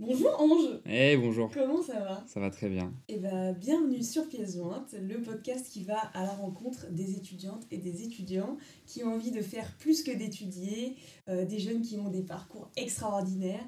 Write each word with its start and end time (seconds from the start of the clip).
Bonjour 0.00 0.40
Ange 0.40 0.80
Eh 0.86 1.16
bonjour, 1.16 1.50
Comment 1.52 1.82
ça 1.82 1.98
va? 1.98 2.24
Ça 2.28 2.38
va 2.38 2.50
très 2.50 2.68
bien. 2.68 2.92
Eh 3.08 3.16
ben, 3.16 3.52
bienvenue 3.52 4.00
sur 4.04 4.28
Pièce 4.28 4.54
Jointe, 4.54 4.94
le 5.00 5.20
podcast 5.20 5.68
qui 5.68 5.82
va 5.82 5.98
à 6.14 6.22
la 6.22 6.30
rencontre 6.34 6.86
des 6.92 7.16
étudiantes 7.16 7.66
et 7.72 7.78
des 7.78 8.04
étudiants 8.04 8.56
qui 8.86 9.02
ont 9.02 9.14
envie 9.14 9.32
de 9.32 9.42
faire 9.42 9.76
plus 9.78 10.04
que 10.04 10.12
d'étudier, 10.16 10.94
euh, 11.28 11.44
des 11.44 11.58
jeunes 11.58 11.82
qui 11.82 11.96
ont 11.98 12.10
des 12.10 12.22
parcours 12.22 12.70
extraordinaires. 12.76 13.64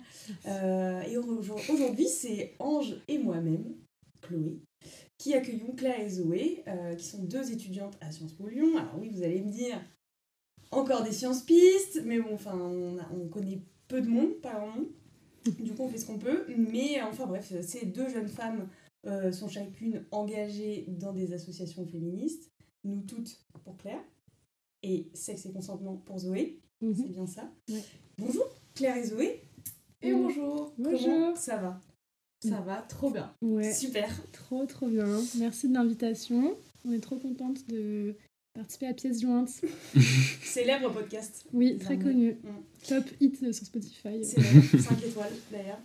Euh, 0.47 1.01
et 1.03 1.17
au- 1.17 1.41
aujourd'hui, 1.69 2.07
c'est 2.07 2.55
Ange 2.61 2.95
et 3.09 3.19
moi-même, 3.19 3.75
Chloé, 4.23 4.61
qui 5.19 5.35
accueillons 5.35 5.75
Claire 5.77 5.99
et 5.99 6.11
Zoé, 6.11 6.63
euh, 6.69 6.95
qui 6.95 7.07
sont 7.07 7.25
deux 7.25 7.51
étudiantes 7.51 7.97
à 8.01 8.13
Sciences 8.13 8.35
Po 8.35 8.47
Lyon. 8.47 8.77
Alors 8.79 8.95
oui, 9.01 9.09
vous 9.13 9.25
allez 9.25 9.43
me 9.43 9.51
dire, 9.51 9.81
encore 10.71 11.03
des 11.03 11.11
sciences 11.13 11.43
pistes, 11.43 12.03
mais 12.05 12.21
bon, 12.21 12.35
enfin, 12.35 12.57
on, 12.57 12.99
a- 12.99 13.11
on 13.21 13.27
connaît 13.27 13.63
peu 13.89 14.01
de 14.01 14.07
monde, 14.09 14.35
pas 14.41 14.53
grand 14.55 14.69
monde. 14.69 14.87
Du 15.61 15.73
coup, 15.73 15.85
on 15.85 15.89
fait 15.89 15.99
ce 15.99 16.07
qu'on 16.07 16.19
peut. 16.19 16.45
Mais 16.57 17.01
enfin 17.03 17.27
bref, 17.27 17.53
ces 17.63 17.87
deux 17.87 18.09
jeunes 18.09 18.29
femmes 18.29 18.69
euh, 19.07 19.33
sont 19.33 19.49
chacune 19.49 20.05
engagées 20.11 20.85
dans 20.89 21.13
des 21.13 21.33
associations 21.33 21.87
féministes. 21.87 22.51
Nous 22.85 23.01
toutes 23.03 23.41
pour 23.65 23.77
Claire. 23.77 24.03
Et 24.83 25.11
Sexe 25.15 25.47
et 25.47 25.53
consentement 25.53 25.97
pour 25.97 26.19
Zoé. 26.19 26.59
Mhm. 26.81 26.95
C'est 26.97 27.09
bien 27.13 27.27
ça. 27.27 27.51
Ouais. 27.69 27.85
Bonjour 28.19 28.45
Claire 28.75 28.97
et 28.97 29.05
Zoé. 29.05 29.43
Et 30.03 30.13
bonjour 30.13 30.73
Comment 30.77 30.91
Bonjour. 30.93 31.37
ça 31.37 31.57
va? 31.59 31.81
Ça 32.43 32.61
va 32.63 32.81
trop 32.89 33.11
bien. 33.11 33.35
Ouais, 33.43 33.71
Super. 33.75 34.09
trop 34.33 34.65
trop 34.65 34.89
bien. 34.89 35.07
Merci 35.39 35.69
de 35.69 35.75
l'invitation. 35.75 36.55
On 36.87 36.93
est 36.93 37.01
trop 37.01 37.19
contente 37.19 37.69
de 37.69 38.15
participer 38.55 38.87
à 38.87 38.95
Pièce 38.95 39.21
Jointe. 39.21 39.51
Célèbre 40.43 40.93
podcast. 40.93 41.45
Oui, 41.53 41.79
très 41.79 41.99
connu. 41.99 42.33
Mm. 42.43 42.49
Top 42.89 43.05
hit 43.21 43.53
sur 43.53 43.67
Spotify. 43.67 44.25
C'est 44.25 44.41
vrai, 44.41 44.79
5 44.79 45.05
étoiles 45.05 45.33
d'ailleurs. 45.51 45.81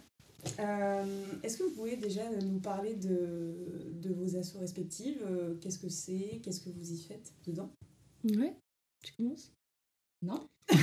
Euh, 0.60 1.24
Est-ce 1.44 1.58
que 1.58 1.64
vous 1.64 1.72
pouvez 1.72 1.96
déjà 1.96 2.22
nous 2.44 2.60
parler 2.60 2.94
de, 2.94 3.56
de 3.94 4.14
vos 4.14 4.36
assos 4.38 4.60
respectives? 4.60 5.22
Euh, 5.26 5.56
Qu'est-ce 5.60 5.80
que 5.80 5.90
c'est? 5.90 6.40
Qu'est-ce 6.44 6.62
que 6.62 6.70
vous 6.70 6.92
y 6.92 6.98
faites 7.02 7.34
dedans? 7.48 7.72
Ouais, 8.24 8.54
tu 9.04 9.14
commences? 9.14 9.52
Non 10.22 10.48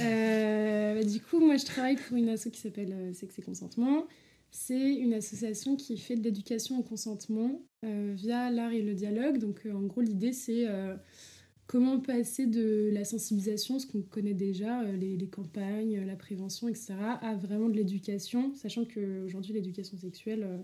Euh, 0.00 0.94
bah, 0.94 1.04
Du 1.04 1.20
coup, 1.20 1.40
moi 1.40 1.56
je 1.56 1.64
travaille 1.64 1.96
pour 1.96 2.16
une 2.16 2.28
asso 2.28 2.48
qui 2.52 2.60
s'appelle 2.60 3.12
Sexe 3.14 3.38
et 3.38 3.42
Consentement. 3.42 4.06
C'est 4.52 4.94
une 4.94 5.14
association 5.14 5.76
qui 5.76 5.96
fait 5.96 6.14
de 6.14 6.22
l'éducation 6.22 6.78
au 6.78 6.82
consentement 6.82 7.62
euh, 7.84 8.12
via 8.14 8.50
l'art 8.50 8.72
et 8.72 8.82
le 8.82 8.94
dialogue. 8.94 9.38
Donc 9.38 9.64
euh, 9.64 9.72
en 9.72 9.82
gros, 9.82 10.02
l'idée 10.02 10.34
c'est 10.34 10.68
euh, 10.68 10.94
comment 11.66 11.98
passer 11.98 12.46
de 12.46 12.90
la 12.92 13.04
sensibilisation, 13.04 13.78
ce 13.78 13.86
qu'on 13.86 14.02
connaît 14.02 14.34
déjà, 14.34 14.82
les, 14.84 15.16
campagnes, 15.28 16.04
la 16.04 16.16
prévention, 16.16 16.68
etc., 16.68 16.94
à 17.22 17.34
vraiment 17.34 17.70
de 17.70 17.76
l'éducation, 17.76 18.54
sachant 18.54 18.84
qu'aujourd'hui 18.84 19.54
l'éducation 19.54 19.96
sexuelle, 19.96 20.62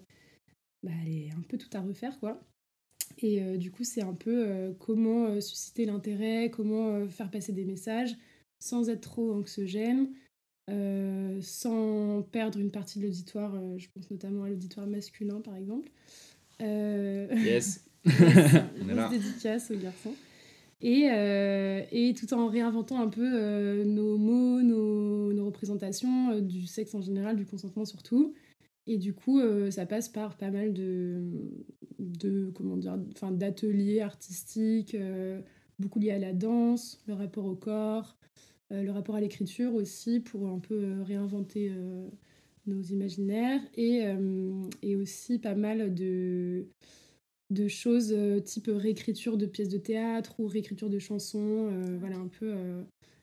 bah, 0.83 0.92
elle 1.06 1.12
est 1.12 1.31
un 1.31 1.42
peu 1.48 1.56
tout 1.56 1.70
à 1.72 1.81
refaire 1.81 2.20
quoi. 2.20 2.47
Et 3.20 3.41
du 3.56 3.70
coup, 3.72 3.84
c'est 3.84 4.03
un 4.03 4.12
peu 4.12 4.77
comment 4.78 5.41
susciter 5.41 5.86
l'intérêt, 5.86 6.50
comment 6.50 7.09
faire 7.09 7.31
passer 7.31 7.53
des 7.53 7.64
messages 7.64 8.14
sans 8.61 8.91
être 8.91 9.00
trop 9.00 9.33
anxiogène, 9.33 10.11
euh, 10.69 11.38
sans 11.41 12.22
perdre 12.22 12.58
une 12.58 12.70
partie 12.70 12.98
de 12.98 13.05
l'auditoire. 13.05 13.55
euh, 13.55 13.78
je 13.78 13.88
pense 13.94 14.11
notamment 14.11 14.44
à 14.44 14.48
l'auditoire 14.48 14.86
masculin, 14.86 15.41
par 15.41 15.56
exemple. 15.56 15.91
Euh, 16.60 17.28
Yes. 17.34 17.84
yes, 18.05 19.10
dédicace 19.10 19.70
aux 19.70 19.77
garçons. 19.78 20.14
Et, 20.80 21.10
euh, 21.10 21.83
et 21.91 22.14
tout 22.14 22.33
en 22.34 22.48
réinventant 22.48 23.00
un 23.00 23.08
peu 23.08 23.83
nos 23.84 24.16
mots, 24.16 24.62
nos, 24.62 25.33
nos 25.33 25.47
représentations 25.47 26.38
du 26.41 26.66
sexe 26.66 26.94
en 26.94 27.00
général, 27.00 27.36
du 27.36 27.44
consentement 27.47 27.84
surtout. 27.84 28.34
Et 28.86 28.97
du 28.97 29.12
coup, 29.12 29.41
ça 29.70 29.86
passe 29.86 30.08
par 30.08 30.36
pas 30.36 30.50
mal 30.50 30.72
de, 30.72 31.20
de 31.98 32.50
comment 32.55 32.77
dire, 32.77 32.97
enfin, 33.12 33.32
d'ateliers 33.32 34.00
artistiques, 34.00 34.97
beaucoup 35.78 35.98
liés 35.98 36.12
à 36.12 36.19
la 36.19 36.32
danse, 36.32 37.03
le 37.06 37.14
rapport 37.14 37.44
au 37.44 37.56
corps, 37.56 38.16
le 38.71 38.91
rapport 38.91 39.15
à 39.17 39.21
l'écriture 39.21 39.75
aussi, 39.75 40.21
pour 40.21 40.49
un 40.49 40.59
peu 40.59 40.75
euh, 40.75 41.03
réinventer 41.03 41.71
euh, 41.71 42.06
nos 42.67 42.83
imaginaires. 42.83 43.61
Et, 43.75 44.06
euh, 44.06 44.69
et 44.83 44.97
aussi 44.97 45.39
pas 45.39 45.55
mal 45.55 45.95
de, 45.95 46.67
de 47.51 47.69
choses 47.69 48.12
euh, 48.12 48.41
type 48.41 48.71
réécriture 48.73 49.37
de 49.39 49.47
pièces 49.47 49.69
de 49.71 49.79
théâtre 49.79 50.39
ou 50.41 50.47
réécriture 50.47 50.91
de 50.91 50.99
chansons. 50.99 51.71
euh, 51.73 51.97
voilà, 51.99 52.17
un 52.17 52.29
peu 52.29 52.47
euh, 52.53 52.83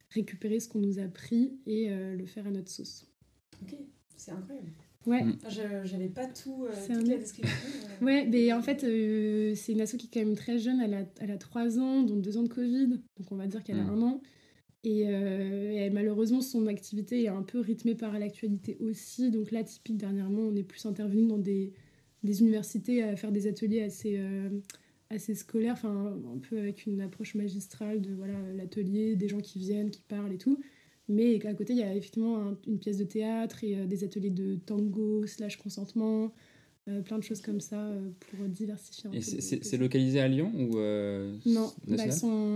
récupérer 0.09 0.59
ce 0.59 0.67
qu'on 0.69 0.79
nous 0.79 0.99
a 0.99 1.07
pris 1.07 1.57
et 1.67 1.89
euh, 1.91 2.15
le 2.15 2.25
faire 2.25 2.47
à 2.47 2.51
notre 2.51 2.69
sauce. 2.71 3.05
Ok, 3.61 3.75
c'est 4.15 4.31
incroyable. 4.31 4.69
Ouais, 5.05 5.23
Mm. 5.23 5.37
Je 5.49 5.61
J'avais 5.87 6.09
pas 6.09 6.25
tout, 6.25 6.65
euh, 6.65 6.73
toute 6.87 6.95
un- 6.95 7.03
la 7.11 7.17
description. 7.17 7.53
euh. 8.01 8.03
Ouais, 8.05 8.25
mais 8.25 8.51
en 8.51 8.61
fait, 8.63 8.83
euh, 8.83 9.53
c'est 9.53 9.73
une 9.73 9.81
asso 9.81 9.97
qui 9.97 10.07
est 10.07 10.09
quand 10.11 10.19
même 10.25 10.35
très 10.35 10.57
jeune. 10.57 10.81
Elle 10.81 10.95
a, 10.95 11.05
elle 11.19 11.29
a 11.29 11.37
3 11.37 11.77
ans, 11.77 12.01
dont 12.01 12.15
2 12.15 12.37
ans 12.37 12.43
de 12.43 12.47
Covid. 12.49 12.87
Donc, 12.87 13.31
on 13.31 13.35
va 13.35 13.45
dire 13.45 13.63
qu'elle 13.63 13.77
a 13.77 13.83
Mm. 13.83 13.89
un 13.89 14.01
an. 14.01 14.21
Et, 14.85 15.05
euh, 15.07 15.71
et 15.71 15.89
malheureusement, 15.89 16.41
son 16.41 16.67
activité 16.67 17.23
est 17.23 17.27
un 17.27 17.41
peu 17.41 17.59
rythmée 17.59 17.95
par 17.95 18.17
l'actualité 18.19 18.77
aussi. 18.79 19.31
Donc, 19.31 19.51
là, 19.51 19.63
typique, 19.63 19.97
dernièrement, 19.97 20.41
on 20.41 20.55
est 20.55 20.63
plus 20.63 20.85
intervenu 20.85 21.25
dans 21.25 21.39
des, 21.39 21.73
des 22.23 22.41
universités 22.41 23.01
à 23.03 23.15
faire 23.15 23.31
des 23.31 23.47
ateliers 23.47 23.81
assez, 23.81 24.15
euh, 24.19 24.49
assez 25.09 25.33
scolaires, 25.33 25.73
enfin, 25.73 26.15
un 26.33 26.37
peu 26.37 26.59
avec 26.59 26.85
une 26.85 27.01
approche 27.01 27.33
magistrale 27.35 27.99
de 28.01 28.13
voilà 28.13 28.35
l'atelier, 28.55 29.15
des 29.15 29.27
gens 29.27 29.39
qui 29.41 29.57
viennent, 29.59 29.89
qui 29.89 30.01
parlent 30.07 30.33
et 30.33 30.37
tout. 30.37 30.59
Mais 31.07 31.43
à 31.45 31.53
côté, 31.53 31.73
il 31.73 31.79
y 31.79 31.83
a 31.83 31.91
effectivement 31.95 32.37
un- 32.39 32.57
une 32.67 32.79
pièce 32.79 32.97
de 32.97 33.03
théâtre 33.03 33.63
et 33.63 33.75
euh, 33.77 33.85
des 33.87 34.03
ateliers 34.03 34.29
de 34.31 34.55
tango 34.55 35.25
slash 35.27 35.57
consentement. 35.57 36.31
Euh, 36.87 37.01
plein 37.01 37.17
de 37.17 37.23
choses 37.23 37.41
comme 37.41 37.61
ça 37.61 37.87
euh, 37.89 38.09
pour 38.19 38.47
diversifier 38.47 39.09
un 39.09 39.13
Et 39.13 39.15
peu. 39.15 39.21
c'est- 39.23 39.77
localisé 39.77 40.19
à 40.19 40.27
Lyon 40.27 40.51
ou 40.55 40.77
euh, 40.77 41.35
Non, 41.47 41.71
bah, 41.87 42.03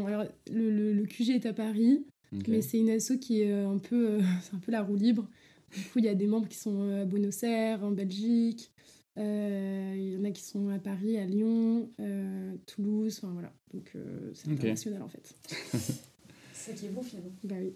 alors, 0.08 0.24
le, 0.52 0.70
le- 0.70 0.94
le 0.94 1.04
QG 1.08 1.32
est 1.32 1.48
à 1.48 1.54
Paris, 1.54 2.06
Mais 2.48 2.62
c'est 2.62 2.78
une 2.80 2.90
asso 2.90 3.18
qui 3.20 3.42
est 3.42 3.52
euh, 3.52 3.70
un 3.70 3.78
peu, 3.80 4.12
euh, 4.12 4.22
c'est 4.44 4.56
un 4.56 4.60
peu 4.60 4.72
la 4.72 4.82
roue 4.84 4.96
libre. 4.96 5.28
Du 5.76 5.84
coup, 5.84 6.00
il 6.00 6.06
y 6.06 6.10
a 6.10 6.16
des 6.16 6.28
membres 6.28 6.48
qui 6.48 6.58
sont 6.58 6.82
euh, 6.82 7.04
à 7.04 7.06
Buenos 7.06 7.44
Aires, 7.44 7.84
en 7.84 7.92
Belgique. 7.92 8.72
euh, 9.18 9.94
Il 9.98 10.14
y 10.14 10.18
en 10.18 10.24
a 10.24 10.32
qui 10.32 10.44
sont 10.44 10.70
à 10.70 10.80
Paris, 10.80 11.18
à 11.18 11.26
Lyon, 11.26 11.92
euh, 12.00 12.56
Toulouse, 12.66 13.20
enfin 13.22 13.34
voilà. 13.34 13.54
Donc 13.74 13.92
euh, 13.96 14.32
c'est 14.34 14.50
international 14.52 15.02
en 15.04 15.10
fait. 15.10 15.36
C'est 16.54 16.72
ça 16.72 16.74
qui 16.74 16.88
est 16.88 16.90
beau 16.90 17.02
finalement. 17.02 17.32
Bah 17.44 17.56
oui. 17.60 17.74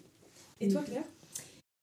Et 0.60 0.68
toi 0.68 0.82
Claire? 0.82 1.04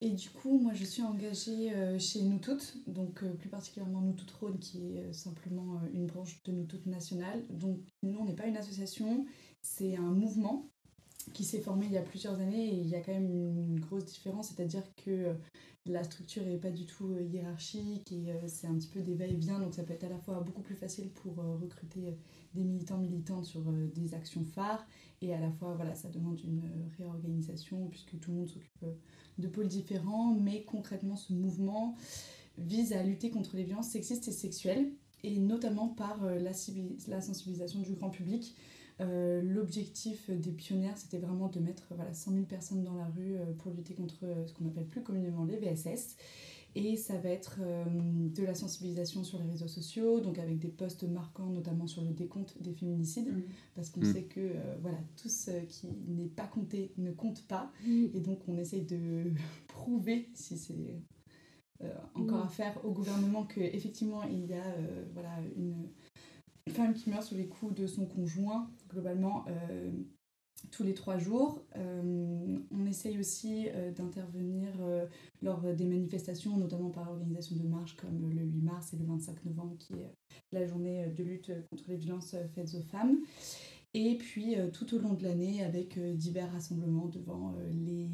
Et 0.00 0.10
du 0.10 0.30
coup, 0.30 0.58
moi 0.58 0.72
je 0.74 0.84
suis 0.84 1.02
engagée 1.02 1.72
euh, 1.72 1.98
chez 1.98 2.22
Nous 2.22 2.38
Toutes, 2.38 2.76
donc 2.88 3.22
euh, 3.22 3.34
plus 3.34 3.48
particulièrement 3.48 4.00
Nous 4.00 4.14
Toutes 4.14 4.30
Rhône, 4.32 4.58
qui 4.58 4.78
est 4.78 5.00
euh, 5.02 5.12
simplement 5.12 5.76
euh, 5.76 5.88
une 5.94 6.06
branche 6.06 6.42
de 6.44 6.52
Nous 6.52 6.64
Toutes 6.66 6.86
nationale. 6.86 7.44
Donc 7.50 7.80
nous, 8.02 8.18
on 8.18 8.24
n'est 8.24 8.34
pas 8.34 8.46
une 8.46 8.56
association, 8.56 9.26
c'est 9.60 9.96
un 9.96 10.10
mouvement 10.10 10.71
qui 11.32 11.44
s'est 11.44 11.60
formé 11.60 11.86
il 11.86 11.92
y 11.92 11.98
a 11.98 12.02
plusieurs 12.02 12.38
années 12.40 12.68
et 12.68 12.74
il 12.74 12.88
y 12.88 12.94
a 12.94 13.00
quand 13.00 13.12
même 13.12 13.30
une 13.30 13.80
grosse 13.80 14.04
différence, 14.04 14.48
c'est-à-dire 14.48 14.82
que 14.96 15.10
euh, 15.10 15.34
la 15.86 16.04
structure 16.04 16.44
n'est 16.44 16.58
pas 16.58 16.70
du 16.70 16.86
tout 16.86 17.12
euh, 17.12 17.22
hiérarchique 17.22 18.12
et 18.12 18.30
euh, 18.30 18.46
c'est 18.46 18.66
un 18.66 18.74
petit 18.74 18.88
peu 18.88 19.00
des 19.00 19.14
va-et-vient, 19.14 19.58
donc 19.58 19.74
ça 19.74 19.82
peut 19.82 19.94
être 19.94 20.04
à 20.04 20.08
la 20.08 20.18
fois 20.18 20.40
beaucoup 20.40 20.62
plus 20.62 20.76
facile 20.76 21.10
pour 21.10 21.36
recruter 21.60 22.16
des 22.54 22.64
militants 22.64 22.98
militantes 22.98 23.44
sur 23.44 23.62
des 23.62 24.14
actions 24.14 24.44
phares 24.44 24.86
et 25.20 25.32
à 25.34 25.40
la 25.40 25.50
fois 25.50 25.74
voilà 25.74 25.94
ça 25.94 26.08
demande 26.08 26.40
une 26.40 26.62
réorganisation 26.98 27.88
puisque 27.88 28.18
tout 28.20 28.30
le 28.30 28.38
monde 28.38 28.48
s'occupe 28.48 28.84
de 29.38 29.48
pôles 29.48 29.68
différents, 29.68 30.34
mais 30.34 30.64
concrètement 30.64 31.16
ce 31.16 31.32
mouvement 31.32 31.94
vise 32.58 32.92
à 32.92 33.02
lutter 33.02 33.30
contre 33.30 33.56
les 33.56 33.64
violences 33.64 33.88
sexistes 33.88 34.28
et 34.28 34.32
sexuelles 34.32 34.92
et 35.24 35.38
notamment 35.38 35.88
par 35.88 36.22
la 36.24 36.52
sensibilisation 36.52 37.80
du 37.80 37.94
grand 37.94 38.10
public. 38.10 38.54
Euh, 39.02 39.42
L'objectif 39.42 40.30
des 40.30 40.52
pionnières, 40.52 40.96
c'était 40.96 41.18
vraiment 41.18 41.48
de 41.48 41.60
mettre 41.60 41.84
voilà, 41.94 42.12
100 42.12 42.32
000 42.32 42.44
personnes 42.44 42.82
dans 42.84 42.94
la 42.94 43.06
rue 43.06 43.36
euh, 43.36 43.52
pour 43.58 43.72
lutter 43.72 43.94
contre 43.94 44.24
euh, 44.24 44.46
ce 44.46 44.52
qu'on 44.54 44.66
appelle 44.66 44.86
plus 44.86 45.02
communément 45.02 45.44
les 45.44 45.56
VSS. 45.56 46.16
Et 46.74 46.96
ça 46.96 47.18
va 47.18 47.28
être 47.28 47.58
euh, 47.60 47.84
de 48.34 48.44
la 48.44 48.54
sensibilisation 48.54 49.24
sur 49.24 49.38
les 49.38 49.50
réseaux 49.50 49.68
sociaux, 49.68 50.20
donc 50.20 50.38
avec 50.38 50.58
des 50.58 50.68
posts 50.68 51.02
marquants, 51.04 51.50
notamment 51.50 51.86
sur 51.86 52.02
le 52.02 52.12
décompte 52.12 52.56
des 52.62 52.72
féminicides, 52.72 53.28
parce 53.74 53.90
qu'on 53.90 54.00
Mm. 54.00 54.12
sait 54.12 54.22
que 54.22 54.40
euh, 54.40 54.76
voilà, 54.80 54.96
tout 55.20 55.28
ce 55.28 55.50
qui 55.66 55.88
n'est 56.08 56.28
pas 56.28 56.46
compté 56.46 56.92
ne 56.96 57.12
compte 57.12 57.46
pas. 57.46 57.70
Mm. 57.86 58.06
Et 58.14 58.20
donc 58.20 58.38
on 58.48 58.56
essaye 58.56 58.82
de 58.86 59.32
prouver, 59.68 60.30
si 60.34 60.56
c'est 60.56 60.96
euh, 61.82 61.90
encore 62.14 62.44
à 62.44 62.48
faire, 62.48 62.82
au 62.86 62.92
gouvernement 62.92 63.44
qu'effectivement 63.44 64.22
il 64.22 64.46
y 64.46 64.54
a 64.54 64.64
euh, 64.64 65.04
voilà, 65.12 65.40
une 65.56 65.88
femme 66.70 66.94
qui 66.94 67.10
meurt 67.10 67.22
sous 67.22 67.34
les 67.34 67.46
coups 67.46 67.74
de 67.74 67.86
son 67.86 68.06
conjoint, 68.06 68.70
globalement, 68.88 69.44
euh, 69.48 69.90
tous 70.70 70.84
les 70.84 70.94
trois 70.94 71.18
jours. 71.18 71.64
Euh, 71.76 72.58
on 72.70 72.86
essaye 72.86 73.18
aussi 73.18 73.68
euh, 73.68 73.90
d'intervenir 73.90 74.72
lors 75.42 75.62
des 75.74 75.84
manifestations, 75.84 76.56
notamment 76.56 76.90
par 76.90 77.04
l'organisation 77.06 77.56
de 77.56 77.64
marches 77.64 77.96
comme 77.96 78.30
le 78.30 78.42
8 78.42 78.62
mars 78.62 78.94
et 78.94 78.96
le 78.96 79.04
25 79.04 79.44
novembre, 79.44 79.76
qui 79.78 79.94
est 79.94 80.14
la 80.52 80.66
journée 80.66 81.06
de 81.06 81.22
lutte 81.22 81.52
contre 81.70 81.84
les 81.88 81.96
violences 81.96 82.36
faites 82.54 82.74
aux 82.74 82.82
femmes. 82.82 83.18
Et 83.94 84.16
puis 84.16 84.54
tout 84.72 84.94
au 84.94 84.98
long 84.98 85.12
de 85.12 85.22
l'année 85.22 85.62
avec 85.62 85.98
divers 85.98 86.50
rassemblements 86.50 87.08
devant 87.08 87.54
les 87.70 88.08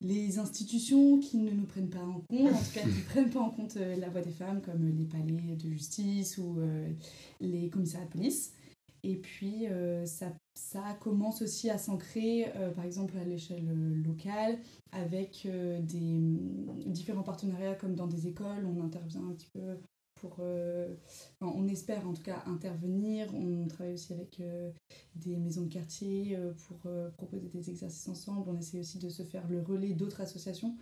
les 0.00 0.38
institutions 0.38 1.18
qui 1.18 1.38
ne 1.38 1.50
nous 1.50 1.66
prennent 1.66 1.90
pas 1.90 2.04
en 2.04 2.20
compte, 2.28 2.52
en 2.52 2.58
tout 2.58 2.72
cas 2.74 2.82
qui 2.82 2.88
ne 2.88 3.04
prennent 3.10 3.30
pas 3.30 3.40
en 3.40 3.50
compte 3.50 3.76
euh, 3.76 3.96
la 3.96 4.08
voix 4.08 4.20
des 4.20 4.30
femmes, 4.30 4.60
comme 4.60 4.88
les 4.96 5.04
palais 5.04 5.56
de 5.56 5.68
justice 5.68 6.38
ou 6.38 6.60
euh, 6.60 6.88
les 7.40 7.68
commissariats 7.68 8.06
de 8.06 8.12
police. 8.12 8.52
Et 9.02 9.16
puis, 9.16 9.66
euh, 9.68 10.04
ça, 10.06 10.32
ça 10.54 10.96
commence 11.00 11.42
aussi 11.42 11.70
à 11.70 11.78
s'ancrer, 11.78 12.52
euh, 12.56 12.70
par 12.70 12.84
exemple, 12.84 13.16
à 13.16 13.24
l'échelle 13.24 13.68
euh, 13.68 14.02
locale, 14.02 14.58
avec 14.92 15.46
euh, 15.46 15.80
des 15.80 16.00
mm, 16.00 16.82
différents 16.86 17.22
partenariats, 17.22 17.74
comme 17.74 17.94
dans 17.94 18.08
des 18.08 18.26
écoles, 18.26 18.66
on 18.66 18.82
intervient 18.82 19.22
un 19.22 19.32
petit 19.32 19.50
peu 19.52 19.60
pour... 20.20 20.36
euh, 20.40 20.94
enfin, 21.40 21.52
on 21.56 21.68
espère 21.68 22.06
en 22.06 22.12
tout 22.12 22.22
cas 22.22 22.42
intervenir. 22.46 23.34
On 23.34 23.66
travaille 23.66 23.94
aussi 23.94 24.12
avec 24.12 24.40
euh, 24.40 24.70
des 25.14 25.36
maisons 25.36 25.62
de 25.62 25.72
quartier 25.72 26.36
euh, 26.36 26.52
pour 26.66 26.90
proposer 27.16 27.48
des 27.48 27.70
exercices 27.70 28.08
ensemble. 28.08 28.48
On 28.48 28.56
essaie 28.56 28.80
aussi 28.80 28.98
de 28.98 29.08
se 29.08 29.22
faire 29.22 29.46
le 29.48 29.60
relais 29.60 29.94
d'autres 29.94 30.20
associations 30.20 30.76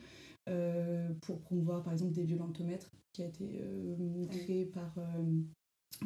pour 1.22 1.40
promouvoir, 1.40 1.82
par 1.82 1.92
exemple, 1.92 2.12
des 2.12 2.22
violentomètres, 2.22 2.92
qui 3.12 3.22
a 3.22 3.26
été 3.26 3.60
créé 4.30 4.64
par 4.64 4.94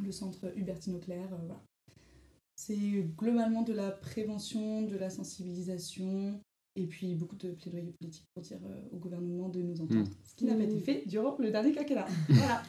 le 0.02 0.10
centre 0.12 0.50
Hubertine 0.56 0.94
Auclair. 0.94 1.28
voilà. 1.28 1.62
C'est 2.56 3.02
globalement 3.18 3.62
de 3.62 3.74
la 3.74 3.90
prévention, 3.90 4.80
de 4.82 4.96
la 4.96 5.10
sensibilisation, 5.10 6.40
et 6.76 6.87
puis 6.87 7.14
beaucoup 7.14 7.37
de 7.37 7.50
plaidoyer 7.50 7.93
politique 7.93 8.26
pour 8.32 8.43
dire 8.43 8.58
euh, 8.64 8.81
au 8.93 8.96
gouvernement 8.96 9.49
de 9.49 9.61
nous 9.61 9.81
entendre. 9.81 10.08
Ce 10.25 10.34
qui 10.34 10.44
n'a 10.44 10.55
pas 10.55 10.62
été 10.62 10.78
fait 10.78 11.02
durant 11.06 11.37
le 11.38 11.50
dernier 11.50 11.72
quinquennat. 11.72 12.06
Voilà. 12.28 12.62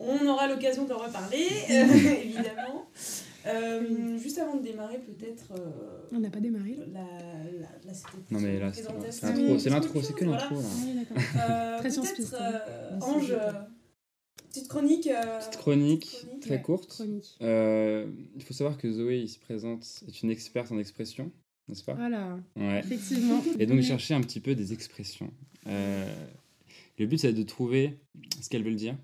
On 0.00 0.26
aura 0.26 0.46
l'occasion 0.48 0.84
d'en 0.86 0.98
reparler, 0.98 1.46
euh, 1.70 2.22
évidemment. 2.22 2.86
Euh, 3.46 4.18
juste 4.18 4.38
avant 4.38 4.56
de 4.56 4.62
démarrer, 4.62 4.98
peut-être. 4.98 5.52
euh, 5.52 6.06
On 6.12 6.20
n'a 6.20 6.28
pas 6.30 6.40
démarré 6.40 6.76
là 6.76 6.84
la, 6.92 7.68
la, 7.86 7.94
c'était 7.94 8.18
Non 8.30 8.40
mais 8.40 8.58
là, 8.58 8.72
c'est 8.72 8.82
l'intro, 8.82 9.02
c'est 9.10 9.26
Autre 9.50 9.68
l'intro, 9.70 10.02
c'est 10.02 10.12
que 10.14 10.24
l'intro. 10.24 10.56
Ah 10.58 10.84
oui, 10.84 11.04
voilà. 11.08 11.74
Euh, 11.76 11.78
Très 11.78 11.90
science-fiction. 11.90 12.36
Peut-être, 12.36 12.42
euh, 12.68 12.90
Merci, 13.00 13.10
Ange, 13.10 13.34
petite 14.50 14.68
chronique. 14.68 15.06
euh, 15.06 15.38
Petite 15.38 15.56
chronique, 15.56 16.00
petite 16.00 16.20
chronique, 16.24 16.40
très 16.42 16.54
ouais. 16.56 16.62
courte. 16.62 17.02
Euh, 17.42 18.06
il 18.36 18.42
faut 18.42 18.54
savoir 18.54 18.76
que 18.76 18.90
Zoé 18.92 19.18
ici 19.20 19.38
présente 19.38 19.86
est 20.06 20.22
une 20.22 20.30
experte 20.30 20.70
en 20.72 20.78
expression, 20.78 21.30
n'est-ce 21.68 21.84
pas? 21.84 21.94
Voilà, 21.94 22.38
Ouais. 22.56 22.80
effectivement. 22.80 23.42
Et 23.58 23.66
donc 23.66 23.80
chercher 23.82 24.14
un 24.14 24.20
petit 24.20 24.40
peu 24.40 24.54
des 24.54 24.72
expressions. 24.72 25.30
Euh, 25.66 26.12
le 26.98 27.06
but 27.06 27.18
c'est 27.18 27.32
de 27.32 27.42
trouver 27.42 27.98
ce 28.40 28.48
qu'elles 28.48 28.62
veulent 28.64 28.74
dire. 28.76 28.96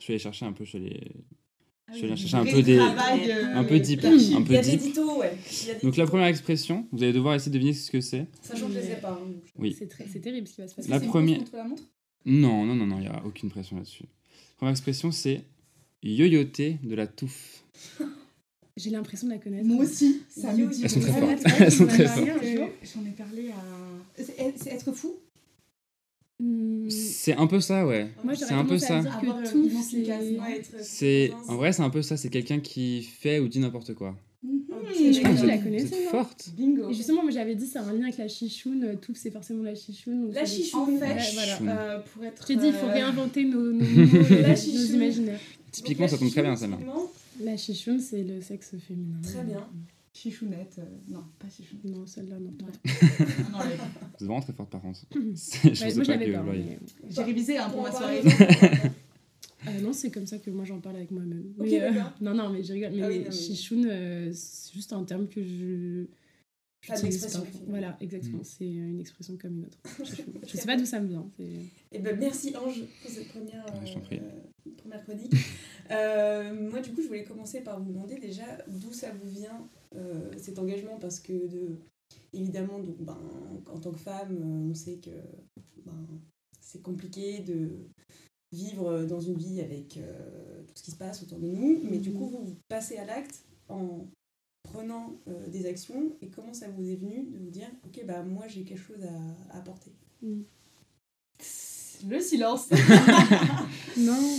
Je 0.00 0.06
vais 0.08 0.14
aller 0.14 0.18
chercher 0.18 0.44
un 0.46 0.52
peu. 0.52 0.64
Ah 0.64 1.94
Je 1.94 2.06
vais 2.06 2.12
oui, 2.12 2.16
chercher 2.16 2.36
un 2.36 2.44
peu 2.46 2.62
des- 2.62 2.76
travail, 2.76 3.30
euh, 3.30 3.54
un 3.56 3.64
peu 3.64 3.78
deep, 3.78 4.00
d'archives. 4.00 4.36
un 4.36 4.42
peu 4.42 4.52
Il 4.52 4.54
y 4.54 4.58
a 4.58 4.62
des 4.62 4.76
ditos, 4.78 5.18
ouais. 5.20 5.36
Il 5.62 5.68
y 5.68 5.70
a 5.70 5.74
des 5.74 5.80
Donc 5.82 5.96
la 5.96 6.06
première 6.06 6.26
expression, 6.26 6.86
vous 6.90 7.02
allez 7.02 7.12
devoir 7.12 7.34
essayer 7.34 7.50
de 7.50 7.58
deviner 7.58 7.74
ce 7.74 7.90
que 7.90 8.00
c'est. 8.00 8.26
Sachant 8.40 8.68
que 8.68 8.74
je 8.74 8.78
les 8.78 8.90
ai 8.92 8.96
pas. 8.96 9.12
hein. 9.22 9.32
Oui. 9.58 9.74
C'est 9.78 9.88
très- 9.88 10.04
terrible 10.06 10.46
ce 10.48 10.54
qui 10.54 10.60
va 10.62 10.68
se 10.68 10.74
passer. 10.74 10.88
La 10.88 11.00
première- 11.00 11.38
course 11.38 11.50
contre 11.50 11.62
la 11.62 11.68
montre? 11.68 11.82
Non, 12.24 12.64
non, 12.64 12.74
non, 12.74 12.86
non, 12.86 12.96
il 12.98 13.02
n'y 13.02 13.06
a 13.08 13.22
aucune 13.26 13.50
pression 13.50 13.76
là-dessus. 13.76 14.04
Première 14.56 14.70
expression 14.70 15.10
c'est 15.12 15.42
yoyoter 16.02 16.78
de 16.82 16.94
la 16.94 17.06
touffe. 17.06 17.64
J'ai 18.76 18.90
l'impression 18.90 19.26
de 19.28 19.32
la 19.32 19.38
connaître. 19.38 19.66
Moi 19.66 19.84
aussi, 19.84 20.22
ça 20.28 20.52
me 20.54 20.62
Elles 20.64 20.68
dit 20.70 20.88
sont 20.88 21.00
très 21.00 21.12
fortes. 21.12 21.42
Elles 21.60 21.72
sont 21.72 21.86
très 21.86 22.06
J'en 22.06 22.22
ai 22.24 22.26
fortes. 22.26 22.72
J'en 22.94 23.04
ai 23.06 23.10
parlé 23.16 23.50
à. 23.50 24.22
C'est 24.56 24.70
être 24.72 24.92
fou 24.92 25.14
Hmm, 26.40 26.88
C'est 26.90 27.34
un 27.36 27.46
peu 27.46 27.60
ça, 27.60 27.86
ouais. 27.86 28.08
Moi, 28.24 28.34
C'est 28.34 28.52
un 28.54 28.64
peu 28.64 28.76
ça. 28.78 28.98
euh, 29.00 30.62
c'est... 30.80 31.30
en 31.46 31.56
vrai 31.56 31.72
c'est 31.72 31.82
un 31.82 31.90
peu 31.90 32.02
ça. 32.02 32.16
C'est 32.16 32.30
quelqu'un 32.30 32.58
qui 32.58 33.02
fait 33.02 33.38
ou 33.38 33.46
dit 33.48 33.60
n'importe 33.60 33.94
quoi. 33.94 34.16
Ok, 34.44 34.88
je 34.98 35.20
pense 35.20 35.34
que 35.36 35.40
je 35.42 35.46
la 35.46 35.58
connaissais, 35.58 36.06
forte. 36.10 36.50
Bingo. 36.56 36.90
Et 36.90 36.94
justement, 36.94 37.22
moi 37.22 37.30
j'avais 37.30 37.54
dit 37.54 37.66
c'est 37.66 37.78
un 37.78 37.92
lien 37.92 38.04
avec 38.04 38.18
la 38.18 38.26
chichoune, 38.26 38.98
tout 39.00 39.14
c'est 39.14 39.30
forcément 39.30 39.62
la 39.62 39.76
chichoune. 39.76 40.32
La 40.32 40.44
chichoune. 40.44 40.80
En 40.80 40.86
fait, 40.86 41.14
Ouais, 41.14 41.30
voilà. 41.34 41.52
Chichoune. 41.52 41.68
euh, 41.68 41.98
pour 42.12 42.24
être. 42.24 42.44
J'ai 42.48 42.56
dit 42.56 42.66
il 42.68 42.72
faut 42.72 42.86
euh, 42.86 42.92
réinventer 42.92 43.44
nos, 43.44 43.72
nos 43.72 43.84
mots, 43.84 44.22
La 44.30 44.48
nos 44.48 44.56
chichoune. 44.56 44.94
imaginaires. 44.96 45.40
Typiquement, 45.70 46.08
ça 46.08 46.18
tombe 46.18 46.30
très 46.30 46.42
bien 46.42 46.56
celle-là. 46.56 46.78
La 47.40 47.56
chichoune 47.56 48.00
c'est 48.00 48.22
le 48.22 48.40
sexe 48.40 48.76
féminin. 48.78 49.20
Très 49.22 49.44
bien. 49.44 49.68
Chichounette. 50.14 50.76
euh, 50.78 50.84
Non, 51.08 51.24
pas 51.38 51.48
chichounette. 51.48 51.84
Non, 51.96 52.06
celle-là 52.06 52.38
non. 52.38 52.52
Pas. 52.52 52.66
Vous 52.84 52.92
êtes 53.24 54.20
vraiment 54.20 54.40
très 54.40 54.52
forte 54.52 54.70
par 54.70 54.82
contre. 54.82 55.00
C'est- 55.34 55.68
Ouais, 55.68 55.74
je 55.74 55.80
moi 55.84 55.88
sais 55.88 55.90
je 56.04 56.12
pas 56.12 56.18
que 56.18 56.50
mais- 56.50 56.78
J'ai 57.08 57.22
révisé 57.22 57.56
hein, 57.56 57.70
pour 57.70 57.82
ma 57.82 57.90
soirée. 57.90 58.20
Ah 59.66 59.72
non, 59.82 59.92
c'est 59.92 60.10
comme 60.10 60.26
ça 60.26 60.38
que 60.38 60.50
moi 60.50 60.64
j'en 60.64 60.80
parle 60.80 60.96
avec 60.96 61.10
moi-même. 61.12 61.54
Ok, 61.58 61.66
Mais, 61.70 61.80
euh, 61.82 61.90
non, 62.20 62.34
non, 62.34 62.50
mais 62.50 62.62
je 62.62 62.72
rigole. 62.74 62.92
Mais 62.94 63.02
Ah 63.02 63.08
oui, 63.08 63.22
mais- 63.24 63.30
chichoune, 63.32 63.86
euh, 63.88 64.30
c'est 64.34 64.74
juste 64.74 64.92
un 64.92 65.02
terme 65.04 65.28
que 65.28 65.42
je. 65.42 66.04
Pas 66.86 67.00
d'expression. 67.00 67.46
Voilà, 67.68 67.96
exactement. 68.00 68.38
Mm. 68.38 68.44
C'est 68.44 68.64
euh, 68.64 68.90
une 68.90 69.00
expression 69.00 69.36
comme 69.40 69.58
une 69.58 69.64
autre. 69.66 69.78
Je 70.46 70.56
sais 70.56 70.66
pas 70.66 70.76
d'où 70.76 70.84
ça 70.84 71.00
me 71.00 71.06
vient. 71.08 71.24
Eh 71.92 71.98
ben, 72.00 72.18
merci 72.18 72.52
Ange 72.56 72.82
pour 73.00 73.08
cette 73.10 73.28
première, 73.28 73.64
Ouais, 73.66 73.86
je 73.86 74.16
euh, 74.16 74.18
première 74.78 75.04
chronique. 75.04 75.32
Euh, 75.92 76.70
moi, 76.70 76.80
du 76.80 76.92
coup, 76.92 77.02
je 77.02 77.06
voulais 77.06 77.24
commencer 77.24 77.60
par 77.60 77.80
vous 77.80 77.92
demander 77.92 78.18
déjà 78.18 78.44
d'où 78.66 78.92
ça 78.92 79.10
vous 79.10 79.28
vient 79.28 79.68
euh, 79.94 80.30
cet 80.38 80.58
engagement 80.58 80.98
parce 80.98 81.20
que, 81.20 81.32
de, 81.32 81.76
évidemment, 82.32 82.78
donc, 82.78 82.96
ben, 83.00 83.18
en 83.70 83.78
tant 83.78 83.92
que 83.92 83.98
femme, 83.98 84.36
euh, 84.36 84.70
on 84.70 84.74
sait 84.74 84.96
que 84.96 85.10
ben, 85.84 86.06
c'est 86.60 86.82
compliqué 86.82 87.40
de 87.40 87.70
vivre 88.52 89.04
dans 89.04 89.20
une 89.20 89.36
vie 89.36 89.60
avec 89.60 89.96
euh, 89.96 90.62
tout 90.66 90.72
ce 90.74 90.82
qui 90.82 90.90
se 90.90 90.96
passe 90.96 91.22
autour 91.22 91.38
de 91.38 91.48
nous, 91.48 91.80
mais 91.84 91.98
du 91.98 92.12
coup, 92.12 92.26
vous, 92.26 92.44
vous 92.44 92.56
passez 92.68 92.96
à 92.98 93.04
l'acte 93.04 93.44
en 93.68 94.06
prenant 94.62 95.18
euh, 95.28 95.48
des 95.48 95.66
actions 95.66 96.16
et 96.20 96.28
comment 96.28 96.54
ça 96.54 96.68
vous 96.68 96.88
est 96.88 96.96
venu 96.96 97.26
de 97.30 97.38
vous 97.38 97.50
dire 97.50 97.68
ok 97.84 98.04
bah 98.06 98.22
moi 98.22 98.46
j'ai 98.46 98.62
quelque 98.62 98.80
chose 98.80 99.02
à, 99.02 99.54
à 99.54 99.58
apporter? 99.58 99.92
Mm. 100.22 100.42
Le 102.08 102.20
silence. 102.20 102.68
Non, 103.96 104.38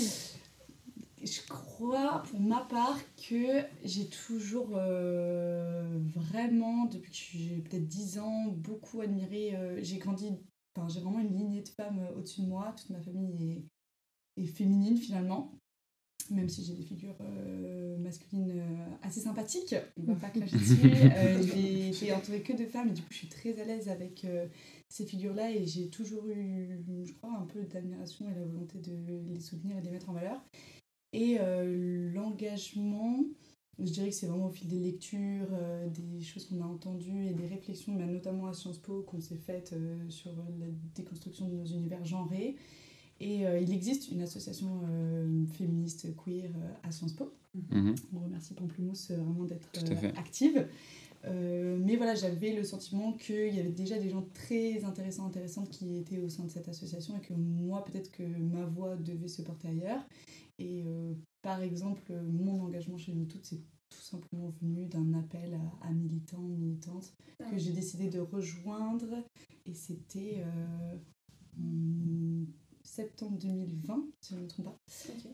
Je 1.23 1.41
crois, 1.47 2.23
pour 2.29 2.39
ma 2.41 2.61
part, 2.65 2.99
que 3.15 3.61
j'ai 3.83 4.07
toujours 4.09 4.71
euh, 4.73 5.99
vraiment, 6.15 6.85
depuis 6.85 7.11
que 7.11 7.17
j'ai 7.37 7.57
peut-être 7.61 7.87
10 7.87 8.19
ans, 8.19 8.47
beaucoup 8.47 8.99
admiré. 9.01 9.55
euh, 9.55 9.79
j'ai 9.81 9.99
grandi, 9.99 10.29
enfin, 10.75 10.87
j'ai 10.89 10.99
vraiment 10.99 11.19
une 11.19 11.33
lignée 11.37 11.61
de 11.61 11.69
femmes 11.69 11.99
euh, 11.99 12.17
au-dessus 12.17 12.41
de 12.41 12.47
moi. 12.47 12.73
Toute 12.77 12.89
ma 12.89 12.99
famille 12.99 13.65
est, 14.37 14.43
est 14.43 14.45
féminine 14.47 14.97
finalement. 14.97 15.53
Même 16.29 16.49
si 16.49 16.63
j'ai 16.63 16.73
des 16.73 16.83
figures 16.83 17.17
euh, 17.21 17.97
masculines 17.97 18.63
assez 19.01 19.19
sympathiques, 19.19 19.75
on 19.97 20.13
va 20.13 20.15
pas 20.15 20.29
clasher 20.29 20.57
dessus. 20.57 20.79
J'ai 21.53 21.89
été 21.89 22.13
entourée 22.13 22.41
que 22.41 22.53
de 22.53 22.65
femmes 22.65 22.87
et 22.87 22.93
du 22.93 23.01
coup 23.01 23.11
je 23.11 23.17
suis 23.17 23.27
très 23.27 23.59
à 23.59 23.65
l'aise 23.65 23.89
avec 23.89 24.25
ces 24.87 25.05
figures-là 25.05 25.51
et 25.51 25.65
j'ai 25.65 25.89
toujours 25.89 26.25
eu, 26.27 26.81
je 27.05 27.11
crois, 27.11 27.33
un 27.37 27.45
peu 27.45 27.63
d'admiration 27.63 28.29
et 28.29 28.33
la 28.35 28.45
volonté 28.45 28.79
de 28.79 29.21
les 29.33 29.41
soutenir 29.41 29.77
et 29.77 29.81
de 29.81 29.85
les 29.85 29.91
mettre 29.91 30.09
en 30.09 30.13
valeur. 30.13 30.41
Et 31.13 31.37
euh, 31.39 32.11
l'engagement, 32.11 33.23
je 33.79 33.91
dirais 33.91 34.09
que 34.09 34.15
c'est 34.15 34.25
vraiment 34.25 34.47
au 34.47 34.51
fil 34.51 34.67
des 34.67 34.79
lectures, 34.79 35.47
euh, 35.51 35.87
des 35.87 36.21
choses 36.23 36.45
qu'on 36.45 36.61
a 36.61 36.65
entendues 36.65 37.27
et 37.27 37.33
des 37.33 37.47
réflexions, 37.47 37.93
bah, 37.93 38.05
notamment 38.05 38.47
à 38.47 38.53
Sciences 38.53 38.79
Po, 38.79 39.03
qu'on 39.03 39.21
s'est 39.21 39.37
faites 39.37 39.73
euh, 39.73 40.09
sur 40.09 40.31
la 40.59 40.65
déconstruction 40.95 41.47
de 41.47 41.55
nos 41.55 41.65
univers 41.65 42.03
genrés. 42.03 42.57
Et 43.19 43.43
il 43.61 43.71
existe 43.71 44.11
une 44.11 44.21
association 44.21 44.81
féministe 45.53 46.07
queer 46.17 46.49
à 46.81 46.91
Sciences 46.91 47.13
Po. 47.13 47.31
Mhm. 47.71 47.95
On 48.13 48.19
remercie 48.19 48.53
Pamplemousse 48.53 49.11
vraiment 49.11 49.45
d'être 49.45 49.69
active. 50.17 50.67
Euh, 51.25 51.77
mais 51.79 51.95
voilà, 51.95 52.15
j'avais 52.15 52.53
le 52.53 52.63
sentiment 52.63 53.13
qu'il 53.13 53.53
y 53.53 53.59
avait 53.59 53.69
déjà 53.69 53.97
des 53.97 54.09
gens 54.09 54.25
très 54.33 54.83
intéressants, 54.83 55.25
intéressantes 55.25 55.69
qui 55.69 55.97
étaient 55.97 56.19
au 56.19 56.27
sein 56.27 56.43
de 56.43 56.49
cette 56.49 56.67
association 56.67 57.17
et 57.17 57.21
que 57.21 57.33
moi, 57.33 57.83
peut-être 57.85 58.11
que 58.11 58.23
ma 58.23 58.65
voix 58.65 58.95
devait 58.97 59.29
se 59.29 59.41
porter 59.41 59.69
ailleurs. 59.69 60.05
Et 60.63 60.83
euh, 60.85 61.13
par 61.41 61.61
exemple, 61.61 62.13
mon 62.31 62.61
engagement 62.61 62.97
chez 62.97 63.13
nous 63.13 63.25
toutes, 63.25 63.45
c'est 63.45 63.61
tout 63.89 64.01
simplement 64.01 64.49
venu 64.61 64.85
d'un 64.87 65.13
appel 65.13 65.53
à, 65.81 65.87
à 65.87 65.91
militants, 65.91 66.39
militantes 66.41 67.13
que 67.51 67.57
j'ai 67.57 67.71
décidé 67.71 68.09
de 68.09 68.19
rejoindre. 68.19 69.23
Et 69.65 69.73
c'était 69.73 70.43
euh, 70.45 70.95
septembre 72.83 73.37
2020, 73.39 74.05
si 74.21 74.33
je 74.33 74.39
ne 74.39 74.43
me 74.43 74.47
trompe 74.47 74.65
pas. 74.65 74.79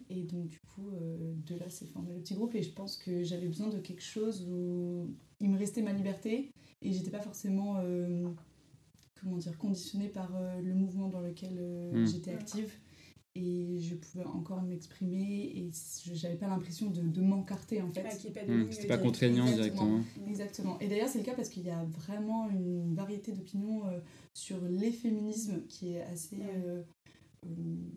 Et 0.10 0.24
donc, 0.24 0.48
du 0.48 0.60
coup, 0.60 0.90
euh, 0.90 1.34
de 1.46 1.56
là, 1.56 1.70
s'est 1.70 1.86
formé 1.86 2.14
le 2.16 2.22
petit 2.22 2.34
groupe. 2.34 2.56
Et 2.56 2.64
je 2.64 2.72
pense 2.72 2.98
que 2.98 3.24
j'avais 3.24 3.48
besoin 3.48 3.68
de 3.68 3.80
quelque 3.80 4.04
chose 4.04 4.46
où 4.50 5.08
il 5.40 5.50
me 5.52 5.58
restait 5.58 5.82
ma 5.82 5.94
liberté. 5.94 6.52
Et 6.82 6.92
j'étais 6.94 7.12
pas 7.12 7.22
forcément, 7.22 7.78
euh, 7.78 8.28
comment 9.22 9.38
dire, 9.38 9.58
conditionnée 9.58 10.10
par 10.10 10.36
euh, 10.36 10.60
le 10.62 10.74
mouvement 10.74 11.08
dans 11.10 11.22
lequel 11.22 11.58
euh, 11.60 12.04
Mm. 12.04 12.08
j'étais 12.08 12.32
active. 12.32 12.74
Et 13.36 13.78
je 13.80 13.96
pouvais 13.96 14.24
encore 14.26 14.62
m'exprimer. 14.64 15.52
Et 15.56 15.72
je- 16.04 16.14
j'avais 16.16 16.36
pas 16.36 16.48
l'impression 16.48 16.90
de, 16.90 17.02
de 17.02 17.22
m'encarter, 17.22 17.82
en 17.82 17.90
fait. 17.90 18.04
Ah, 18.06 18.10
Hmm, 18.48 18.72
C'était 18.72 18.88
pas 18.88 18.98
contraignant 18.98 19.46
Exactement. 19.48 19.98
directement. 20.00 20.28
Exactement. 20.28 20.80
Et 20.80 20.88
d'ailleurs, 20.88 21.08
c'est 21.10 21.20
le 21.20 21.26
cas 21.26 21.36
parce 21.36 21.50
qu'il 21.50 21.64
y 21.64 21.70
a 21.70 21.84
vraiment 21.86 22.50
une 22.50 22.94
variété 22.96 23.32
d'opinions 23.32 23.86
euh, 23.88 24.00
sur 24.34 24.60
les 24.68 24.92
féminismes 24.92 25.66
qui 25.68 25.94
est 25.94 26.02
assez 26.02 26.38
Ouais. 26.38 26.56
euh, 26.66 26.84
euh, 27.46 27.90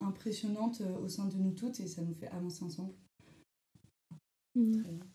impressionnante 0.00 0.82
au 1.02 1.08
sein 1.08 1.26
de 1.28 1.36
nous 1.36 1.52
toutes 1.52 1.78
et 1.80 1.86
ça 1.86 2.02
nous 2.02 2.14
fait 2.14 2.28
avancer 2.28 2.64
ensemble. 2.64 2.94
Mm. 4.54 4.72
Très 4.82 4.92
bien. 4.92 5.06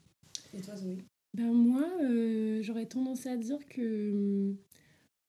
Et 0.53 0.62
toi 0.62 0.75
Zoé? 0.77 0.97
Ben 1.33 1.51
moi, 1.51 1.86
euh, 2.01 2.62
j'aurais 2.62 2.86
tendance 2.88 3.25
à 3.25 3.36
dire 3.38 3.59
que 3.67 4.12
hum, 4.12 4.57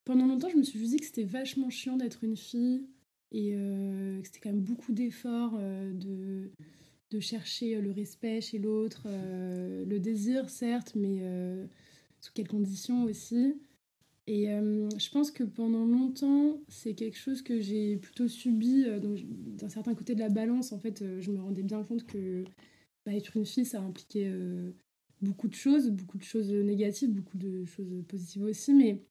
pendant 0.04 0.26
longtemps, 0.26 0.49
je 0.49 0.57
me 0.57 0.62
suis 0.62 0.78
dit 0.78 0.97
que 0.97 1.04
c'était 1.07 1.25
vachement 1.25 1.71
chiant 1.71 1.97
d'être 1.97 2.23
une 2.25 2.37
fille 2.37 2.87
et 3.32 3.52
que 3.52 4.20
c'était 4.25 4.40
quand 4.40 4.50
même 4.50 4.62
beaucoup 4.62 4.92
d'efforts 4.92 5.58
de, 5.58 6.50
de 7.11 7.20
chercher 7.20 7.80
le 7.80 7.90
respect 7.90 8.40
chez 8.40 8.58
l'autre, 8.58 9.06
le 9.06 9.99
désir, 9.99 10.49
certes, 10.49 10.94
mais 10.94 11.23
sous 12.20 12.32
quelles 12.32 12.49
conditions 12.49 13.04
aussi. 13.04 13.54
Et 14.28 14.50
euh, 14.50 14.90
je 14.99 15.08
pense 15.08 15.30
que 15.30 15.42
pendant 15.42 15.87
longtemps, 15.87 16.61
c'est 16.68 16.94
quelque 16.94 17.16
chose 17.16 17.40
que 17.40 17.61
j'ai 17.61 17.97
plutôt 17.97 18.28
subi. 18.28 18.85
Euh, 18.87 19.00
d'un 19.00 19.70
certain 19.70 19.94
côté 19.94 20.14
de 20.14 20.20
la 20.20 20.28
balance, 20.28 20.73
en 20.73 20.78
fait, 20.78 21.00
euh, 21.00 21.18
je 21.18 21.32
me 21.32 21.40
rendais 21.40 21.62
bien 21.62 21.82
compte 21.82 22.04
que 22.04 22.44
bah, 23.06 23.14
être 23.14 23.38
une 23.38 23.47
fille, 23.47 23.64
ça 23.64 23.80
impliquait 23.80 24.30
beaucoup 25.23 25.49
de 25.49 25.54
choses, 25.54 25.88
beaucoup 25.88 26.18
de 26.18 26.25
choses 26.25 26.52
négatives, 26.52 27.11
beaucoup 27.11 27.38
de 27.38 27.64
choses 27.64 28.04
positives 28.06 28.42
aussi. 28.42 28.75
Mais 28.75 29.02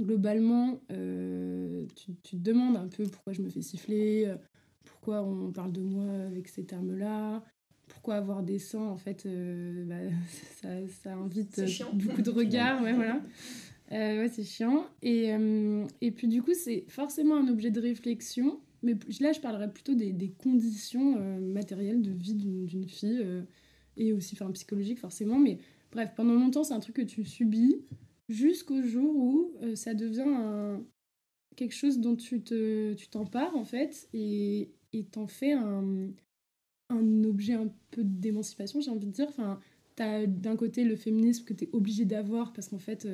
globalement, 0.00 0.80
tu, 0.88 2.14
tu, 2.22 2.36
te 2.36 2.42
demandes 2.42 2.76
un 2.76 2.88
peu 2.88 3.04
pourquoi 3.04 3.32
je 3.32 3.42
me 3.42 3.48
fais 3.48 3.62
siffler, 3.62 4.34
pourquoi 4.84 5.22
on 5.22 5.50
parle 5.52 5.72
de 5.72 5.82
moi 5.82 6.06
avec 6.26 6.48
ces 6.48 6.64
termes-là, 6.64 7.42
pourquoi 7.88 8.16
avoir 8.16 8.42
des 8.42 8.58
sangs, 8.58 8.88
en 8.88 8.96
fait, 8.96 9.26
bah, 9.86 9.96
ça, 10.62 10.68
ça, 11.02 11.14
invite 11.14 11.60
beaucoup 11.92 12.22
de 12.22 12.30
regards. 12.30 12.82
Ouais, 12.82 12.92
voilà. 12.92 13.20
Euh, 13.92 14.22
ouais, 14.22 14.28
c'est 14.28 14.44
chiant. 14.44 14.86
Et, 15.02 15.32
euh, 15.32 15.84
et 16.00 16.10
puis 16.12 16.28
du 16.28 16.42
coup, 16.42 16.54
c'est 16.54 16.84
forcément 16.88 17.36
un 17.36 17.48
objet 17.48 17.70
de 17.70 17.80
réflexion. 17.80 18.60
Mais 18.82 18.94
là, 19.20 19.32
je 19.32 19.40
parlerai 19.40 19.70
plutôt 19.70 19.94
des, 19.94 20.12
des 20.12 20.30
conditions 20.30 21.16
euh, 21.18 21.38
matérielles 21.40 22.00
de 22.00 22.12
vie 22.12 22.34
d'une 22.34 22.88
fille. 22.88 23.24
et 23.96 24.12
aussi, 24.12 24.36
enfin, 24.40 24.50
psychologique 24.52 24.98
forcément. 24.98 25.38
Mais 25.38 25.58
bref, 25.92 26.10
pendant 26.16 26.34
longtemps, 26.34 26.64
c'est 26.64 26.74
un 26.74 26.80
truc 26.80 26.96
que 26.96 27.02
tu 27.02 27.24
subis 27.24 27.82
jusqu'au 28.30 28.82
jour 28.82 29.14
où 29.16 29.52
ça 29.74 29.94
devient 29.94 30.24
un, 30.26 30.84
quelque 31.56 31.74
chose 31.74 31.98
dont 31.98 32.16
tu 32.16 32.42
te 32.42 32.94
tu 32.94 33.08
t'empares 33.08 33.56
en 33.56 33.64
fait 33.64 34.08
et 34.12 34.70
t'en 35.12 35.26
fais 35.26 35.52
un, 35.52 36.10
un 36.88 37.24
objet 37.24 37.54
un 37.54 37.68
peu 37.90 38.02
d'émancipation 38.04 38.80
j'ai 38.80 38.90
envie 38.90 39.06
de 39.06 39.12
dire 39.12 39.28
enfin 39.28 39.60
t'as 39.96 40.26
d'un 40.26 40.56
côté 40.56 40.84
le 40.84 40.96
féminisme 40.96 41.44
que 41.44 41.52
t'es 41.52 41.68
obligé 41.72 42.04
d'avoir 42.04 42.52
parce 42.52 42.68
qu'en 42.68 42.78
fait 42.78 43.06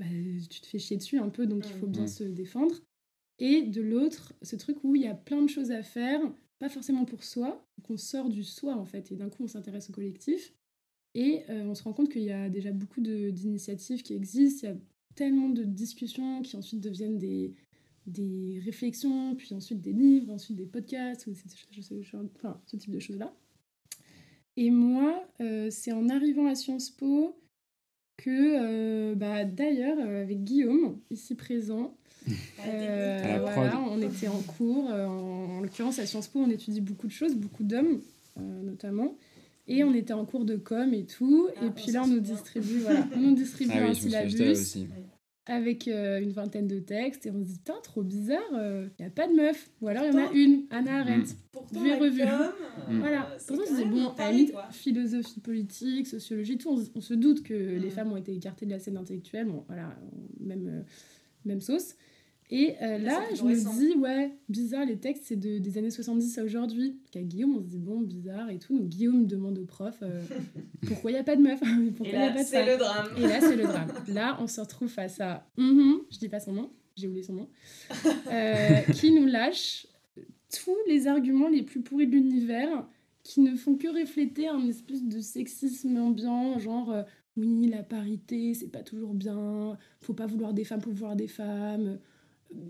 bah, 0.00 0.06
tu 0.48 0.60
te 0.62 0.66
fais 0.66 0.78
chier 0.78 0.96
dessus 0.96 1.18
un 1.18 1.28
peu, 1.28 1.46
donc 1.46 1.66
il 1.68 1.74
faut 1.74 1.86
bien 1.86 2.06
se 2.06 2.24
défendre. 2.24 2.74
Et 3.38 3.62
de 3.62 3.82
l'autre, 3.82 4.32
ce 4.40 4.56
truc 4.56 4.78
où 4.82 4.96
il 4.96 5.02
y 5.02 5.06
a 5.06 5.14
plein 5.14 5.42
de 5.42 5.48
choses 5.48 5.70
à 5.72 5.82
faire, 5.82 6.20
pas 6.58 6.70
forcément 6.70 7.04
pour 7.04 7.22
soi, 7.22 7.66
qu'on 7.82 7.98
sort 7.98 8.30
du 8.30 8.42
soi 8.42 8.74
en 8.76 8.86
fait, 8.86 9.12
et 9.12 9.16
d'un 9.16 9.28
coup 9.28 9.44
on 9.44 9.46
s'intéresse 9.46 9.90
au 9.90 9.92
collectif. 9.92 10.54
Et 11.14 11.42
euh, 11.50 11.64
on 11.64 11.74
se 11.74 11.82
rend 11.82 11.92
compte 11.92 12.10
qu'il 12.10 12.22
y 12.22 12.30
a 12.30 12.48
déjà 12.48 12.72
beaucoup 12.72 13.00
d'initiatives 13.00 14.02
qui 14.02 14.14
existent, 14.14 14.68
il 14.68 14.70
y 14.70 14.72
a 14.72 14.76
tellement 15.14 15.48
de 15.48 15.64
discussions 15.64 16.42
qui 16.42 16.56
ensuite 16.56 16.80
deviennent 16.80 17.18
des, 17.18 17.52
des 18.06 18.60
réflexions, 18.64 19.34
puis 19.34 19.52
ensuite 19.54 19.80
des 19.80 19.92
livres, 19.92 20.32
ensuite 20.32 20.56
des 20.56 20.66
podcasts, 20.66 21.26
ou 21.26 21.32
enfin, 21.32 22.60
ce 22.66 22.76
type 22.76 22.92
de 22.92 23.00
choses-là. 23.00 23.34
Et 24.56 24.70
moi, 24.70 25.24
euh, 25.40 25.68
c'est 25.70 25.92
en 25.92 26.08
arrivant 26.08 26.46
à 26.46 26.54
Sciences 26.54 26.90
Po 26.90 27.40
que 28.20 28.30
euh, 28.30 29.14
bah, 29.14 29.44
d'ailleurs 29.44 29.96
euh, 29.98 30.22
avec 30.22 30.44
Guillaume 30.44 30.98
ici 31.10 31.34
présent 31.34 31.96
euh, 32.66 33.38
voilà, 33.54 33.80
on 33.80 34.00
était 34.02 34.28
en 34.28 34.40
cours 34.42 34.90
en, 34.90 35.60
l'occurrence 35.62 35.98
à 35.98 36.06
Sciences 36.06 36.28
Po 36.28 36.40
on 36.40 36.50
étudie 36.50 36.82
beaucoup 36.82 37.06
de 37.06 37.12
choses 37.12 37.34
beaucoup 37.34 37.64
d'hommes 37.64 38.02
notamment 38.36 39.16
et 39.70 39.84
on 39.84 39.94
était 39.94 40.12
en 40.12 40.26
cours 40.26 40.44
de 40.44 40.56
com 40.56 40.92
et 40.92 41.06
tout. 41.06 41.48
Et 41.54 41.66
ah, 41.66 41.72
puis 41.74 41.92
là 41.92 42.02
on 42.04 42.08
nous 42.08 42.20
distribue 42.20 42.80
voilà. 42.80 43.06
On 43.16 43.20
nous 43.20 43.34
distribue 43.34 43.72
ah 43.76 43.86
un 43.86 43.94
syllabus 43.94 44.86
avec 45.46 45.88
euh, 45.88 46.20
une 46.20 46.32
vingtaine 46.32 46.68
de 46.68 46.78
textes 46.78 47.26
et 47.26 47.30
on 47.30 47.40
se 47.40 47.48
dit 47.48 47.58
putain 47.58 47.80
trop 47.82 48.02
bizarre 48.02 48.38
il 48.52 48.58
euh, 48.58 48.88
n'y 48.98 49.06
a 49.06 49.10
pas 49.10 49.26
de 49.26 49.32
meuf. 49.32 49.70
Ou 49.80 49.88
alors 49.88 50.04
il 50.04 50.12
y 50.12 50.16
en 50.16 50.26
a 50.26 50.32
une 50.32 50.66
Anna. 50.70 51.00
Arendt. 51.00 51.34
Mmh. 51.72 51.82
vu 51.82 51.92
revu. 51.94 52.22
voilà. 52.88 53.30
euh, 53.30 53.38
pourtant 53.46 53.62
c'est 53.66 53.84
bon 53.84 54.12
à 54.18 54.70
philosophie 54.72 55.40
politique 55.40 56.06
sociologie 56.08 56.58
tout 56.58 56.76
on, 56.94 57.00
se 57.00 57.14
doute 57.14 57.42
que 57.42 57.54
les 57.54 57.88
mm. 57.88 57.90
femmes 57.90 58.12
ont 58.12 58.16
été 58.16 58.34
écartées 58.34 58.66
de 58.66 58.70
la 58.70 58.78
scène 58.78 58.96
intellectuelle 58.96 59.46
bon 59.46 59.64
voilà 59.68 59.94
même 60.40 60.84
même 61.44 61.60
sauce 61.60 61.94
et 62.52 62.74
euh, 62.82 62.98
là, 62.98 63.22
je 63.32 63.44
me 63.44 63.54
dis, 63.54 63.96
ouais, 63.96 64.32
bizarre, 64.48 64.84
les 64.84 64.98
textes, 64.98 65.24
c'est 65.26 65.36
de, 65.36 65.58
des 65.58 65.78
années 65.78 65.90
70 65.90 66.38
à 66.38 66.44
aujourd'hui. 66.44 66.98
Qu'à 67.12 67.22
Guillaume, 67.22 67.56
on 67.56 67.60
se 67.60 67.66
dit, 67.66 67.78
bon, 67.78 68.00
bizarre 68.00 68.50
et 68.50 68.58
tout. 68.58 68.76
Donc 68.76 68.88
Guillaume 68.88 69.26
demande 69.26 69.58
au 69.58 69.64
prof, 69.64 69.96
euh, 70.02 70.20
pourquoi 70.88 71.12
il 71.12 71.14
n'y 71.14 71.20
a 71.20 71.24
pas 71.24 71.36
de 71.36 71.42
meuf? 71.42 71.60
Et 72.04 72.12
là, 72.12 72.42
c'est 72.42 72.66
le 72.66 72.76
drame. 72.76 73.08
Et 73.16 73.20
là, 73.20 73.40
c'est 73.40 73.56
le 73.56 73.62
drame. 73.62 73.92
Là, 74.08 74.36
on 74.40 74.48
se 74.48 74.60
retrouve 74.60 74.88
face 74.88 75.20
à, 75.20 75.46
mm 75.56 75.98
je 76.10 76.18
dis 76.18 76.28
pas 76.28 76.40
son 76.40 76.52
nom, 76.52 76.70
j'ai 76.96 77.06
oublié 77.06 77.22
son 77.22 77.34
nom, 77.34 77.48
euh, 78.32 78.80
qui 78.94 79.12
nous 79.12 79.26
lâche 79.26 79.86
tous 80.52 80.76
les 80.88 81.06
arguments 81.06 81.48
les 81.48 81.62
plus 81.62 81.80
pourris 81.80 82.08
de 82.08 82.12
l'univers, 82.12 82.84
qui 83.22 83.40
ne 83.40 83.54
font 83.54 83.76
que 83.76 83.86
refléter 83.86 84.48
un 84.48 84.66
espèce 84.66 85.04
de 85.04 85.20
sexisme 85.20 85.96
ambiant, 85.98 86.58
genre 86.58 87.04
oui, 87.36 87.68
la 87.68 87.84
parité, 87.84 88.54
c'est 88.54 88.68
pas 88.68 88.82
toujours 88.82 89.14
bien, 89.14 89.78
faut 90.00 90.14
pas 90.14 90.26
vouloir 90.26 90.52
des 90.52 90.64
femmes 90.64 90.80
pour 90.80 90.92
vouloir 90.92 91.14
des 91.14 91.28
femmes, 91.28 91.98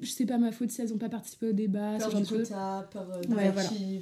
c'est 0.03 0.27
pas 0.27 0.39
ma 0.39 0.53
faute 0.53 0.71
si 0.71 0.81
elles 0.81 0.91
n'ont 0.91 0.99
pas 0.99 1.09
participé 1.09 1.49
au 1.49 1.53
débat. 1.53 1.97
Peur 1.99 2.15
du 2.15 2.25
quota, 2.25 2.89
peur 2.91 3.11
euh, 3.11 3.35
ouais, 3.35 3.53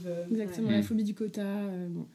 euh, 0.07 0.27
Exactement, 0.31 0.71
la 0.71 0.83
phobie 0.83 1.05
du 1.05 1.15
quota. 1.15 1.43
Euh, 1.43 1.89
bon. 1.89 2.07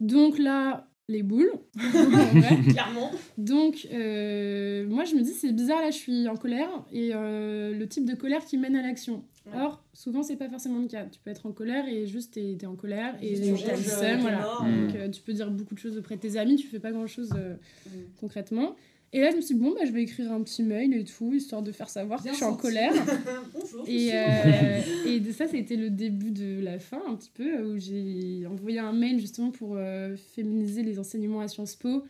Donc 0.00 0.38
là, 0.38 0.88
les 1.08 1.22
boules. 1.22 1.52
Clairement. 2.68 3.10
Donc, 3.36 3.86
moi, 3.90 5.04
je 5.04 5.14
me 5.14 5.22
dis, 5.22 5.32
c'est 5.32 5.52
bizarre, 5.52 5.80
là, 5.80 5.90
je 5.90 5.96
suis 5.96 6.28
en 6.28 6.36
colère. 6.36 6.68
Et 6.92 7.10
le 7.12 7.84
type 7.86 8.04
de 8.04 8.14
colère 8.14 8.44
qui 8.44 8.58
mène 8.58 8.76
à 8.76 8.82
l'action. 8.82 9.24
Or, 9.54 9.82
souvent, 9.94 10.22
c'est 10.22 10.36
pas 10.36 10.50
forcément 10.50 10.78
le 10.78 10.88
cas. 10.88 11.06
Tu 11.06 11.20
peux 11.20 11.30
être 11.30 11.46
en 11.46 11.52
colère 11.52 11.88
et 11.88 12.06
juste, 12.06 12.34
t'es 12.34 12.58
es 12.60 12.66
en 12.66 12.76
colère 12.76 13.16
et 13.22 13.34
t'as 13.34 13.76
le 13.76 13.82
seum, 13.82 14.20
voilà. 14.20 14.46
Donc, 14.60 15.10
tu 15.10 15.22
peux 15.22 15.32
dire 15.32 15.50
beaucoup 15.50 15.74
de 15.74 15.80
choses 15.80 15.96
auprès 15.96 16.16
de 16.16 16.20
tes 16.20 16.36
amis, 16.36 16.56
tu 16.56 16.66
fais 16.66 16.80
pas 16.80 16.92
grand-chose 16.92 17.30
mm. 17.30 17.90
concrètement. 18.20 18.76
Et 19.12 19.22
là, 19.22 19.30
je 19.30 19.36
me 19.36 19.40
suis 19.40 19.54
dit, 19.54 19.60
bon, 19.60 19.72
bah, 19.72 19.86
je 19.86 19.92
vais 19.92 20.02
écrire 20.02 20.30
un 20.32 20.42
petit 20.42 20.62
mail 20.62 20.92
et 20.92 21.02
tout, 21.02 21.32
histoire 21.32 21.62
de 21.62 21.72
faire 21.72 21.88
savoir 21.88 22.22
que 22.22 22.28
je 22.28 22.34
suis 22.34 22.44
en 22.44 22.56
colère. 22.56 22.92
Bonjour. 23.54 23.84
Et, 23.86 24.10
euh, 24.12 24.80
et 25.06 25.20
de 25.20 25.32
ça, 25.32 25.46
été 25.46 25.76
le 25.76 25.88
début 25.88 26.30
de 26.30 26.62
la 26.62 26.78
fin, 26.78 27.00
un 27.08 27.14
petit 27.14 27.30
peu, 27.32 27.62
où 27.62 27.78
j'ai 27.78 28.46
envoyé 28.46 28.78
un 28.80 28.92
mail 28.92 29.18
justement 29.18 29.50
pour 29.50 29.76
euh, 29.76 30.14
féminiser 30.34 30.82
les 30.82 30.98
enseignements 30.98 31.40
à 31.40 31.48
Sciences 31.48 31.74
Po. 31.76 32.04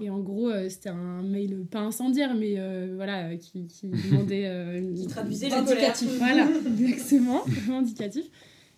Et 0.00 0.08
en 0.08 0.20
gros, 0.20 0.50
euh, 0.50 0.68
c'était 0.68 0.90
un 0.90 1.22
mail 1.22 1.64
pas 1.68 1.80
incendiaire, 1.80 2.34
mais 2.36 2.56
voilà, 2.94 3.34
qui, 3.34 3.66
qui 3.66 3.88
demandait. 4.10 4.82
qui 4.94 5.06
traduisait 5.08 5.48
l'indicatif. 5.48 6.10
Voilà, 6.18 6.48
exactement, 6.78 7.44
indicatif. 7.70 8.26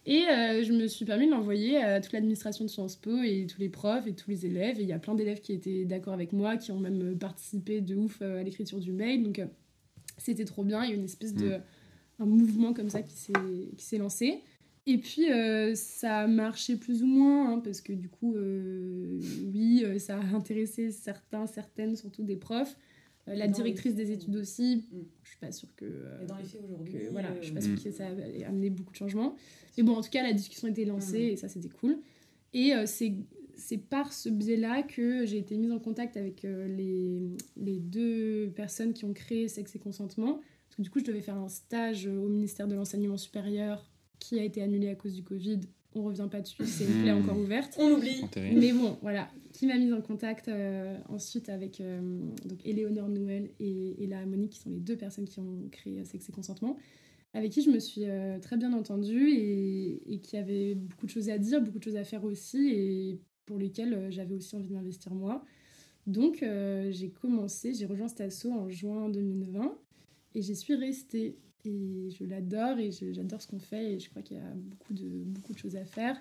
Et 0.07 0.25
euh, 0.27 0.63
je 0.63 0.73
me 0.73 0.87
suis 0.87 1.05
permis 1.05 1.27
de 1.27 1.33
l'envoyer 1.33 1.77
à 1.77 2.01
toute 2.01 2.13
l'administration 2.13 2.65
de 2.65 2.71
Sciences 2.71 2.97
Po 2.97 3.23
et 3.23 3.47
tous 3.47 3.61
les 3.61 3.69
profs 3.69 4.07
et 4.07 4.15
tous 4.15 4.31
les 4.31 4.47
élèves. 4.47 4.81
Et 4.81 4.83
il 4.83 4.89
y 4.89 4.93
a 4.93 4.99
plein 4.99 5.15
d'élèves 5.15 5.41
qui 5.41 5.53
étaient 5.53 5.85
d'accord 5.85 6.15
avec 6.15 6.33
moi, 6.33 6.57
qui 6.57 6.73
ont 6.73 6.81
même 6.81 7.19
participé 7.19 7.81
de 7.81 7.95
ouf 7.95 8.19
euh, 8.23 8.41
à 8.41 8.43
l'écriture 8.43 8.79
du 8.79 8.93
mail. 8.93 9.23
Donc 9.23 9.39
euh, 9.39 9.47
c'était 10.17 10.45
trop 10.45 10.65
bien. 10.65 10.85
Il 10.85 10.91
y 10.91 10.93
a 10.93 10.97
une 10.97 11.05
espèce 11.05 11.35
de. 11.35 11.49
Mm. 11.49 11.63
un 12.21 12.27
mouvement 12.27 12.73
comme 12.73 12.89
ça 12.89 13.03
qui 13.03 13.15
s'est 13.79 13.99
lancé. 13.99 14.41
Et 14.87 14.97
puis 14.97 15.27
ça 15.75 16.21
a 16.21 16.27
marché 16.27 16.77
plus 16.77 17.03
ou 17.03 17.07
moins, 17.07 17.53
hein, 17.53 17.61
parce 17.63 17.83
que 17.83 17.93
du 17.93 18.09
coup, 18.09 18.35
oui, 19.53 19.85
ça 19.99 20.17
a 20.17 20.35
intéressé 20.35 20.91
certains, 20.91 21.47
certaines, 21.47 21.95
surtout 21.95 22.23
des 22.23 22.37
profs. 22.37 22.75
La 23.35 23.49
directrice 23.49 23.95
des 23.95 24.11
études 24.11 24.37
aussi, 24.37 24.85
mm. 24.91 24.99
je 25.23 25.29
suis 25.29 25.39
pas 25.39 25.53
sûre 25.53 25.69
que. 25.77 25.87
dans 26.27 26.37
les 26.37 26.45
faits 26.45 26.63
aujourd'hui. 26.65 26.95
Voilà, 27.13 27.35
je 27.41 27.47
suis 27.47 27.55
pas 27.55 27.61
sûre 27.61 27.83
que 27.83 27.91
ça 27.91 28.07
a 28.07 28.49
amené 28.49 28.71
beaucoup 28.71 28.93
de 28.93 28.97
changements. 28.97 29.37
Mais 29.77 29.85
bon, 29.85 29.95
en 29.95 30.03
tout 30.03 30.11
cas, 30.11 30.23
la 30.23 30.33
discussion 30.33 30.69
a 30.69 30.71
été 30.71 30.85
lancée 30.85 31.31
mm. 31.31 31.33
et 31.33 31.37
ça, 31.37 31.49
c'était 31.49 31.69
cool. 31.69 31.99
Et 32.53 32.75
euh, 32.75 32.85
c'est 32.87 33.15
c'est 33.57 33.79
par 33.79 34.13
ce 34.13 34.29
biais-là 34.29 34.85
que 34.85 35.27
j'ai 35.27 35.39
été 35.39 35.57
mise 35.57 35.73
en 35.73 35.81
contact 35.81 36.17
avec 36.17 36.45
euh, 36.45 36.69
les, 36.69 37.21
les, 37.57 37.81
deux 37.81 38.53
personnes 38.55 38.93
qui 38.93 39.05
ont 39.05 39.13
créé 39.13 39.49
Sexe 39.49 39.75
et 39.75 39.81
Consentement. 39.81 40.35
Parce 40.35 40.77
que 40.77 40.83
du 40.83 40.91
coup, 40.91 41.01
je 41.01 41.05
devais 41.05 41.21
faire 41.21 41.37
un 41.37 41.49
stage 41.49 42.07
au 42.07 42.29
ministère 42.29 42.69
de 42.69 42.77
l'Enseignement 42.77 43.17
supérieur 43.17 43.91
qui 44.21 44.39
a 44.39 44.45
été 44.45 44.63
annulé 44.63 44.89
à 44.89 44.95
cause 44.95 45.13
du 45.13 45.25
Covid. 45.25 45.61
On 45.95 46.03
revient 46.03 46.29
pas 46.31 46.41
dessus, 46.41 46.67
c'est 46.67 46.85
une 46.85 47.03
plaie 47.03 47.15
mm. 47.15 47.23
encore 47.23 47.39
ouverte. 47.39 47.77
On 47.79 47.93
oublie. 47.93 48.23
Mais 48.37 48.73
bon, 48.73 48.99
voilà. 49.03 49.31
Qui 49.53 49.67
m'a 49.67 49.77
mise 49.77 49.93
en 49.93 50.03
contact 50.03 50.49
euh, 50.49 50.97
ensuite 51.09 51.49
avec 51.49 51.83
donc 52.45 52.65
Éléonore 52.65 53.09
Noël 53.09 53.51
et, 53.59 54.05
et 54.05 54.07
la 54.07 54.25
Monique, 54.27 54.53
qui 54.53 54.59
sont 54.61 54.71
les 54.71 54.81
deux 54.81 54.97
personnes 54.97 55.27
qui 55.27 55.41
ont 55.41 55.69
créé 55.71 56.05
Sexe 56.05 56.29
et 56.29 56.33
Consentement 56.33 56.77
avec 57.35 57.53
qui 57.53 57.63
je 57.63 57.71
me 57.71 57.79
suis 57.79 58.05
euh, 58.05 58.39
très 58.41 58.57
bien 58.57 58.73
entendue 58.73 59.31
et, 59.31 60.21
qui 60.23 60.37
avait 60.37 60.75
beaucoup 60.75 61.07
de 61.07 61.11
choses 61.11 61.29
à 61.29 61.39
dire, 61.39 61.61
beaucoup 61.61 61.79
de 61.79 61.85
choses 61.85 61.97
à 61.97 62.05
faire 62.05 62.25
aussi 62.25 62.71
et 62.71 63.21
pour 63.47 63.59
lesquelles 63.59 63.95
euh, 63.95 64.11
j'avais 64.11 64.35
aussi 64.35 64.55
envie 64.57 64.69
de 64.69 64.75
m'investir 64.75 65.15
moi. 65.15 65.45
Donc 66.07 66.43
euh, 66.43 66.91
j'ai 66.91 67.11
commencé, 67.11 67.75
j'ai 67.75 67.87
rejoint 67.87 68.09
cet 68.09 68.23
asso 68.23 68.47
en 68.47 68.69
juin 68.69 69.09
2020 69.11 69.79
et 70.35 70.43
j'y 70.43 70.57
suis 70.57 70.75
restée. 70.75 71.39
Et 71.65 72.09
je 72.11 72.25
l'adore 72.25 72.79
et 72.79 72.91
j'adore 72.93 73.43
ce 73.43 73.49
qu'on 73.49 73.59
fait 73.59 73.95
et 73.95 73.99
je 73.99 74.09
crois 74.11 74.23
qu'il 74.23 74.37
y 74.37 74.41
a 74.41 74.55
beaucoup 74.55 74.95
de, 74.95 75.09
beaucoup 75.25 75.53
de 75.53 75.59
choses 75.59 75.77
à 75.77 75.85
faire. 75.85 76.17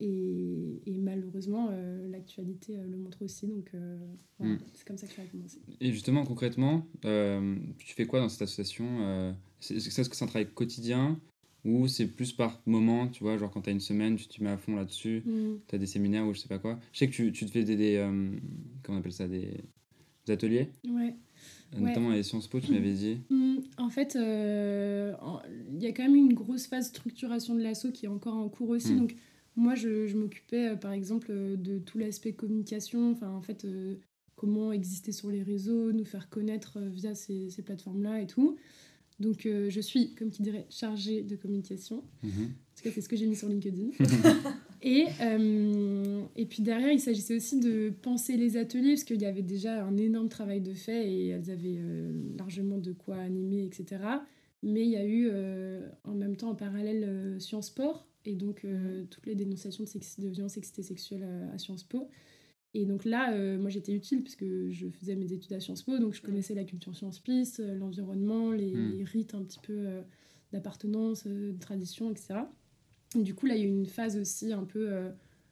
Et, 0.00 0.80
et 0.86 0.98
malheureusement, 0.98 1.68
euh, 1.70 2.08
l'actualité 2.08 2.76
euh, 2.76 2.84
le 2.86 2.96
montre 2.96 3.22
aussi. 3.22 3.46
Donc, 3.46 3.70
euh, 3.74 3.96
voilà, 4.38 4.54
Mm. 4.54 4.58
c'est 4.74 4.86
comme 4.86 4.98
ça 4.98 5.06
que 5.06 5.12
ça 5.14 5.22
a 5.22 5.26
commencé. 5.26 5.60
Et 5.80 5.92
justement, 5.92 6.24
concrètement, 6.24 6.86
tu 7.02 7.94
fais 7.94 8.06
quoi 8.06 8.20
dans 8.20 8.28
cette 8.28 8.42
association 8.42 9.34
Est-ce 9.60 10.08
que 10.08 10.16
c'est 10.16 10.24
un 10.24 10.26
travail 10.26 10.48
quotidien 10.52 11.20
ou 11.64 11.88
c'est 11.88 12.06
plus 12.06 12.32
par 12.32 12.60
moment, 12.66 13.08
tu 13.08 13.22
vois, 13.24 13.38
genre 13.38 13.50
quand 13.50 13.62
tu 13.62 13.70
as 13.70 13.72
une 13.72 13.80
semaine, 13.80 14.16
tu 14.16 14.26
te 14.26 14.42
mets 14.42 14.50
à 14.50 14.58
fond 14.58 14.76
là-dessus, 14.76 15.22
tu 15.68 15.74
as 15.74 15.78
des 15.78 15.86
séminaires 15.86 16.26
ou 16.26 16.34
je 16.34 16.40
sais 16.40 16.48
pas 16.48 16.58
quoi. 16.58 16.78
Je 16.92 16.98
sais 16.98 17.06
que 17.08 17.12
tu, 17.14 17.32
tu 17.32 17.46
te 17.46 17.50
fais 17.50 17.64
des, 17.64 17.76
des, 17.76 17.96
euh, 17.96 18.32
comment 18.82 18.98
on 18.98 19.00
appelle 19.00 19.12
ça, 19.12 19.26
des, 19.28 19.64
des 20.26 20.32
ateliers, 20.32 20.68
Ouais. 20.90 21.14
Ouais. 21.74 21.80
notamment 21.88 22.10
à 22.10 22.22
Sciences 22.22 22.46
Po, 22.46 22.60
tu 22.60 22.72
m'avais 22.72 22.92
dit. 22.92 23.18
Mm, 23.30 23.56
En 23.78 23.90
fait, 23.90 24.14
euh, 24.16 25.12
il 25.72 25.82
y 25.82 25.86
a 25.86 25.92
quand 25.92 26.04
même 26.04 26.14
une 26.14 26.32
grosse 26.34 26.66
phase 26.66 26.88
structuration 26.88 27.54
de 27.54 27.62
l'assaut 27.62 27.90
qui 27.90 28.06
est 28.06 28.08
encore 28.08 28.36
en 28.36 28.48
cours 28.48 28.68
aussi. 28.70 28.92
Mm. 28.94 28.98
Donc, 29.00 29.16
moi, 29.56 29.74
je, 29.74 30.06
je 30.06 30.16
m'occupais, 30.16 30.68
euh, 30.70 30.76
par 30.76 30.92
exemple, 30.92 31.28
euh, 31.30 31.56
de 31.56 31.78
tout 31.78 31.98
l'aspect 31.98 32.32
communication. 32.32 33.10
Enfin, 33.12 33.30
en 33.30 33.40
fait, 33.42 33.64
euh, 33.64 33.96
comment 34.36 34.72
exister 34.72 35.12
sur 35.12 35.30
les 35.30 35.42
réseaux, 35.42 35.92
nous 35.92 36.04
faire 36.04 36.28
connaître 36.28 36.78
via 36.80 37.14
ces, 37.14 37.50
ces 37.50 37.62
plateformes-là 37.62 38.20
et 38.20 38.26
tout. 38.26 38.56
Donc, 39.20 39.42
je 39.46 39.80
suis, 39.80 40.14
comme 40.16 40.30
qui 40.30 40.42
dirait, 40.42 40.66
chargée 40.70 41.22
de 41.22 41.36
communication. 41.36 42.02
Mhm. 42.24 42.50
En 42.74 42.76
tout 42.76 42.82
cas, 42.82 42.90
c'est 42.92 43.00
ce 43.02 43.08
que 43.08 43.14
j'ai 43.16 43.26
mis 43.26 43.36
sur 43.36 43.48
LinkedIn. 43.48 43.90
et, 44.82 45.06
euh, 45.22 46.22
et 46.36 46.44
puis 46.46 46.62
derrière, 46.62 46.90
il 46.90 46.98
s'agissait 47.00 47.36
aussi 47.36 47.60
de 47.60 47.90
penser 48.02 48.36
les 48.36 48.56
ateliers, 48.56 48.94
parce 48.94 49.04
qu'il 49.04 49.20
y 49.22 49.26
avait 49.26 49.42
déjà 49.42 49.84
un 49.84 49.96
énorme 49.96 50.28
travail 50.28 50.60
de 50.60 50.74
fait 50.74 51.08
et 51.08 51.28
elles 51.28 51.50
avaient 51.50 51.78
euh, 51.78 52.12
largement 52.36 52.78
de 52.78 52.92
quoi 52.92 53.16
animer, 53.16 53.64
etc. 53.64 54.02
Mais 54.62 54.82
il 54.82 54.90
y 54.90 54.96
a 54.96 55.04
eu 55.06 55.28
euh, 55.30 55.86
en 56.04 56.14
même 56.14 56.36
temps 56.36 56.50
en 56.50 56.54
parallèle 56.56 57.36
Sciences 57.38 57.68
Sport, 57.68 58.06
et 58.24 58.34
donc 58.34 58.64
euh, 58.64 59.04
toutes 59.10 59.26
les 59.26 59.34
dénonciations 59.36 59.84
de, 59.84 59.88
sex- 59.88 60.18
de 60.18 60.28
et 60.30 60.82
sexuelles 60.82 61.22
euh, 61.24 61.54
à 61.54 61.58
Sciences 61.58 61.84
Po. 61.84 62.08
Et 62.76 62.86
donc 62.86 63.04
là, 63.04 63.32
euh, 63.34 63.56
moi 63.56 63.70
j'étais 63.70 63.92
utile 63.92 64.22
puisque 64.24 64.44
je 64.70 64.88
faisais 64.88 65.14
mes 65.14 65.32
études 65.32 65.52
à 65.52 65.60
Sciences 65.60 65.82
Po, 65.84 65.96
donc 65.98 66.14
je 66.14 66.22
connaissais 66.22 66.54
la 66.54 66.64
culture 66.64 66.96
Sciences 66.96 67.20
Piste, 67.20 67.62
l'environnement, 67.78 68.50
les, 68.50 68.72
Mm. 68.72 68.92
les 68.98 69.04
rites 69.04 69.34
un 69.36 69.44
petit 69.44 69.60
peu 69.62 69.74
euh, 69.76 70.00
d'appartenance, 70.52 71.24
de 71.26 71.54
tradition, 71.60 72.10
etc. 72.10 72.40
Du 73.22 73.34
coup, 73.34 73.46
là, 73.46 73.56
il 73.56 73.60
y 73.62 73.64
a 73.64 73.66
eu 73.66 73.70
une 73.70 73.86
phase 73.86 74.16
aussi 74.16 74.52
un 74.52 74.64
peu 74.64 74.92
euh, 74.92 75.10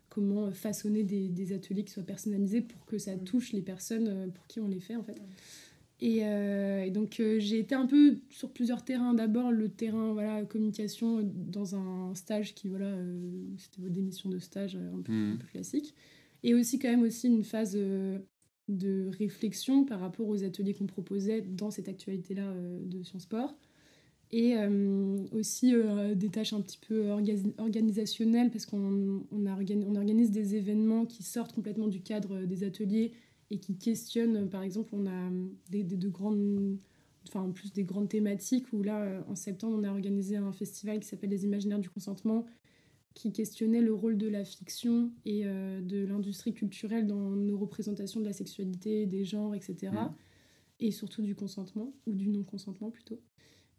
comment 0.09 0.50
façonner 0.52 1.04
des, 1.04 1.28
des 1.28 1.52
ateliers 1.52 1.85
qui 1.85 1.92
soient 1.92 2.02
personnalisés 2.04 2.61
pour 2.62 2.85
que 2.87 2.99
ça 2.99 3.16
Mm. 3.16 3.25
touche 3.25 3.52
les 3.52 3.62
personnes 3.62 4.09
euh, 4.09 4.28
pour 4.28 4.47
qui 4.47 4.61
on 4.61 4.69
les 4.69 4.81
fait 4.81 4.97
en 4.97 5.02
fait. 5.04 5.21
Et, 6.00 6.25
euh, 6.26 6.83
et 6.85 6.90
donc 6.90 7.21
euh, 7.21 7.38
j'ai 7.38 7.61
été 7.61 7.75
un 7.76 7.87
peu 7.87 8.19
sur 8.31 8.52
plusieurs 8.52 8.85
terrains. 8.85 9.14
D'abord 9.14 9.52
le 9.52 9.69
terrain 9.69 10.12
voilà 10.12 10.45
communication 10.45 11.23
dans 11.23 11.76
un 11.76 12.14
stage 12.14 12.54
qui 12.54 12.69
voilà 12.69 12.87
euh, 12.87 13.31
c'était 13.59 13.88
des 13.88 14.02
missions 14.02 14.28
de 14.28 14.38
stage 14.40 14.76
un 14.76 15.00
peu, 15.02 15.12
un 15.35 15.37
peu 15.37 15.47
classique. 15.47 15.95
Et 16.42 16.54
aussi 16.54 16.78
quand 16.81 16.88
même 16.90 17.02
aussi 17.02 17.28
une 17.28 17.45
phase 17.45 17.75
euh, 17.76 18.19
de 18.69 19.09
réflexion 19.19 19.85
par 19.85 20.00
rapport 20.00 20.28
aux 20.28 20.42
ateliers 20.45 20.75
qu'on 20.75 20.87
proposait 20.87 21.40
dans 21.42 21.71
cette 21.71 21.88
actualité 21.88 22.35
là 22.35 22.52
de 22.85 23.02
Sciences 23.04 23.23
Sport. 23.25 23.57
Et 24.34 24.56
euh, 24.56 25.18
aussi 25.32 25.74
euh, 25.74 26.14
des 26.14 26.30
tâches 26.30 26.54
un 26.54 26.62
petit 26.62 26.78
peu 26.78 27.08
orga- 27.08 27.52
organisationnelles 27.58 28.50
parce 28.50 28.64
qu'on 28.64 29.22
on 29.30 29.46
a 29.46 29.54
organi- 29.54 29.84
on 29.86 29.94
organise 29.94 30.30
des 30.30 30.54
événements 30.54 31.04
qui 31.04 31.22
sortent 31.22 31.52
complètement 31.52 31.86
du 31.86 32.00
cadre 32.00 32.44
des 32.46 32.64
ateliers 32.64 33.12
et 33.50 33.58
qui 33.58 33.76
questionnent, 33.76 34.48
par 34.48 34.62
exemple, 34.62 34.90
on 34.94 35.06
a 35.06 35.30
des, 35.70 35.82
des- 35.84 35.98
de 35.98 36.08
grandes, 36.08 36.78
enfin 37.28 37.42
en 37.42 37.52
plus 37.52 37.72
des 37.74 37.84
grandes 37.84 38.08
thématiques 38.08 38.72
où 38.72 38.82
là, 38.82 39.02
euh, 39.02 39.20
en 39.28 39.34
septembre, 39.36 39.76
on 39.78 39.84
a 39.84 39.90
organisé 39.90 40.36
un 40.36 40.52
festival 40.52 41.00
qui 41.00 41.08
s'appelle 41.08 41.30
Les 41.30 41.44
Imaginaires 41.44 41.78
du 41.80 41.90
consentement 41.90 42.46
qui 43.14 43.30
questionnait 43.30 43.82
le 43.82 43.92
rôle 43.92 44.16
de 44.16 44.26
la 44.28 44.42
fiction 44.42 45.10
et 45.26 45.42
euh, 45.44 45.82
de 45.82 46.06
l'industrie 46.06 46.54
culturelle 46.54 47.06
dans 47.06 47.36
nos 47.36 47.58
représentations 47.58 48.20
de 48.20 48.24
la 48.24 48.32
sexualité, 48.32 49.04
des 49.04 49.26
genres, 49.26 49.54
etc. 49.54 49.92
Mhm. 49.92 50.10
Et 50.80 50.90
surtout 50.90 51.20
du 51.20 51.34
consentement, 51.34 51.92
ou 52.06 52.14
du 52.14 52.28
non-consentement 52.28 52.90
plutôt. 52.90 53.20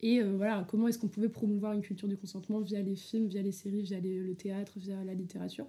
Et 0.06 0.20
euh, 0.22 0.36
voilà, 0.36 0.68
comment 0.70 0.88
est-ce 0.88 1.00
qu'on 1.00 1.08
pouvait 1.08 1.30
promouvoir 1.30 1.74
une 1.74 1.82
culture 1.82 2.08
du 2.08 2.18
consentement 2.18 2.60
via 2.60 2.82
les 2.82 2.96
films, 2.96 3.28
via 3.28 3.42
les 3.42 3.52
séries, 3.54 3.82
via 3.82 4.00
les- 4.00 4.20
le 4.20 4.36
théâtre, 4.36 4.74
via 4.78 5.02
la 5.04 5.14
littérature? 5.14 5.66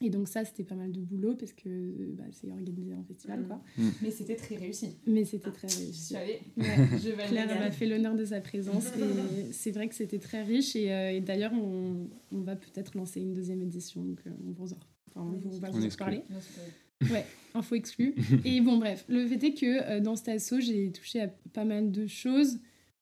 Et 0.00 0.10
donc 0.10 0.26
ça, 0.28 0.44
c'était 0.44 0.64
pas 0.64 0.74
mal 0.74 0.90
de 0.92 1.00
boulot 1.00 1.34
parce 1.34 1.52
que 1.52 1.68
euh, 1.68 2.12
bah, 2.18 2.24
c'est 2.32 2.50
organisé 2.50 2.94
en 2.94 3.04
festival, 3.04 3.40
Mhm. 3.40 3.46
quoi. 3.46 3.62
Mais 4.02 4.10
c'était 4.10 4.34
très 4.36 4.56
réussi. 4.56 4.88
Mais 5.06 5.24
c'était 5.24 5.50
très 5.52 5.68
Je 5.68 5.78
réussi. 5.78 6.04
suis 6.06 6.16
allée. 6.16 6.40
Ouais. 6.56 6.64
Je. 7.02 7.28
Claire 7.28 7.58
m'a 7.58 7.70
fait 7.70 7.86
l'honneur 7.86 8.14
de 8.16 8.24
sa 8.24 8.40
présence 8.40 8.88
et 8.98 9.52
c'est 9.52 9.70
vrai 9.70 9.88
que 9.88 9.94
c'était 9.94 10.18
très 10.18 10.42
riche 10.42 10.74
et, 10.76 10.92
euh, 10.92 11.12
et 11.12 11.20
d'ailleurs 11.20 11.52
on, 11.54 12.08
on 12.32 12.40
va 12.40 12.56
peut-être 12.56 12.96
lancer 12.96 13.20
une 13.20 13.32
deuxième 13.34 13.62
édition 13.62 14.02
donc 14.04 14.18
euh, 14.26 14.30
on, 14.46 14.50
vous 14.52 14.72
en, 14.74 14.78
enfin, 15.14 15.24
vous- 15.40 15.48
on 15.48 15.58
va 15.58 15.68
On 15.72 15.78
vous 15.78 15.86
en 15.86 15.96
parler. 15.96 16.22
Non, 16.28 17.08
pas- 17.08 17.24
Info 17.58 17.76
exclue. 17.76 18.14
et 18.44 18.60
bon 18.60 18.78
bref, 18.78 19.04
le 19.08 19.24
fait 19.28 19.42
est 19.46 19.54
que 19.54 19.90
euh, 19.90 20.00
dans 20.00 20.16
cet 20.16 20.28
asso 20.28 20.54
j'ai 20.60 20.90
touché 20.90 21.20
à 21.20 21.28
pas 21.52 21.64
mal 21.64 21.92
de 21.92 22.06
choses 22.08 22.58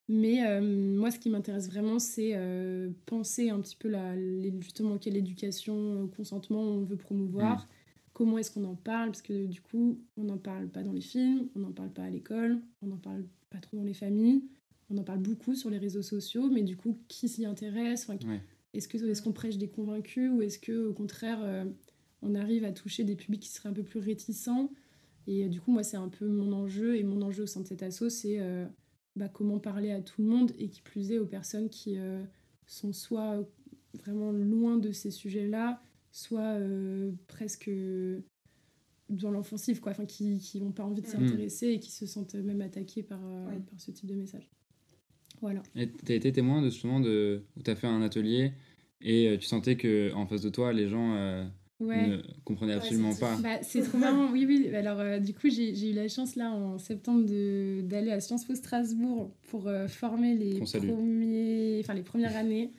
mais 0.09 0.45
euh, 0.47 0.61
moi 0.97 1.11
ce 1.11 1.19
qui 1.19 1.31
m'intéresse 1.31 1.69
vraiment 1.69 1.99
c'est 1.99 2.33
euh, 2.35 2.91
penser 3.07 3.51
un 3.51 3.61
petit 3.61 3.77
peu 3.77 3.89
la, 3.89 4.15
les- 4.17 4.53
justement 4.61 4.99
quelle 4.99 5.17
éducation, 5.17 6.05
euh, 6.05 6.07
consentement 6.17 6.63
on 6.63 6.83
veut 6.85 6.97
promouvoir. 6.97 7.69
Comment 8.13 8.37
est-ce 8.37 8.51
qu'on 8.51 8.65
en 8.65 8.75
parle 8.75 9.07
Parce 9.11 9.23
que 9.23 9.47
du 9.47 9.63
coup, 9.63 9.99
on 10.19 10.25
n'en 10.25 10.37
parle 10.37 10.69
pas 10.69 10.83
dans 10.83 10.93
les 10.93 11.01
films, 11.01 11.49
on 11.57 11.61
n'en 11.61 11.73
parle 11.73 11.91
pas 11.91 12.03
à 12.05 12.11
l'école, 12.11 12.61
on 12.83 12.89
n'en 12.89 12.99
parle 12.99 13.25
pas 13.49 13.57
trop 13.59 13.79
dans 13.79 13.85
les 13.85 13.95
familles, 13.95 14.43
on 14.91 14.99
en 14.99 15.03
parle 15.03 15.21
beaucoup 15.21 15.55
sur 15.55 15.71
les 15.71 15.79
réseaux 15.79 16.03
sociaux, 16.03 16.51
mais 16.51 16.63
du 16.63 16.77
coup, 16.77 16.99
qui 17.09 17.27
s'y 17.29 17.47
intéresse 17.47 18.07
Enfin, 18.09 18.19
Ouais. 18.29 18.41
Est-ce 18.75 19.23
qu'on 19.23 19.33
prêche 19.33 19.57
des 19.57 19.69
convaincus 19.69 20.31
ou 20.31 20.43
est-ce 20.43 20.59
que 20.59 20.87
au 20.89 20.93
contraire, 20.93 21.41
euh, 21.43 21.65
on 22.21 22.35
arrive 22.35 22.65
à 22.65 22.73
toucher 22.73 23.05
des 23.05 23.17
publics 23.17 23.43
qui 23.43 23.51
seraient 23.51 23.71
un 23.71 23.75
peu 23.75 23.83
plus 23.83 24.01
réticents? 24.01 24.71
Et 25.27 25.49
du 25.49 25.61
coup, 25.61 25.71
moi, 25.73 25.83
c'est 25.83 25.97
un 25.99 26.09
peu 26.09 26.27
mon 26.27 26.53
enjeu 26.53 26.97
et 26.97 27.03
mon 27.05 27.23
enjeu 27.23 27.45
au 27.45 27.47
sein 27.47 27.61
de 27.63 27.67
cet 27.67 27.83
asso, 27.83 28.09
c'est 28.11 28.41
bah, 29.17 29.29
comment 29.29 29.59
parler 29.59 29.91
à 29.91 30.01
tout 30.01 30.23
le 30.23 30.29
monde 30.29 30.53
et 30.59 30.69
qui 30.69 30.83
plus 30.83 31.13
est 31.13 31.19
aux 31.19 31.27
personnes 31.27 31.69
qui 31.69 31.99
euh, 31.99 32.23
sont 32.67 32.93
soit 32.93 33.47
vraiment 33.95 34.33
loin 34.33 34.79
de 34.79 34.93
ces 34.93 35.11
sujets-là, 35.11 35.83
soit 36.11 36.59
euh, 36.59 37.13
presque 37.29 37.71
dans 39.09 39.31
l'offensive, 39.31 39.81
quoi, 39.81 39.93
enfin, 39.93 40.07
qui 40.07 40.39
qui 40.39 40.61
n'ont 40.61 40.73
pas 40.73 40.85
envie 40.85 41.03
de 41.03 41.07
s'y 41.07 41.17
Mm. 41.19 41.25
intéresser 41.25 41.69
et 41.69 41.79
qui 41.81 41.91
se 41.91 42.07
sentent 42.07 42.35
même 42.35 42.61
attaqués 42.63 43.03
par, 43.03 43.21
euh, 43.23 43.59
par 43.71 43.81
ce 43.81 43.91
type 43.91 44.07
de 44.09 44.15
message. 44.15 44.49
Voilà. 45.41 45.63
Et 45.75 45.91
tu 45.91 46.13
as 46.13 46.15
été 46.15 46.33
témoin 46.33 46.63
de 46.63 46.71
justement 46.71 47.01
de, 47.01 47.43
où 47.57 47.63
tu 47.63 47.71
as 47.71 47.77
fait 47.77 47.89
un 47.89 48.01
atelier 48.01 48.53
et 49.01 49.29
euh, 49.29 49.37
tu 49.37 49.47
sentais 49.47 49.77
que 49.77 50.13
en 50.15 50.27
face 50.27 50.43
de 50.43 50.49
toi, 50.49 50.73
les 50.73 50.89
gens 50.89 51.15
euh, 51.17 51.45
Ouais. 51.83 52.07
ne 52.09 52.17
comprenaient 52.45 52.73
Ouais, 52.73 52.79
absolument 52.79 53.13
c'est- 53.13 53.21
pas. 53.21 53.37
Bah, 53.43 53.59
c'est 53.63 53.83
trop 53.83 53.99
marrant, 53.99 54.31
oui, 54.33 54.45
oui. 54.47 54.75
Alors, 54.75 55.01
euh, 55.01 55.19
du 55.19 55.35
coup, 55.35 55.49
j'ai 55.51 55.91
eu 55.91 55.93
la 55.95 56.09
chance, 56.09 56.37
là, 56.37 56.51
en 56.53 56.79
septembre, 56.79 57.25
de- 57.27 57.81
d'aller 57.83 58.11
à 58.11 58.21
Sciences 58.21 58.45
Po 58.45 58.55
Strasbourg 58.55 59.31
pour 59.49 59.69
euh, 59.69 59.89
former 59.89 60.35
les, 60.35 60.59
premiers, 60.61 61.79
enfin, 61.81 61.95
les 61.95 62.03
premières 62.03 62.37
années, 62.37 62.71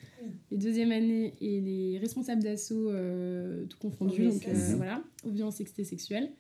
les 0.52 0.58
deuxièmes 0.58 0.92
années 0.92 1.34
et 1.42 1.60
les 1.62 1.98
responsables 2.00 2.42
d'assaut, 2.44 2.90
euh, 2.90 3.66
tout 3.66 3.78
confondu, 3.78 4.22
Oui, 4.22 4.30
donc 4.30 4.48
euh, 4.48 4.54
voilà, 4.78 5.04
aux 5.26 5.30
violences 5.32 5.56
sexuelles. 5.58 6.32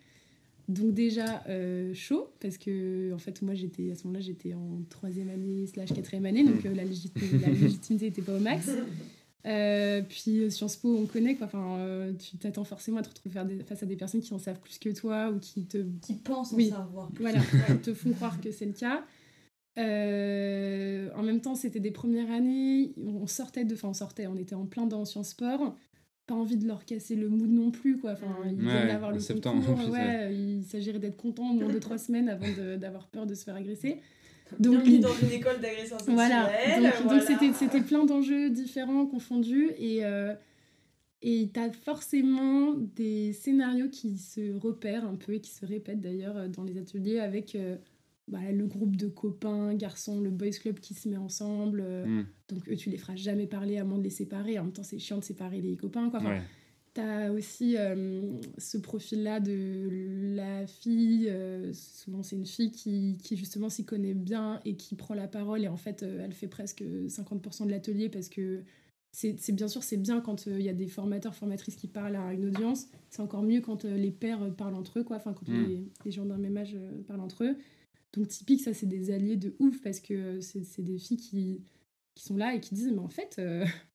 Donc 0.69 0.93
déjà 0.93 1.43
euh, 1.49 1.93
chaud 1.93 2.30
parce 2.39 2.58
que 2.58 3.12
en 3.13 3.17
fait 3.17 3.41
moi 3.41 3.54
j'étais 3.54 3.91
à 3.91 3.95
ce 3.95 4.06
moment-là 4.08 4.21
j'étais 4.21 4.54
en 4.54 4.82
troisième 4.89 5.30
année 5.30 5.67
slash 5.67 5.91
quatrième 5.91 6.26
année 6.26 6.45
donc 6.45 6.63
Mm. 6.63 6.67
euh, 6.67 6.73
la, 6.76 6.84
légitimité, 6.86 7.38
la 7.39 7.49
légitimité 7.49 8.06
était 8.08 8.21
pas 8.21 8.34
au 8.38 8.39
max. 8.39 8.69
Euh, 9.45 10.01
puis 10.08 10.39
euh, 10.39 10.49
Sciences 10.49 10.77
Po, 10.77 10.95
on 10.95 11.06
connaît 11.06 11.36
quoi. 11.36 11.47
Enfin, 11.47 11.77
euh, 11.79 12.13
tu 12.13 12.38
t'attends 12.38 12.63
forcément 12.63 12.99
à 12.99 13.01
te 13.01 13.10
retrouver 13.10 13.36
face 13.65 13.84
à 13.84 13.86
des 13.86 13.95
personnes 13.97 14.21
qui 14.21 14.34
en 14.34 14.39
savent 14.39 14.60
plus 14.62 14.79
que 14.79 14.89
toi 14.89 15.32
ou 15.32 15.39
qui 15.39 15.65
te, 15.65 15.84
Qui 16.01 16.13
pensent 16.13 16.53
en 16.53 16.58
Oui. 16.58 16.69
savoir 16.69 17.10
plus. 17.12 17.21
voilà, 17.23 17.39
te 17.84 17.93
font 17.93 18.12
croire 18.13 18.39
que 18.39 18.51
c'est 18.51 18.65
le 18.65 18.71
cas. 18.73 19.03
Euh, 19.77 21.10
en 21.15 21.23
même 21.23 21.41
temps, 21.41 21.56
c'était 21.56 21.79
des 21.79 21.91
premières 21.91 22.29
années. 22.32 22.93
On 23.06 23.27
sortait 23.27 23.65
de, 23.65 23.73
enfin, 23.73 23.89
on 23.89 23.93
sortait. 23.93 24.27
On 24.27 24.38
était 24.38 24.56
en 24.56 24.65
plein 24.65 24.86
dans 24.86 25.03
Sciences 25.06 25.29
Sport. 25.29 25.75
Pas 26.25 26.36
envie 26.36 26.56
de 26.56 26.65
leur 26.65 26.86
casser 26.86 27.15
le 27.15 27.27
mood 27.27 27.49
non 27.49 27.69
plus 27.69 27.97
quoi. 27.97 28.12
Enfin, 28.13 28.27
ils 28.45 28.51
Ouais, 28.65 28.71
viennent 28.71 28.88
d'avoir 28.88 29.10
en 29.12 29.13
le 29.15 29.19
septembre, 29.19 29.60
concours. 29.65 29.79
en 29.82 29.84
plus, 29.84 29.91
ouais, 29.91 30.34
il 30.34 30.63
s'agirait 30.63 30.99
d'être 30.99 31.17
content 31.17 31.49
au 31.49 31.53
moins 31.53 31.67
de 31.73 31.79
trois 31.79 31.97
semaines 31.97 32.29
avant 32.29 32.47
d'avoir 32.77 33.08
peur 33.08 33.25
de 33.25 33.34
se 33.36 33.43
faire 33.43 33.56
agresser. 33.56 33.97
Donc, 34.60 34.86
mis 34.86 34.99
dans 34.99 35.13
une 35.15 35.32
école 35.32 35.60
d'agresseurs 35.60 35.99
sexuels. 35.99 36.15
voilà, 36.15 36.45
donc 36.75 36.84
donc 36.84 37.03
voilà. 37.06 37.21
c'était 37.25 37.53
c'était 37.53 37.82
plein 37.82 38.06
d'enjeux 38.06 38.49
différents, 38.49 39.06
confondus, 39.06 39.71
et 39.77 40.06
euh, 40.06 40.34
et 41.21 41.49
t'as 41.53 41.71
forcément 41.71 42.73
des 42.73 43.32
scénarios 43.34 43.88
qui 43.89 44.17
se 44.17 44.53
repèrent 44.58 45.06
un 45.06 45.15
peu 45.15 45.36
et 45.36 45.39
qui 45.39 45.51
se 45.51 45.65
répètent 45.65 46.01
d'ailleurs 46.01 46.36
euh, 46.38 46.47
dans 46.49 46.63
les 46.63 46.77
ateliers 46.77 47.19
avec 47.19 47.56
euh, 47.56 47.77
bah, 48.27 48.39
le 48.51 48.65
groupe 48.65 48.95
de 48.97 49.08
copains, 49.08 49.73
garçons, 49.73 50.19
le 50.19 50.29
boys 50.29 50.49
club 50.51 50.79
qui 50.79 50.93
se 50.93 51.08
met 51.10 51.17
ensemble. 51.17 51.82
euh, 51.86 52.06
Mm. 52.06 52.25
Donc 52.49 52.69
eux, 52.69 52.75
tu 52.75 52.89
les 52.89 52.97
feras 52.97 53.15
jamais 53.15 53.47
parler 53.47 53.77
à 53.77 53.86
moins 53.86 53.97
de 53.97 54.03
les 54.03 54.10
séparer. 54.10 54.60
En 54.60 54.65
même 54.65 54.73
temps, 54.73 54.84
c'est 54.84 54.99
chiant 54.99 55.17
de 55.17 55.23
séparer 55.23 55.62
les 55.62 55.75
copains, 55.77 56.10
quoi. 56.10 56.19
Enfin, 56.19 56.29
Ouais. 56.29 56.41
T'as 56.93 57.32
aussi 57.32 57.75
euh, 57.75 58.39
ce 58.60 58.77
profil-là 58.77 59.39
de 59.39 60.36
la 60.36 60.67
fille, 60.67 61.27
euh, 61.27 61.73
souvent 61.73 62.21
c'est 62.21 62.36
une 62.36 62.45
fille 62.45 62.69
qui, 62.69 63.17
qui 63.23 63.36
justement 63.36 63.67
s'y 63.69 63.84
connaît 63.84 64.13
bien 64.13 64.60
et 64.63 64.75
qui 64.75 64.95
prend 64.95 65.15
la 65.15 65.27
parole 65.27 65.63
et 65.63 65.67
en 65.67 65.75
fait 65.75 66.03
euh, 66.03 66.23
elle 66.23 66.34
fait 66.34 66.47
presque 66.47 66.84
50% 66.84 67.65
de 67.65 67.71
l'atelier 67.71 68.10
parce 68.10 68.29
que 68.29 68.62
c'est 69.12 69.51
bien 69.53 69.67
sûr, 69.67 69.82
c'est 69.82 69.97
bien 69.97 70.21
quand 70.21 70.45
il 70.47 70.62
y 70.62 70.69
a 70.69 70.73
des 70.73 70.88
formateurs, 70.88 71.36
formatrices 71.36 71.75
qui 71.75 71.88
parlent 71.88 72.15
à 72.15 72.34
une 72.34 72.47
audience. 72.47 72.88
C'est 73.12 73.21
encore 73.21 73.43
mieux 73.43 73.62
quand 73.62 73.86
les 73.86 74.10
pères 74.10 74.51
parlent 74.56 74.73
entre 74.73 74.97
eux, 74.97 75.03
quoi. 75.03 75.17
Enfin, 75.17 75.34
quand 75.34 75.47
mm. 75.47 75.65
les, 75.67 75.88
les, 76.03 76.12
gens 76.12 76.25
d'un 76.25 76.39
même 76.39 76.58
âge 76.58 76.75
parlent 77.08 77.19
entre 77.19 77.43
eux. 77.43 77.56
Donc, 78.13 78.27
typique, 78.27 78.62
ça, 78.62 78.73
c'est 78.73 78.88
des 78.88 79.12
alliés 79.12 79.36
de 79.36 79.56
ouf 79.60 79.84
parce 79.84 79.99
que 79.99 80.41
c'est 80.41 80.82
des 80.82 80.97
filles 80.97 81.17
qui, 81.17 81.62
qui 82.15 82.23
sont 82.23 82.38
là 82.38 82.56
et 82.56 82.60
qui 82.60 82.73
disent, 82.73 82.91
mais 82.91 82.97
en 82.97 83.08
fait, 83.08 83.39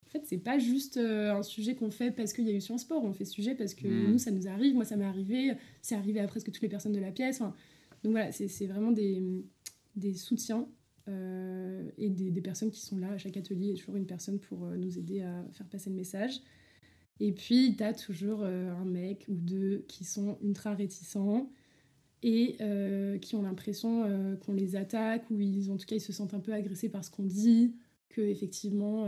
en 0.09 0.11
fait, 0.11 0.25
c'est 0.25 0.39
pas 0.39 0.57
juste 0.57 0.97
euh, 0.97 1.35
un 1.35 1.43
sujet 1.43 1.75
qu'on 1.75 1.91
fait 1.91 2.09
parce 2.09 2.33
qu'il 2.33 2.47
y 2.47 2.49
a 2.49 2.53
eu 2.53 2.61
Sciences 2.61 2.81
Sport, 2.81 3.03
on 3.03 3.13
fait 3.13 3.25
ce 3.25 3.33
sujet 3.33 3.53
parce 3.53 3.75
que 3.75 3.87
hmm. 3.87 4.11
nous, 4.11 4.17
ça 4.17 4.31
nous 4.31 4.47
arrive, 4.47 4.73
moi, 4.73 4.83
ça 4.83 4.95
m'est 4.95 5.05
arrivé, 5.05 5.53
c'est 5.83 5.93
arrivé 5.93 6.19
à 6.19 6.25
presque 6.25 6.47
toutes 6.51 6.63
les 6.63 6.69
personnes 6.69 6.93
de 6.93 6.99
la 6.99 7.11
pièce. 7.11 7.39
donc 7.39 7.51
voilà, 8.11 8.31
c'est 8.31 8.65
vraiment 8.65 8.91
des, 8.91 9.21
des 9.95 10.15
soutiens 10.15 10.67
euh, 11.07 11.87
et 11.99 12.09
des, 12.09 12.31
des, 12.31 12.41
personnes 12.41 12.71
qui 12.71 12.81
sont 12.81 12.97
là 12.97 13.11
à 13.11 13.17
chaque 13.19 13.37
atelier, 13.37 13.67
il 13.67 13.69
y 13.69 13.73
a 13.73 13.77
toujours 13.77 13.97
une 13.97 14.07
personne 14.07 14.39
pour 14.39 14.65
euh, 14.65 14.77
nous 14.77 14.97
aider 14.97 15.21
à 15.21 15.45
faire 15.51 15.67
passer 15.67 15.91
le 15.91 15.95
message. 15.95 16.41
Et 17.19 17.31
puis, 17.31 17.75
tu 17.77 17.83
as 17.83 17.93
toujours 17.93 18.43
un 18.45 18.85
mec 18.85 19.25
ou 19.27 19.35
deux 19.35 19.83
qui 19.89 20.05
sont 20.05 20.37
ultra 20.41 20.73
réticents 20.73 21.51
et 22.23 22.55
qui 23.21 23.35
ont 23.35 23.41
l'impression 23.41 24.37
qu'on 24.39 24.53
les 24.53 24.77
attaque 24.77 25.29
ou 25.29 25.37
ils, 25.41 25.69
en 25.69 25.75
tout 25.75 25.85
cas 25.85 25.97
ils 25.97 26.01
se 26.01 26.13
sentent 26.13 26.33
un 26.33 26.39
peu 26.39 26.53
agressés 26.53 26.87
par 26.87 27.03
ce 27.03 27.11
qu'on 27.11 27.25
dit, 27.25 27.75
que 28.07 28.21
effectivement 28.21 29.05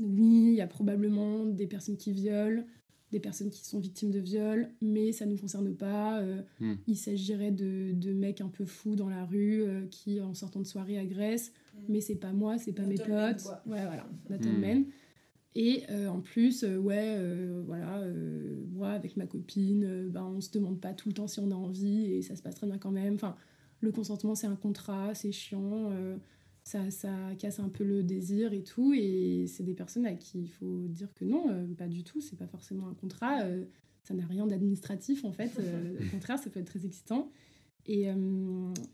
oui, 0.00 0.48
il 0.48 0.54
y 0.54 0.60
a 0.60 0.66
probablement 0.66 1.46
des 1.46 1.66
personnes 1.66 1.96
qui 1.96 2.12
violent, 2.12 2.64
des 3.14 3.20
personnes 3.20 3.50
qui 3.50 3.64
sont 3.64 3.78
victimes 3.78 4.10
de 4.10 4.18
viol, 4.18 4.68
mais 4.82 5.12
ça 5.12 5.24
ne 5.24 5.30
nous 5.30 5.38
concerne 5.38 5.72
pas. 5.74 6.20
Euh, 6.20 6.42
hmm. 6.58 6.74
Il 6.88 6.96
s'agirait 6.96 7.52
de, 7.52 7.92
de, 7.92 8.12
mecs 8.12 8.40
un 8.40 8.48
peu 8.48 8.64
fous 8.64 8.96
dans 8.96 9.08
la 9.08 9.24
rue 9.24 9.62
euh, 9.62 9.86
qui, 9.86 10.20
en 10.20 10.34
sortant 10.34 10.60
de 10.60 10.66
soirée, 10.66 10.98
agressent, 10.98 11.52
hmm. 11.74 11.78
mais 11.88 12.00
c'est 12.00 12.16
pas 12.16 12.32
moi, 12.32 12.58
c'est 12.58 12.72
pas 12.72 12.82
mes 12.82 12.96
potes. 12.96 13.44
Ouais, 13.66 13.82
voilà, 13.86 14.08
hmm. 14.28 14.84
Et 15.54 15.84
euh, 15.90 16.08
en 16.08 16.20
plus, 16.20 16.64
ouais, 16.64 17.16
voilà, 17.64 18.04
moi, 18.72 18.90
avec 18.90 19.16
ma 19.16 19.26
copine, 19.26 20.08
ben, 20.10 20.24
on 20.24 20.40
se 20.40 20.50
demande 20.50 20.80
pas 20.80 20.92
tout 20.92 21.08
le 21.08 21.14
temps 21.14 21.28
si 21.28 21.38
on 21.38 21.52
a 21.52 21.54
envie 21.54 22.06
et 22.06 22.22
ça 22.22 22.34
se 22.34 22.42
passe 22.42 22.56
très 22.56 22.66
bien 22.66 22.78
quand 22.78 22.90
même. 22.90 23.14
Enfin, 23.14 23.36
le 23.78 23.92
consentement, 23.92 24.34
c'est 24.34 24.48
un 24.48 24.56
contrat, 24.56 25.14
c'est 25.14 25.30
chiant 25.30 25.92
ça, 26.64 26.90
ça, 26.90 27.10
casse 27.38 27.60
un 27.60 27.68
peu 27.68 27.84
le 27.84 28.02
désir 28.02 28.52
et 28.52 28.62
tout. 28.62 28.94
Et 28.94 29.46
c'est 29.46 29.62
des 29.62 29.74
personnes 29.74 30.06
à 30.06 30.14
qui 30.14 30.40
il 30.40 30.48
faut 30.48 30.88
dire 30.88 31.12
que 31.14 31.24
non, 31.24 31.50
euh, 31.50 31.66
pas 31.74 31.88
du 31.88 32.02
tout, 32.02 32.20
c'est 32.20 32.36
pas 32.36 32.46
forcément 32.46 32.88
un 32.88 32.94
contrat, 32.94 33.42
euh, 33.42 33.64
ça 34.02 34.14
n'a 34.14 34.26
rien 34.26 34.46
d'administratif 34.46 35.24
en 35.24 35.32
fait. 35.32 35.52
Euh, 35.60 35.94
au 36.00 36.10
contraire, 36.10 36.38
ça 36.38 36.50
peut 36.50 36.60
être 36.60 36.66
très 36.66 36.84
excitant. 36.86 37.30
Et, 37.86 38.06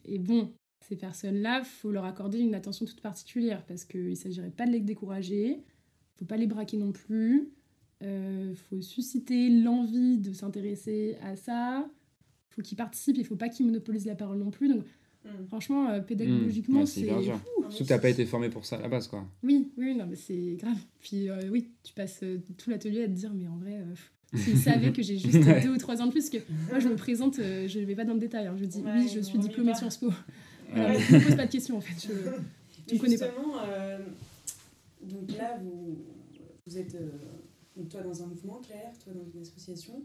et 0.05 0.19
bon, 0.19 0.53
ces 0.81 0.97
personnes-là, 0.97 1.63
faut 1.63 1.93
leur 1.93 2.05
accorder 2.05 2.41
une 2.41 2.57
attention 2.57 2.87
toute 2.87 3.01
particulière 3.01 3.65
parce 3.65 3.85
qu'il 3.85 4.09
ne 4.11 4.15
s'agirait 4.17 4.51
pas 4.51 4.67
de 4.67 4.73
les 4.73 4.81
décourager, 4.81 5.63
faut 6.19 6.25
pas 6.25 6.37
les 6.37 6.49
braquer 6.49 6.77
non 6.77 6.91
plus. 6.91 7.53
Il 8.01 8.57
faut 8.57 8.81
susciter 8.81 9.49
l'envie 9.49 10.19
de 10.19 10.33
s'intéresser 10.33 11.17
à 11.23 11.37
ça. 11.37 11.89
faut 12.49 12.63
qu'ils 12.63 12.77
participent, 12.77 13.17
il 13.17 13.25
faut 13.25 13.37
pas 13.37 13.49
qu'ils 13.49 13.67
monopolisent 13.67 14.07
la 14.07 14.17
parole 14.17 14.39
non 14.39 14.51
plus. 14.51 14.67
Donc. 14.67 14.85
Franchement, 15.49 15.91
euh, 15.91 16.01
pédagogiquement, 16.01 16.83
mm. 16.83 16.87
c'est. 16.87 17.07
Surtout 17.07 17.71
que 17.71 17.85
tu 17.85 17.93
n'as 17.93 17.99
pas 17.99 18.09
été 18.09 18.25
formé 18.25 18.49
pour 18.49 18.65
ça 18.65 18.77
à 18.77 18.81
la 18.81 18.89
base, 18.89 19.07
quoi. 19.07 19.27
Oui, 19.43 19.71
oui, 19.77 19.95
non, 19.95 20.07
mais 20.07 20.17
c'est 20.17 20.57
grave. 20.59 20.79
Puis 21.01 21.29
euh, 21.29 21.51
oui, 21.51 21.71
tu 21.83 21.93
passes 21.93 22.21
euh, 22.23 22.39
tout 22.57 22.71
l'atelier 22.71 23.05
à 23.05 23.07
te 23.07 23.13
dire, 23.13 23.33
mais 23.35 23.47
en 23.47 23.57
vrai, 23.57 23.85
s'ils 24.35 24.59
savaient 24.59 24.93
que 24.93 25.03
j'ai 25.03 25.19
juste 25.19 25.39
deux 25.63 25.69
ou 25.69 25.77
trois 25.77 26.01
ans 26.01 26.07
de 26.07 26.13
plus, 26.13 26.31
que 26.31 26.39
moi 26.71 26.79
je 26.79 26.89
me 26.89 26.97
présente, 26.97 27.37
je 27.37 27.79
ne 27.79 27.85
vais 27.85 27.95
pas 27.95 28.05
dans 28.05 28.15
le 28.15 28.21
détail, 28.21 28.47
hein. 28.47 28.57
je 28.59 28.65
dis 28.65 28.83
oui, 28.85 29.09
je 29.09 29.21
suis 29.21 29.39
diplômée 29.39 29.75
Sciences 29.75 29.99
Po. 29.99 30.11
Alors, 30.73 30.91
ne 30.91 31.19
me 31.19 31.25
pose 31.25 31.37
pas 31.37 31.47
de 31.47 31.53
questions 31.53 31.77
en 31.77 31.81
fait, 31.81 32.09
je 32.89 32.95
ne 32.95 33.01
connais 33.01 33.19
pas. 33.19 33.29
donc 35.03 35.37
là, 35.37 35.59
vous, 35.63 35.99
vous 36.67 36.79
êtes, 36.79 36.97
toi 37.91 38.01
dans 38.03 38.23
un 38.23 38.27
mouvement, 38.27 38.61
Claire, 38.65 38.93
toi 39.05 39.13
dans 39.13 39.29
une 39.35 39.43
association. 39.43 40.03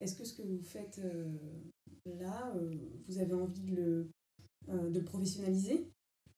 Est-ce 0.00 0.14
que 0.14 0.24
ce 0.24 0.34
que 0.34 0.42
vous 0.42 0.60
faites 0.62 1.00
là, 2.06 2.52
euh, 2.56 2.74
vous 3.08 3.18
avez 3.18 3.34
envie 3.34 3.60
de 3.60 3.76
le, 3.76 4.10
euh, 4.68 4.90
de 4.90 5.00
professionnaliser 5.00 5.88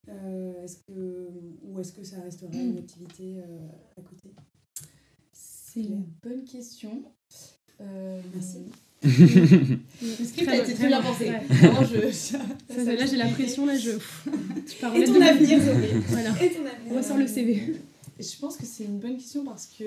euh, 0.08 0.62
est-ce 0.62 0.78
que, 0.78 1.28
Ou 1.62 1.80
est-ce 1.80 1.92
que 1.92 2.04
ça 2.04 2.20
restera 2.20 2.52
une 2.54 2.78
activité 2.78 3.40
à 3.96 4.02
côté? 4.02 4.32
C'est 5.32 5.80
une 5.80 6.04
bonne 6.22 6.44
question. 6.44 7.02
Merci. 7.80 8.70
Le 9.02 10.24
script 10.24 10.48
a 10.48 10.56
été 10.56 10.74
très 10.74 10.86
bien 10.86 11.02
pensé. 11.02 11.26
je... 11.50 12.96
là, 12.96 13.06
j'ai 13.06 13.16
la 13.16 13.28
pression. 13.28 13.66
Là, 13.66 13.76
je... 13.76 13.90
tu 14.66 14.80
parles 14.80 14.96
Et 14.96 15.04
ton 15.04 15.20
avenir, 15.20 15.58
voilà. 16.08 16.30
Et 16.42 16.50
ton 16.50 16.64
avenir. 16.64 16.92
On 16.92 16.96
ressort 16.96 17.18
le 17.18 17.26
CV. 17.26 17.74
Je 18.18 18.38
pense 18.38 18.56
que 18.56 18.64
c'est 18.64 18.84
une 18.84 18.98
bonne 18.98 19.16
question 19.16 19.44
parce 19.44 19.66
que 19.66 19.84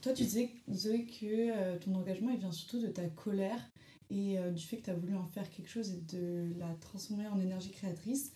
toi, 0.00 0.12
tu 0.12 0.24
disais, 0.24 0.50
Zoé, 0.72 1.04
que 1.04 1.78
ton 1.78 1.94
engagement, 1.94 2.30
il 2.30 2.38
vient 2.38 2.52
surtout 2.52 2.80
de 2.80 2.88
ta 2.88 3.06
colère 3.08 3.70
et 4.10 4.38
euh, 4.38 4.50
du 4.50 4.64
fait 4.64 4.78
que 4.78 4.84
tu 4.84 4.90
as 4.90 4.94
voulu 4.94 5.14
en 5.14 5.26
faire 5.26 5.48
quelque 5.50 5.68
chose 5.68 5.90
et 5.90 6.00
de 6.16 6.52
la 6.58 6.74
transformer 6.80 7.26
en 7.28 7.40
énergie 7.40 7.70
créatrice. 7.70 8.32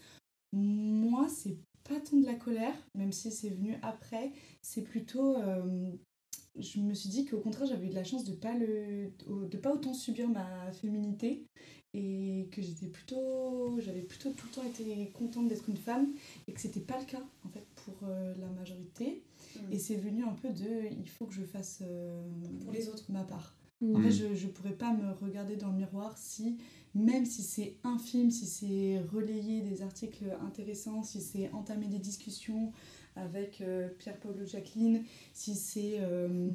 Moi, 0.52 1.28
c'est 1.28 1.56
pas 1.85 1.98
tant 2.00 2.16
de 2.16 2.26
la 2.26 2.35
colère, 2.35 2.74
même 2.94 3.12
si 3.12 3.30
c'est 3.30 3.50
venu 3.50 3.76
après, 3.82 4.32
c'est 4.61 4.82
plutôt. 4.82 5.37
Euh, 5.37 5.90
je 6.58 6.80
me 6.80 6.92
suis 6.92 7.08
dit 7.08 7.24
qu'au 7.24 7.38
contraire, 7.38 7.66
j'avais 7.66 7.87
eu 7.87 7.90
de 7.90 7.94
la 7.94 8.04
chance 8.04 8.24
de 8.24 8.35
pas 8.35 8.54
le 8.54 9.11
de 9.48 9.56
pas 9.56 9.72
autant 9.72 9.94
subir 9.94 10.28
ma 10.28 10.70
féminité 10.72 11.46
et 11.94 12.48
que 12.52 12.61
j'étais 12.61 12.87
plutôt 12.87 13.78
j'avais 13.80 14.02
plutôt 14.02 14.30
tout 14.30 14.46
le 14.46 14.52
temps 14.52 14.66
été 14.66 15.11
contente 15.12 15.48
d'être 15.48 15.68
une 15.68 15.76
femme 15.76 16.12
et 16.46 16.52
que 16.52 16.61
c'était 16.61 16.80
pas 16.80 16.98
le 16.98 17.04
cas 17.04 17.22
en 17.44 17.48
fait 17.48 17.66
pour 17.85 17.94
euh, 18.04 18.35
la 18.38 18.48
majorité 18.48 19.22
mmh. 19.56 19.72
et 19.72 19.78
c'est 19.78 19.96
venu 19.96 20.24
un 20.24 20.32
peu 20.32 20.50
de 20.50 20.90
il 20.90 21.08
faut 21.08 21.26
que 21.26 21.35
je 21.35 21.42
fasse 21.42 21.82
pour 22.62 22.72
les 22.72 22.88
autres 22.88 23.11
ma 23.11 23.24
part 23.24 23.54
en 23.82 24.00
fait, 24.00 24.08
mm. 24.08 24.34
je 24.34 24.46
ne 24.46 24.52
pourrais 24.52 24.74
pas 24.74 24.92
me 24.92 25.12
regarder 25.12 25.56
dans 25.56 25.68
le 25.68 25.76
miroir 25.76 26.16
si, 26.16 26.56
même 26.94 27.24
si 27.24 27.42
c'est 27.42 27.76
infime, 27.84 28.30
si 28.30 28.46
c'est 28.46 29.00
relayer 29.12 29.60
des 29.60 29.82
articles 29.82 30.24
intéressants, 30.46 31.02
si 31.02 31.20
c'est 31.20 31.50
entamer 31.52 31.88
des 31.88 31.98
discussions 31.98 32.72
avec 33.16 33.60
euh, 33.60 33.88
Pierre-Paul 33.98 34.40
ou 34.40 34.46
Jacqueline, 34.46 35.04
si 35.32 35.54
c'est 35.54 35.98
euh, 36.00 36.48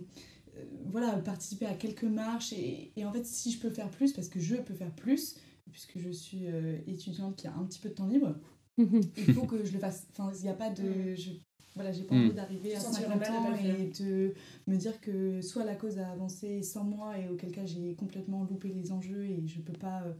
euh, 0.55 0.63
voilà, 0.85 1.13
participer 1.17 1.65
à 1.65 1.73
quelques 1.73 2.03
marches. 2.03 2.53
Et, 2.53 2.91
et, 2.95 3.05
en 3.05 3.11
fait, 3.11 3.25
si 3.25 3.51
je 3.51 3.59
peux 3.59 3.69
faire 3.69 3.89
plus, 3.89 4.13
parce 4.13 4.29
que 4.29 4.39
je 4.39 4.55
peux 4.55 4.73
faire 4.73 4.93
plus, 4.95 5.37
puisque 5.71 5.99
je 5.99 6.09
suis 6.09 6.45
étudiante 6.87 7.35
qui 7.35 7.47
a 7.47 7.53
un 7.53 7.65
petit 7.65 7.79
peu 7.79 7.89
de 7.89 7.93
temps 7.93 8.07
libre, 8.07 8.35
il 8.77 9.33
faut 9.33 9.45
que 9.45 9.65
je 9.65 9.73
le 9.73 9.79
fasse. 9.79 10.07
Enfin, 10.11 10.31
il 10.35 10.43
n'y 10.43 10.49
a 10.49 10.53
pas 10.53 10.69
de. 10.69 10.83
Mm. 10.83 11.15
Je 11.15 11.31
voilà, 11.77 11.91
j'ai 11.91 12.03
pas 12.03 12.15
envie 12.15 12.29
hmm. 12.29 12.33
d'arriver 12.33 12.75
à 12.75 12.79
50 12.79 13.29
ans 13.29 13.53
et 13.63 14.03
de 14.03 14.33
me 14.65 14.75
dire 14.75 14.99
que 14.99 15.41
soit 15.41 15.63
la 15.63 15.75
cause 15.75 15.99
a 15.99 16.09
avancé 16.09 16.63
sans 16.63 16.83
moi 16.83 17.17
et 17.19 17.29
auquel 17.29 17.51
cas 17.51 17.65
j'ai 17.65 17.93
complètement 17.93 18.43
loupé 18.49 18.69
les 18.69 18.91
enjeux 18.91 19.23
et 19.23 19.43
je 19.45 19.59
peux 19.59 19.77
pas 19.77 20.01
euh, 20.01 20.13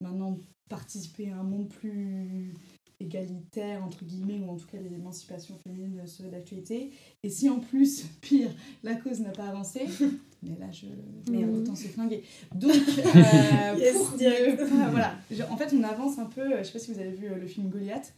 maintenant 0.00 0.38
participer 0.70 1.30
à 1.30 1.36
un 1.36 1.42
monde 1.42 1.68
plus 1.68 2.54
égalitaire, 3.00 3.84
entre 3.84 4.02
guillemets, 4.04 4.40
ou 4.40 4.50
en 4.50 4.56
tout 4.56 4.66
cas 4.66 4.78
l'émancipation 4.78 5.58
féminine 5.58 6.06
serait 6.06 6.30
d'actualité. 6.30 6.90
Et 7.22 7.28
si 7.28 7.50
en 7.50 7.60
plus, 7.60 8.02
pire, 8.20 8.50
la 8.82 8.94
cause 8.94 9.20
n'a 9.20 9.30
pas 9.30 9.48
avancé, 9.48 9.82
mais 10.42 10.56
là, 10.58 10.70
je... 10.72 10.86
Mais 11.30 11.44
hmm. 11.44 11.54
autant 11.54 11.76
se 11.76 11.88
flinguer. 11.88 12.22
Donc, 12.54 12.72
euh, 12.72 13.92
pour 14.56 14.66
voilà. 14.90 15.14
En 15.50 15.56
fait, 15.58 15.74
on 15.76 15.82
avance 15.82 16.18
un 16.18 16.26
peu, 16.26 16.58
je 16.58 16.62
sais 16.62 16.72
pas 16.72 16.78
si 16.78 16.92
vous 16.92 16.98
avez 16.98 17.12
vu 17.12 17.26
euh, 17.26 17.36
le 17.36 17.46
film 17.46 17.68
Goliath, 17.68 18.14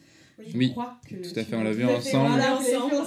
oui, 0.54 0.74
tout 0.74 1.38
à 1.40 1.44
fait, 1.44 1.56
on 1.56 1.62
l'a 1.62 1.72
vu 1.72 1.84
ensemble. 1.86 2.42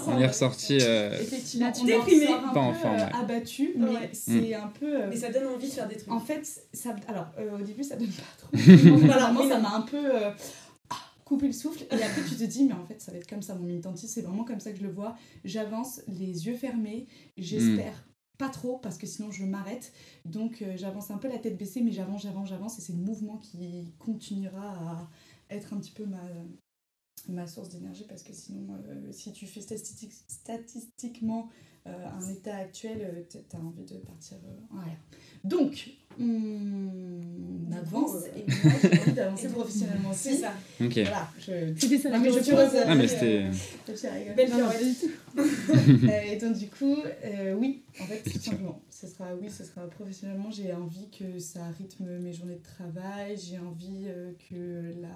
On 0.08 0.20
est 0.20 0.28
ressorti. 0.28 0.80
Euh, 0.82 1.20
Effectivement, 1.22 1.72
on 1.80 1.86
déprimé, 1.86 2.26
pas 2.26 2.60
en 2.60 2.74
forme. 2.74 2.96
Euh, 2.96 3.22
abattu, 3.22 3.74
mais 3.78 4.10
c'est 4.14 4.56
un 4.56 4.68
peu. 4.68 5.04
Euh, 5.04 5.08
mais 5.10 5.16
ça 5.16 5.32
donne 5.32 5.48
envie 5.48 5.68
de 5.68 5.74
faire 5.74 5.88
des 5.88 5.98
trucs. 5.98 6.12
En 6.12 6.20
fait, 6.20 6.68
ça, 6.74 6.96
alors 7.08 7.28
au 7.60 7.64
début, 7.64 7.84
ça 7.84 7.98
donne 7.98 8.10
pas 8.10 8.24
trop. 8.38 9.12
alors, 9.12 9.34
moi, 9.34 9.48
ça 9.48 9.60
m'a 9.60 9.76
un 9.76 9.82
peu 9.82 10.12
ah, 10.90 10.96
coupé 11.24 11.48
le 11.48 11.54
souffle. 11.54 11.84
Et 11.92 12.04
après, 12.04 12.24
tu 12.28 12.36
te 12.36 12.44
dis, 12.44 12.64
mais 12.64 12.74
en 12.74 12.86
fait, 12.86 13.00
ça 13.00 13.12
va 13.12 13.20
être 13.20 13.30
comme 13.30 13.44
ça, 13.44 13.54
mon 13.54 13.66
militantisme, 13.66 14.12
c'est 14.12 14.22
vraiment 14.22 14.44
comme 14.44 14.60
ça 14.60 14.72
que 14.72 14.78
je 14.78 14.84
le 14.84 14.92
vois. 14.92 15.16
J'avance 15.46 16.02
les 16.08 16.48
yeux 16.48 16.56
fermés, 16.56 17.06
j'espère. 17.38 17.94
Mm. 17.94 18.06
Pas 18.40 18.50
trop 18.50 18.78
parce 18.78 18.98
que 18.98 19.06
sinon 19.06 19.32
je 19.32 19.44
m'arrête. 19.44 19.92
Donc 20.24 20.64
j'avance 20.78 21.12
un 21.12 21.18
peu 21.18 21.28
la 21.28 21.38
tête 21.38 21.58
baissée, 21.58 21.82
mais 21.82 21.92
j'avance, 21.92 22.24
j'avance, 22.24 22.50
j'avance. 22.50 22.80
Et 22.80 22.82
c'est 22.82 22.94
le 22.94 23.00
mouvement 23.00 23.38
qui 23.38 23.94
continuera 24.00 24.72
à 24.72 25.10
être 25.50 25.74
un 25.74 25.78
petit 25.78 25.92
peu 25.92 26.06
ma, 26.06 26.22
ma 27.30 27.48
source 27.48 27.70
d'énergie 27.70 28.06
parce 28.08 28.24
que 28.24 28.34
sinon, 28.34 28.68
euh, 28.88 29.12
si 29.12 29.32
tu 29.34 29.46
fais 29.46 29.62
statistiquement 29.62 31.50
euh, 31.88 31.92
un 32.08 32.30
état 32.30 32.56
actuel, 32.56 33.00
euh, 33.02 33.24
tu 33.30 33.38
as 33.38 33.60
envie 33.60 33.86
de 33.86 33.98
partir 33.98 34.38
en 34.72 34.80
arrière. 34.80 34.98
Donc, 35.44 35.92
on 36.20 37.72
avance 37.72 38.26
et 38.36 38.46
moi 38.64 38.74
j'ai 38.82 39.00
envie 39.00 39.12
d'avancer 39.14 39.48
professionnellement 39.48 40.10
aussi. 40.10 40.36
C'est 40.36 40.38
ça. 40.38 40.54
Ok. 40.82 40.94
Voilà, 40.94 41.30
C'était 41.78 41.98
ça 41.98 42.10
la 42.10 42.20
mais 42.20 42.32
je 42.32 42.86
Ah, 42.86 42.96
mais 42.96 43.08
c'était. 43.08 43.46
Belle 44.36 44.52
Et 46.32 46.38
donc, 46.38 46.58
du 46.58 46.68
coup, 46.68 46.98
oui, 47.58 47.84
en 48.02 48.06
fait, 48.06 48.30
tout 48.30 48.40
simplement. 48.40 48.82
Ce 48.90 49.08
sera, 49.08 49.34
oui, 49.36 49.50
ce 49.50 49.64
sera 49.64 49.88
professionnellement. 49.88 50.52
J'ai 50.52 50.74
envie 50.74 51.10
que 51.10 51.40
ça 51.40 51.62
rythme 51.78 52.18
mes 52.20 52.34
journées 52.34 52.58
de 52.58 52.64
travail. 52.64 53.38
J'ai 53.38 53.60
envie 53.60 54.08
que 54.50 54.94
la 55.00 55.16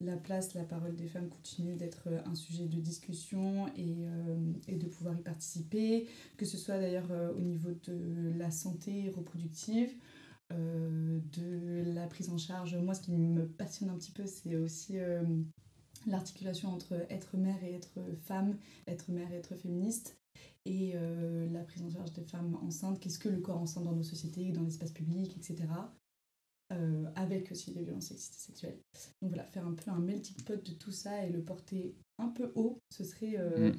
la 0.00 0.16
place, 0.16 0.54
la 0.54 0.64
parole 0.64 0.94
des 0.94 1.08
femmes 1.08 1.28
continue 1.28 1.74
d'être 1.74 2.08
euh, 2.08 2.20
un 2.24 2.34
sujet 2.34 2.66
de 2.66 2.80
discussion 2.80 3.66
et, 3.76 4.06
euh, 4.06 4.52
et 4.68 4.76
de 4.76 4.86
pouvoir 4.86 5.18
y 5.18 5.22
participer, 5.22 6.08
que 6.36 6.46
ce 6.46 6.56
soit 6.56 6.78
d'ailleurs 6.78 7.10
euh, 7.10 7.32
au 7.34 7.40
niveau 7.40 7.70
de 7.84 8.32
la 8.36 8.50
santé 8.50 9.10
reproductive, 9.10 9.92
de 10.50 11.92
la 11.92 12.06
prise 12.06 12.30
en 12.30 12.38
charge. 12.38 12.74
Moi, 12.74 12.94
ce 12.94 13.02
qui 13.02 13.12
me 13.12 13.46
passionne 13.46 13.90
un 13.90 13.98
petit 13.98 14.12
peu, 14.12 14.24
c'est 14.24 14.56
aussi 14.56 14.96
l'articulation 16.06 16.70
entre 16.70 16.94
être 17.10 17.36
mère 17.36 17.62
et 17.62 17.74
être 17.74 17.98
femme, 18.22 18.56
être 18.86 19.10
mère 19.10 19.30
et 19.30 19.36
être 19.36 19.54
féministe, 19.56 20.16
et 20.64 20.94
la 21.52 21.62
prise 21.64 21.82
en 21.82 21.90
charge 21.90 22.14
des 22.14 22.22
femmes 22.22 22.58
enceintes, 22.62 22.98
qu'est-ce 22.98 23.18
que 23.18 23.28
le 23.28 23.40
corps 23.40 23.60
enceinte 23.60 23.84
dans 23.84 23.92
nos 23.92 24.02
sociétés, 24.02 24.50
dans 24.52 24.62
l'espace 24.62 24.92
public, 24.92 25.36
etc. 25.36 25.68
Euh, 26.70 27.04
avec 27.16 27.50
aussi 27.50 27.72
les 27.72 27.82
violences 27.82 28.08
sexistes 28.08 28.34
et 28.36 28.46
sexuelles. 28.48 28.78
Donc 29.22 29.30
voilà, 29.30 29.44
faire 29.44 29.66
un 29.66 29.72
peu 29.72 29.90
un 29.90 30.00
melting 30.00 30.36
pot 30.44 30.62
de 30.62 30.72
tout 30.74 30.90
ça 30.92 31.24
et 31.24 31.30
le 31.30 31.40
porter 31.40 31.94
un 32.18 32.28
peu 32.28 32.52
haut, 32.56 32.78
ce 32.94 33.04
serait 33.04 33.36
euh, 33.38 33.72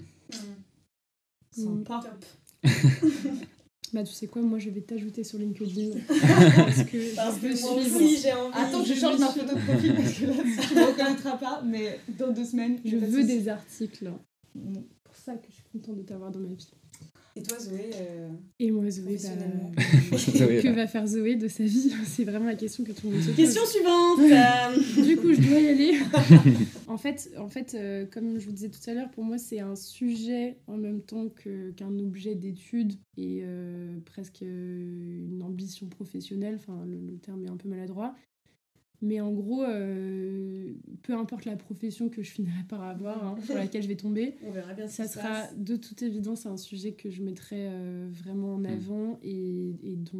Mm. 1.57 1.63
sympa. 1.63 2.01
Top. 2.03 2.25
Bah, 3.91 4.03
tu 4.03 4.13
sais 4.13 4.27
quoi, 4.27 4.43
moi 4.43 4.59
je 4.59 4.69
vais 4.69 4.81
t'ajouter 4.81 5.23
sur 5.23 5.39
LinkedIn. 5.39 5.97
parce 6.07 6.83
que 6.83 7.15
Parce 7.15 7.37
je 7.37 7.41
que 7.41 7.61
moi 7.61 7.81
suivre. 7.81 7.95
aussi, 7.95 8.17
j'ai 8.17 8.33
envie. 8.33 8.53
Attends, 8.55 8.83
je 8.83 8.93
Je 8.93 8.99
change 8.99 9.17
ma 9.19 9.29
photo 9.29 9.55
de 9.55 9.59
profil 9.65 9.95
parce 9.95 10.13
que 10.13 10.25
là, 10.25 10.33
tu 10.67 10.75
me 10.75 10.85
reconnaîtras 10.85 11.37
pas, 11.37 11.61
mais 11.63 11.99
dans 12.19 12.31
deux 12.31 12.45
semaines, 12.45 12.79
Je 12.85 12.97
veux 12.97 13.23
des 13.23 13.49
articles. 13.49 14.11
Mm. 14.53 14.73
C'est 14.75 15.03
pour 15.03 15.15
ça 15.15 15.35
que 15.37 15.47
je 15.49 15.53
suis 15.55 15.63
contente 15.73 15.97
de 15.97 16.03
t'avoir 16.03 16.29
dans 16.31 16.39
ma 16.39 16.53
vie. 16.53 16.69
Et 17.35 17.43
toi, 17.43 17.57
Zoé 17.59 17.91
euh, 17.95 18.29
Et 18.59 18.71
moi, 18.71 18.89
Zoé, 18.89 19.17
bah, 19.21 19.77
Zoé, 20.17 20.61
que 20.61 20.67
là. 20.67 20.73
va 20.73 20.87
faire 20.87 21.07
Zoé 21.07 21.35
de 21.35 21.47
sa 21.47 21.63
vie 21.63 21.93
C'est 22.05 22.23
vraiment 22.25 22.45
la 22.47 22.55
question 22.55 22.83
que 22.83 22.91
tout 22.91 23.07
le 23.07 23.13
monde 23.13 23.21
se 23.21 23.27
pose. 23.27 23.35
Question 23.37 23.61
suivante 23.65 24.19
euh, 24.19 25.03
Du 25.03 25.15
coup, 25.17 25.31
je 25.33 25.41
dois 25.47 25.59
y 25.59 25.67
aller. 25.67 25.99
en 26.87 26.97
fait, 26.97 27.31
en 27.37 27.47
fait 27.47 27.75
euh, 27.75 28.05
comme 28.05 28.39
je 28.39 28.45
vous 28.47 28.51
disais 28.51 28.69
tout 28.69 28.89
à 28.89 28.93
l'heure, 28.93 29.09
pour 29.11 29.23
moi, 29.23 29.37
c'est 29.37 29.59
un 29.59 29.75
sujet 29.75 30.57
en 30.67 30.77
même 30.77 31.01
temps 31.01 31.29
que- 31.29 31.71
qu'un 31.71 31.97
objet 31.99 32.35
d'étude 32.35 32.93
et 33.17 33.41
euh, 33.43 33.97
presque 34.05 34.41
euh, 34.41 35.27
une 35.29 35.41
ambition 35.43 35.87
professionnelle. 35.87 36.55
Enfin, 36.55 36.83
le, 36.85 36.97
le 36.99 37.17
terme 37.19 37.45
est 37.45 37.49
un 37.49 37.57
peu 37.57 37.69
maladroit. 37.69 38.15
Mais 39.01 39.21
en 39.21 39.31
gros, 39.31 39.63
euh, 39.63 40.73
peu 41.03 41.13
importe 41.13 41.45
la 41.45 41.55
profession 41.55 42.09
que 42.09 42.21
je 42.21 42.31
finirai 42.31 42.63
par 42.67 42.83
avoir, 42.83 43.23
hein, 43.25 43.35
sur 43.45 43.55
laquelle 43.55 43.81
je 43.81 43.87
vais 43.87 43.95
tomber, 43.95 44.35
On 44.45 44.51
verra 44.51 44.73
bien 44.73 44.87
ce 44.87 44.95
ça 44.97 45.07
sera 45.07 45.29
passe. 45.29 45.57
de 45.57 45.75
toute 45.77 46.01
évidence 46.01 46.45
un 46.45 46.57
sujet 46.57 46.91
que 46.91 47.09
je 47.09 47.23
mettrai 47.23 47.67
euh, 47.69 48.09
vraiment 48.11 48.55
en 48.55 48.65
avant 48.65 49.17
et, 49.23 49.69
et 49.83 49.95
dont, 49.95 50.19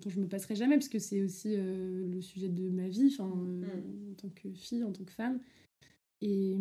dont 0.00 0.10
je 0.10 0.20
me 0.20 0.26
passerai 0.26 0.56
jamais 0.56 0.74
parce 0.76 0.88
que 0.88 0.98
c'est 0.98 1.22
aussi 1.22 1.50
euh, 1.56 2.06
le 2.12 2.20
sujet 2.20 2.48
de 2.48 2.68
ma 2.70 2.88
vie 2.88 3.14
enfin, 3.18 3.30
euh, 3.32 3.62
Mm. 3.66 4.10
en 4.10 4.14
tant 4.14 4.28
que 4.34 4.48
fille, 4.54 4.82
en 4.82 4.90
tant 4.92 5.04
que 5.04 5.12
femme. 5.12 5.38
Et 6.22 6.56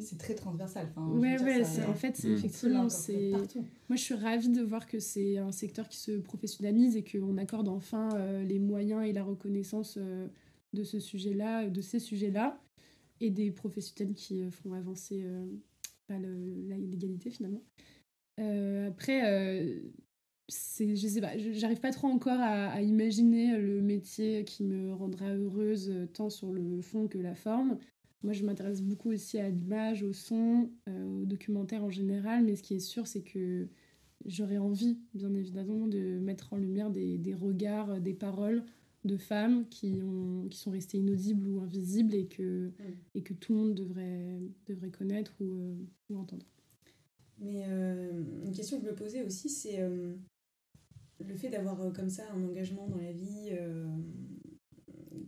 C'est 0.00 0.18
très 0.18 0.34
transversal. 0.34 0.86
Enfin, 0.90 1.08
ouais, 1.18 1.40
ouais, 1.42 1.64
ça- 1.64 1.88
en 1.90 1.94
fait, 1.94 2.18
Mm. 2.18 2.22
peut 2.22 2.32
effectivement, 2.34 2.88
c'est. 2.88 3.30
Moi, 3.88 3.96
je 3.96 4.02
suis 4.02 4.14
ravie 4.14 4.48
de 4.48 4.62
voir 4.62 4.86
que 4.86 4.98
c'est 5.00 5.38
un 5.38 5.50
secteur 5.52 5.88
qui 5.88 5.98
se 5.98 6.12
professionnalise 6.12 6.96
et 6.96 7.02
qu'on 7.04 7.36
accorde 7.38 7.68
enfin 7.68 8.08
euh, 8.14 8.44
les 8.44 8.58
moyens 8.58 9.04
et 9.04 9.12
la 9.12 9.24
reconnaissance 9.24 9.96
euh, 10.00 10.28
de 10.74 10.84
ce 10.84 11.00
sujet-là, 11.00 11.68
de 11.68 11.80
ces 11.80 11.98
sujets-là, 11.98 12.60
et 13.20 13.30
des 13.30 13.50
professionnels 13.50 14.14
qui 14.14 14.42
euh, 14.42 14.50
font 14.50 14.72
avancer 14.74 15.22
euh, 15.24 15.44
bah, 16.08 16.16
l'égalité 16.18 17.30
finalement. 17.30 17.62
Euh, 18.40 18.88
après, 18.88 19.22
euh, 19.26 19.80
c'est, 20.48 20.94
je 20.96 21.08
sais 21.08 21.20
pas, 21.20 21.36
je- 21.38 21.52
j'arrive 21.52 21.80
pas 21.80 21.92
trop 21.92 22.08
encore 22.08 22.38
à, 22.40 22.70
à 22.70 22.80
imaginer 22.82 23.56
le 23.58 23.80
métier 23.80 24.44
qui 24.44 24.62
me 24.64 24.92
rendra 24.92 25.30
heureuse 25.34 25.88
euh, 25.90 26.06
tant 26.06 26.30
sur 26.30 26.52
le 26.52 26.80
fond 26.82 27.08
que 27.08 27.18
la 27.18 27.34
forme. 27.34 27.78
Moi, 28.24 28.32
je 28.32 28.44
m'intéresse 28.44 28.82
beaucoup 28.82 29.10
aussi 29.12 29.38
à 29.38 29.48
l'image, 29.48 30.02
au 30.02 30.12
son, 30.12 30.70
euh, 30.88 31.04
au 31.04 31.24
documentaire 31.26 31.84
en 31.84 31.90
général, 31.90 32.42
mais 32.44 32.56
ce 32.56 32.62
qui 32.62 32.74
est 32.74 32.80
sûr, 32.80 33.06
c'est 33.06 33.22
que 33.22 33.68
j'aurais 34.24 34.58
envie, 34.58 34.98
bien 35.14 35.32
évidemment, 35.34 35.86
de 35.86 36.18
mettre 36.18 36.52
en 36.52 36.56
lumière 36.56 36.90
des, 36.90 37.18
des 37.18 37.34
regards, 37.34 37.90
euh, 37.90 38.00
des 38.00 38.14
paroles 38.14 38.64
de 39.04 39.16
femmes 39.16 39.68
qui, 39.68 40.00
ont, 40.02 40.48
qui 40.48 40.58
sont 40.58 40.70
restées 40.70 40.98
inaudibles 40.98 41.46
ou 41.46 41.60
invisibles 41.60 42.14
et 42.14 42.26
que, 42.26 42.72
et 43.14 43.22
que 43.22 43.34
tout 43.34 43.52
le 43.52 43.58
monde 43.58 43.74
devrait, 43.74 44.40
devrait 44.66 44.90
connaître 44.90 45.34
ou, 45.40 45.58
euh, 45.58 45.76
ou 46.10 46.18
entendre. 46.18 46.46
Mais 47.38 47.64
euh, 47.68 48.22
une 48.44 48.52
question 48.52 48.78
que 48.78 48.86
je 48.86 48.90
me 48.90 48.94
posais 48.94 49.22
aussi, 49.22 49.48
c'est 49.48 49.80
euh, 49.80 50.14
le 51.20 51.34
fait 51.34 51.50
d'avoir 51.50 51.92
comme 51.92 52.08
ça 52.08 52.22
un 52.32 52.42
engagement 52.42 52.88
dans 52.88 52.96
la 52.96 53.12
vie 53.12 53.50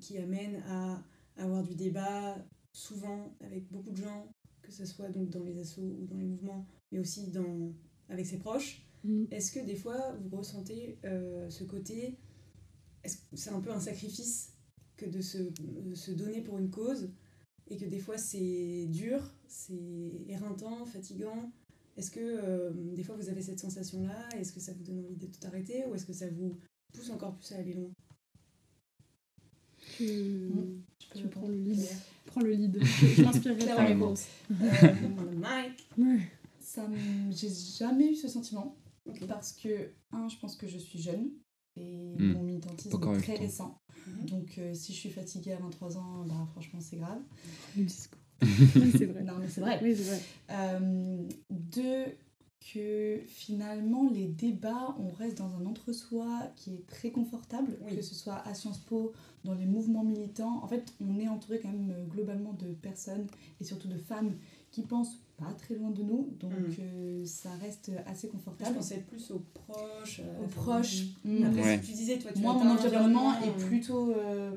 qui 0.00 0.18
amène 0.18 0.62
à 0.68 1.02
avoir 1.36 1.62
du 1.62 1.74
débat 1.74 2.36
souvent 2.76 3.34
avec 3.40 3.70
beaucoup 3.72 3.90
de 3.90 3.96
gens, 3.96 4.30
que 4.60 4.70
ce 4.70 4.84
soit 4.84 5.08
donc 5.08 5.30
dans 5.30 5.42
les 5.42 5.58
assos 5.58 5.80
ou 5.80 6.06
dans 6.06 6.18
les 6.18 6.26
mouvements, 6.26 6.66
mais 6.92 6.98
aussi 6.98 7.28
dans, 7.28 7.72
avec 8.10 8.26
ses 8.26 8.38
proches. 8.38 8.86
Mm. 9.02 9.24
Est-ce 9.30 9.50
que 9.50 9.60
des 9.60 9.76
fois 9.76 10.14
vous 10.20 10.36
ressentez 10.36 10.98
euh, 11.04 11.48
ce 11.48 11.64
côté, 11.64 12.18
est-ce 13.02 13.16
que 13.16 13.22
c'est 13.34 13.50
un 13.50 13.60
peu 13.60 13.70
un 13.70 13.80
sacrifice 13.80 14.52
que 14.98 15.06
de 15.06 15.22
se, 15.22 15.38
de 15.38 15.94
se 15.94 16.10
donner 16.10 16.42
pour 16.42 16.58
une 16.58 16.70
cause 16.70 17.10
et 17.68 17.78
que 17.78 17.86
des 17.86 17.98
fois 17.98 18.18
c'est 18.18 18.86
dur, 18.86 19.22
c'est 19.48 20.26
éreintant, 20.28 20.84
fatigant? 20.84 21.50
Est-ce 21.96 22.10
que 22.10 22.20
euh, 22.20 22.72
des 22.94 23.02
fois 23.02 23.16
vous 23.16 23.30
avez 23.30 23.40
cette 23.40 23.58
sensation-là? 23.58 24.28
Est-ce 24.38 24.52
que 24.52 24.60
ça 24.60 24.74
vous 24.74 24.82
donne 24.82 24.98
envie 24.98 25.16
de 25.16 25.26
tout 25.26 25.46
arrêter 25.46 25.86
ou 25.86 25.94
est-ce 25.94 26.04
que 26.04 26.12
ça 26.12 26.28
vous 26.28 26.58
pousse 26.92 27.08
encore 27.08 27.36
plus 27.36 27.52
à 27.52 27.56
aller 27.56 27.72
loin? 27.72 27.90
Tu, 29.96 30.50
Mm. 30.50 30.82
Peux 31.10 31.18
tu 31.20 31.28
prends 31.28 31.48
le 31.48 31.54
lead. 31.54 31.88
Prends 32.36 32.44
le 32.44 32.52
lead. 32.52 32.78
Je, 32.82 33.06
je 33.16 33.22
m'inspirerai 33.22 33.60
de 33.60 33.64
ta 33.66 33.74
Clairement. 33.74 34.04
réponse. 34.06 34.26
Euh, 34.50 35.34
Mike. 35.38 35.88
Ça 36.60 36.86
me- 36.86 37.32
J'ai 37.32 37.48
jamais 37.78 38.12
eu 38.12 38.14
ce 38.14 38.28
sentiment 38.28 38.76
parce 39.26 39.52
que, 39.52 39.90
un, 40.12 40.28
je 40.28 40.36
pense 40.38 40.54
que 40.56 40.66
je 40.66 40.76
suis 40.78 40.98
jeune 41.00 41.30
et 41.76 42.14
Hmm. 42.18 42.32
mon 42.32 42.42
militantisme 42.42 42.94
Encore 42.96 43.14
est 43.16 43.20
très 43.20 43.34
temps. 43.36 43.40
récent. 43.42 43.78
Mhm. 44.06 44.26
Donc, 44.26 44.54
euh, 44.58 44.74
si 44.74 44.92
je 44.92 44.98
suis 44.98 45.10
fatiguée 45.10 45.52
à 45.52 45.56
23 45.58 45.96
ans, 45.96 46.24
bah, 46.26 46.34
franchement, 46.52 46.80
c'est 46.80 46.96
grave. 46.96 47.20
Le 47.76 47.84
discours. 47.84 48.18
Oui, 48.42 48.92
c'est 48.98 49.06
vrai. 49.06 49.22
Non, 49.22 49.34
mais 49.40 49.48
c'est 49.48 49.60
vrai. 49.62 49.78
Oui, 49.82 49.94
c'est 49.96 50.02
vrai. 50.04 50.20
Euh, 50.50 51.28
deux, 51.50 52.04
que 52.72 53.20
finalement, 53.28 54.08
les 54.10 54.26
débats, 54.26 54.96
on 54.98 55.10
reste 55.10 55.38
dans 55.38 55.54
un 55.56 55.66
entre-soi 55.66 56.26
qui 56.56 56.74
est 56.74 56.86
très 56.86 57.10
confortable, 57.10 57.78
Oui. 57.86 57.96
que 57.96 58.02
ce 58.02 58.14
soit 58.14 58.36
à 58.46 58.54
Sciences 58.54 58.78
Po, 58.78 59.12
dans 59.44 59.54
les 59.54 59.66
mouvements 59.66 60.02
militants. 60.04 60.62
En 60.64 60.66
fait, 60.68 60.92
on 61.00 61.18
est 61.20 61.28
entouré 61.28 61.60
quand 61.60 61.68
même 61.70 61.92
euh, 61.96 62.04
globalement 62.06 62.52
de 62.54 62.66
personnes 62.74 63.26
et 63.60 63.64
surtout 63.64 63.88
de 63.88 63.96
femmes 63.98 64.34
qui 64.72 64.82
pensent 64.82 65.18
pas 65.36 65.52
très 65.52 65.74
loin 65.76 65.90
de 65.90 66.02
nous, 66.02 66.30
donc 66.40 66.52
Mm. 66.52 66.72
euh, 66.80 67.24
ça 67.24 67.50
reste 67.60 67.92
assez 68.06 68.26
Je 68.26 68.32
confortable. 68.32 68.74
pensais 68.76 68.98
plus 69.00 69.30
aux 69.30 69.42
proches. 69.54 70.18
la 70.20 70.40
Aux 70.42 70.46
proches. 70.48 71.02
mm. 71.24 71.44
Après, 71.44 71.62
Ouais. 71.62 71.76
ce 71.76 71.80
que 71.82 71.86
tu 71.86 71.92
disais, 71.92 72.18
toi, 72.18 72.32
tu 72.32 72.40
Moi, 72.40 72.54
mon 72.54 72.70
environnement 72.70 73.32
est 73.42 73.48
euh, 73.50 73.66
plutôt 73.68 74.12
euh, 74.12 74.56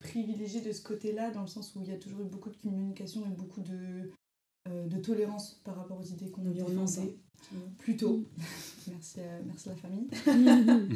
privilégié 0.00 0.60
de 0.60 0.72
ce 0.72 0.82
côté-là, 0.82 1.30
dans 1.30 1.42
le 1.42 1.46
sens 1.46 1.74
où 1.76 1.82
il 1.82 1.88
y 1.88 1.92
a 1.92 1.96
toujours 1.98 2.20
eu 2.22 2.24
beaucoup 2.24 2.50
de 2.50 2.56
communication 2.56 3.24
et 3.26 3.30
beaucoup 3.34 3.60
de, 3.60 4.10
euh, 4.68 4.86
de 4.86 4.98
tolérance 4.98 5.60
par 5.64 5.76
rapport 5.76 5.98
aux 5.98 6.04
idées 6.04 6.30
qu'on 6.30 6.46
a 6.46 6.50
Environnement 6.50 6.84
défendées. 6.84 7.18
Plutôt. 7.78 8.24
merci, 8.88 9.16
euh, 9.18 9.40
merci 9.46 9.68
la 9.68 9.76
famille. 9.76 10.08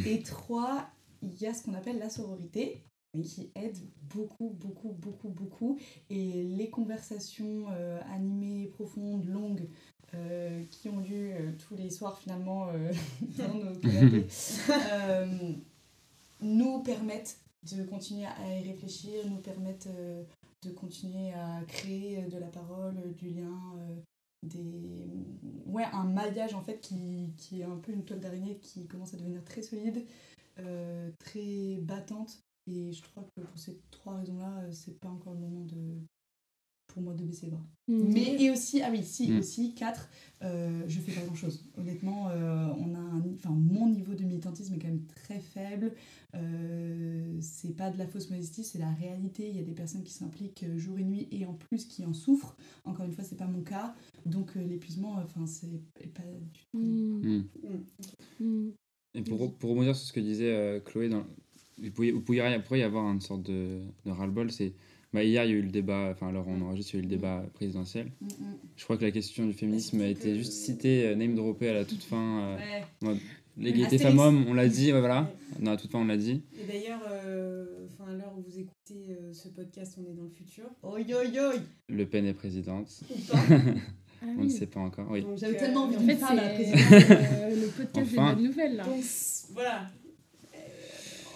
Et 0.07 0.22
trois, 0.22 0.88
il 1.22 1.38
y 1.40 1.46
a 1.46 1.54
ce 1.54 1.64
qu'on 1.64 1.74
appelle 1.74 1.98
la 1.98 2.09
sororité, 2.11 2.83
qui 3.22 3.50
aide 3.54 3.76
beaucoup, 4.14 4.50
beaucoup, 4.50 4.92
beaucoup, 4.92 5.28
beaucoup. 5.28 5.78
Et 6.11 6.44
les 6.44 6.70
conversations 6.70 7.66
euh, 7.70 8.00
animées, 8.14 8.66
profondes, 8.66 9.26
longues, 9.26 9.68
euh, 10.14 10.64
qui 10.70 10.88
ont 10.88 11.00
lieu 11.00 11.33
euh, 11.33 11.52
tous 11.59 11.76
les 11.76 11.90
soirs 11.90 12.18
finalement 12.18 12.68
euh, 12.68 12.92
dans 13.38 13.54
nos 13.54 13.74
canapés, 13.81 14.26
euh, 14.70 15.52
nous 16.40 16.83
permettent 16.83 17.38
de 17.76 17.83
continuer 17.85 18.26
à 18.26 18.59
y 18.59 18.70
réfléchir, 18.70 19.28
nous 19.28 19.38
permettent 19.38 19.88
euh, 19.88 20.22
de 20.64 20.71
continuer 20.71 21.33
à 21.33 21.62
créer 21.66 22.23
de 22.27 22.38
la 22.38 22.49
parole, 22.49 22.97
du 23.16 23.29
lien, 23.29 23.61
euh, 23.79 23.97
des... 24.42 25.07
ouais, 25.66 25.85
un 25.92 26.05
maillage 26.05 26.55
en 26.55 26.62
fait 26.62 26.81
qui, 26.81 27.33
qui 27.37 27.61
est 27.61 27.64
un 27.64 27.77
peu 27.77 27.92
une 27.92 28.05
toile 28.05 28.21
d'araignée 28.21 28.59
qui 28.59 28.87
commence 28.87 29.14
à 29.14 29.16
devenir 29.16 29.44
très 29.44 29.62
solide, 29.62 30.05
euh, 30.59 31.11
très 31.18 31.77
battante. 31.83 32.40
Et 32.71 32.92
je 32.92 33.03
crois 33.03 33.25
que 33.37 33.40
pour 33.42 33.59
ces 33.59 33.81
trois 33.90 34.16
raisons-là, 34.16 34.61
euh, 34.62 34.73
c'est 34.73 34.99
pas 35.01 35.09
encore 35.09 35.35
le 35.35 35.40
moment 35.40 35.64
de 35.64 36.03
pour 36.88 37.03
moi 37.03 37.12
de 37.14 37.23
baisser 37.23 37.47
les 37.47 37.53
bras. 37.53 37.66
Mm. 37.87 38.12
Mais 38.12 38.42
et 38.42 38.51
aussi, 38.51 38.83
ah 38.83 38.88
oui, 38.90 39.05
si, 39.05 39.31
Mm. 39.31 39.38
aussi, 39.38 39.75
quatre, 39.75 40.09
euh, 40.42 40.83
je 40.87 41.01
fais 41.01 41.12
pas 41.12 41.21
grand 41.27 41.35
chose. 41.35 41.64
Honnêtement, 41.77 42.29
euh, 42.31 42.66
on 42.79 42.94
a 42.94 42.99
un, 42.99 43.23
enfin, 43.35 43.51
mon 43.51 43.88
niveau 43.88 44.14
de 44.14 44.25
militantisme 44.25 44.75
est 44.75 44.79
quand 44.79 44.88
même 44.88 45.05
très 45.07 45.38
faible. 45.38 45.92
Euh, 47.38 47.42
c'est 47.42 47.77
pas 47.77 47.90
de 47.90 47.98
la 47.98 48.07
fausse 48.07 48.31
modestie, 48.31 48.64
c'est 48.64 48.79
la 48.79 48.90
réalité. 48.92 49.48
Il 49.48 49.57
y 49.57 49.61
a 49.61 49.62
des 49.62 49.72
personnes 49.72 50.03
qui 50.03 50.12
s'impliquent 50.12 50.64
euh, 50.64 50.77
jour 50.79 50.98
et 50.98 51.05
nuit 51.05 51.29
et 51.31 51.46
en 51.46 51.55
plus 51.55 51.85
qui 51.87 52.05
en 52.05 52.12
souffrent. 52.12 52.57
Encore 52.85 53.07
une 53.07 53.12
fois, 53.12 53.24
c'est 53.24 53.37
pas 53.37 53.46
mon 53.46 53.62
cas. 53.62 53.94
Donc 54.27 54.57
euh, 54.57 54.64
l'épuisement, 54.64 55.14
enfin, 55.22 55.46
c'est 55.46 55.81
pas 56.14 56.22
du 56.53 56.61
tout. 56.72 56.79
Mm. 56.79 57.44
Hmm. 57.62 58.44
Mm. 58.44 58.70
Et 59.14 59.22
pour, 59.22 59.55
pour 59.55 59.70
rebondir 59.70 59.96
sur 59.96 60.07
ce 60.07 60.12
que 60.12 60.20
disait 60.20 60.53
euh, 60.55 60.81
Chloé, 60.81 61.09
dans, 61.09 61.24
il, 61.83 61.92
pourrait, 61.92 62.09
il 62.09 62.20
pourrait 62.22 62.57
y- 62.57 62.62
pourrait 62.62 62.81
y 62.81 62.83
avoir 62.83 63.11
une 63.11 63.20
sorte 63.20 63.42
de, 63.42 63.81
de 64.05 64.11
ras-le-bol, 64.11 64.51
c'est 64.53 64.72
Bah, 65.12 65.24
hier, 65.24 65.44
il 65.44 65.51
y 65.51 65.55
a 65.55 65.57
eu 65.57 65.62
le 65.62 65.70
débat, 65.70 66.11
enfin, 66.12 66.29
alors 66.29 66.46
on 66.46 66.61
enregistre, 66.61 66.94
il 66.94 66.96
y 66.98 67.01
a 67.01 67.01
eu 67.01 67.09
le 67.09 67.11
débat 67.16 67.44
présidentiel. 67.55 68.12
Mm. 68.20 68.27
Je 68.77 68.85
crois 68.85 68.96
que 68.98 69.05
la 69.05 69.11
question 69.11 69.46
du 69.46 69.55
féminisme 69.55 70.01
a 70.03 70.07
été 70.07 70.37
juste 70.37 70.53
citée, 70.53 71.07
euh, 71.07 71.14
name 71.14 71.35
droppée 71.35 71.68
à 71.70 71.74
la 71.74 71.85
toute 71.87 72.03
fin. 72.03 72.40
euh, 72.42 72.59
Ouais. 73.03 73.16
L'égalité 73.59 73.97
Astérix. 73.97 74.05
femmes-hommes, 74.16 74.44
on 74.49 74.55
l'a 74.55 74.68
dit, 74.68 74.92
ouais, 74.92 75.01
voilà. 75.01 75.31
Non, 75.61 75.73
à 75.73 75.77
toute 75.77 75.90
fin, 75.90 75.99
on 75.99 76.05
l'a 76.05 76.16
dit. 76.16 76.42
Et 76.61 76.64
d'ailleurs, 76.66 77.01
euh, 77.11 77.87
enfin, 77.87 78.11
à 78.12 78.14
l'heure 78.14 78.33
où 78.38 78.42
vous 78.42 78.59
écoutez 78.59 79.07
euh, 79.11 79.33
ce 79.33 79.49
podcast, 79.49 79.99
on 79.99 80.09
est 80.11 80.14
dans 80.14 80.23
le 80.23 80.29
futur. 80.31 80.64
Oi, 80.83 81.01
oi, 81.01 81.25
oi. 81.40 81.55
Le 81.88 82.07
Pen 82.07 82.25
est 82.27 82.35
présidente. 82.35 82.88
Ou 83.11 83.33
pas. 83.33 83.38
Ah 84.21 84.27
On 84.37 84.40
oui. 84.40 84.47
ne 84.47 84.51
sait 84.51 84.66
pas 84.66 84.81
encore. 84.81 85.07
Oui. 85.12 85.25
J'avais 85.37 85.55
euh, 85.55 85.61
tellement 85.61 85.85
envie 85.85 85.94
En 85.97 86.01
de 86.01 86.07
fait, 86.07 86.18
la 86.35 86.42
euh, 86.42 87.55
le 87.55 87.66
podcast 87.68 87.94
Enfin. 88.12 88.31
des 88.31 88.35
bonnes 88.35 88.44
nouvelles, 88.47 88.75
là. 88.75 88.83
Donc 88.83 89.05
voilà. 89.53 89.87
Euh, 90.57 90.59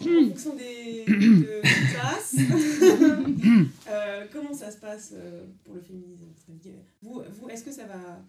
en 0.00 0.28
fonction 0.30 0.56
des 0.56 1.04
de 1.06 1.60
classes, 1.92 2.34
euh, 3.88 4.26
comment 4.32 4.52
ça 4.52 4.72
se 4.72 4.78
passe 4.78 5.14
pour 5.64 5.74
le 5.76 5.80
féminisme? 5.80 6.24
Vous, 7.02 7.22
vous 7.40 7.48
est-ce 7.50 7.62
que 7.62 7.70
ça 7.70 7.84
va, 7.86 8.20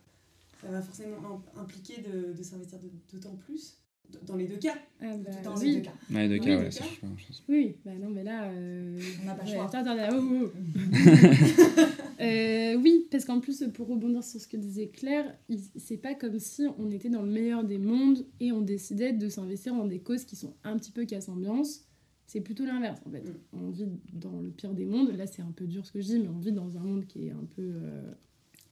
ça 0.61 0.67
va 0.69 0.81
forcément 0.83 1.17
im- 1.57 1.61
impliquer 1.61 2.03
de, 2.03 2.33
de 2.37 2.43
s'investir 2.43 2.77
d'autant 3.11 3.35
plus? 3.47 3.79
Dans 4.27 4.35
les 4.35 4.47
deux 4.47 4.57
cas 4.57 4.75
Ah 5.01 5.17
bah, 5.17 5.31
Dans 5.43 5.55
oui. 5.57 5.65
les 5.67 5.75
deux 5.77 5.81
cas. 5.81 5.91
Ouais, 6.11 6.27
deux 6.27 6.33
Oui, 6.35 6.39
cas, 6.39 6.57
deux 6.57 6.63
ouais, 6.63 6.71
c'est 6.71 6.79
cas. 6.79 7.07
chose. 7.17 7.43
Oui, 7.49 7.75
bah 7.85 7.91
non, 7.99 8.09
mais 8.09 8.23
là. 8.23 8.43
euh, 8.45 8.99
On 9.21 9.25
n'a 9.25 9.35
pas 9.35 9.43
le 9.43 9.49
ouais, 9.49 9.55
choix. 9.55 9.65
attends, 9.65 9.97
attends, 9.97 10.17
oh, 10.17 10.45
oh. 10.45 10.51
Euh, 12.21 12.75
oui, 12.77 13.07
parce 13.11 13.25
qu'en 13.25 13.39
plus, 13.41 13.63
pour 13.73 13.87
rebondir 13.87 14.23
sur 14.23 14.39
ce 14.39 14.47
que 14.47 14.55
disait 14.55 14.87
Claire, 14.87 15.35
c'est 15.75 15.97
pas 15.97 16.13
comme 16.13 16.39
si 16.39 16.63
on 16.77 16.89
était 16.91 17.09
dans 17.09 17.21
le 17.23 17.29
meilleur 17.31 17.63
des 17.65 17.79
mondes 17.79 18.25
et 18.39 18.51
on 18.53 18.61
décidait 18.61 19.11
de 19.11 19.27
s'investir 19.27 19.73
dans 19.75 19.87
des 19.87 19.99
causes 19.99 20.23
qui 20.23 20.35
sont 20.37 20.53
un 20.63 20.77
petit 20.77 20.91
peu 20.91 21.05
casse-ambiance. 21.05 21.81
C'est 22.25 22.39
plutôt 22.39 22.65
l'inverse, 22.65 23.01
en 23.05 23.11
fait. 23.11 23.21
Mm. 23.23 23.33
On 23.53 23.69
vit 23.71 23.87
dans 24.13 24.39
le 24.39 24.51
pire 24.51 24.73
des 24.73 24.85
mondes. 24.85 25.11
Là, 25.17 25.27
c'est 25.27 25.41
un 25.41 25.51
peu 25.51 25.65
dur 25.65 25.85
ce 25.85 25.91
que 25.91 25.99
je 26.01 26.05
dis, 26.07 26.19
mais 26.19 26.29
on 26.29 26.39
vit 26.39 26.53
dans 26.53 26.77
un 26.77 26.81
monde 26.81 27.05
qui 27.07 27.27
est 27.27 27.31
un 27.31 27.45
peu. 27.55 27.61
euh, 27.61 28.13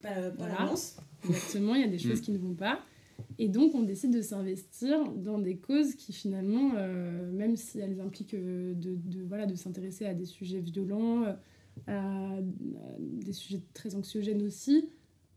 Pas, 0.02 0.10
pas 0.14 0.30
Voilà. 0.38 0.74
Exactement, 1.28 1.76
il 1.76 1.82
y 1.82 1.84
a 1.84 1.88
des 1.88 2.00
choses 2.00 2.20
Mm. 2.20 2.24
qui 2.24 2.32
ne 2.32 2.38
vont 2.38 2.54
pas. 2.54 2.80
Et 3.38 3.50
donc, 3.50 3.76
on 3.76 3.84
décide 3.84 4.14
de 4.14 4.22
s'investir 4.22 5.12
dans 5.14 5.40
des 5.40 5.58
causes 5.58 5.96
qui, 5.96 6.14
finalement, 6.14 6.72
euh, 6.76 7.32
même 7.32 7.56
si 7.56 7.80
elles 7.80 8.00
impliquent 8.02 8.34
euh, 8.34 8.74
de, 8.74 8.96
de, 8.96 9.24
voilà, 9.24 9.46
de 9.46 9.56
s'intéresser 9.56 10.06
à 10.06 10.14
des 10.14 10.26
sujets 10.26 10.60
violents, 10.60 11.24
euh, 11.24 11.34
à, 11.88 12.36
à 12.38 12.42
des 13.00 13.34
sujets 13.34 13.62
très 13.74 13.96
anxiogènes 13.96 14.44
aussi, 14.44 14.90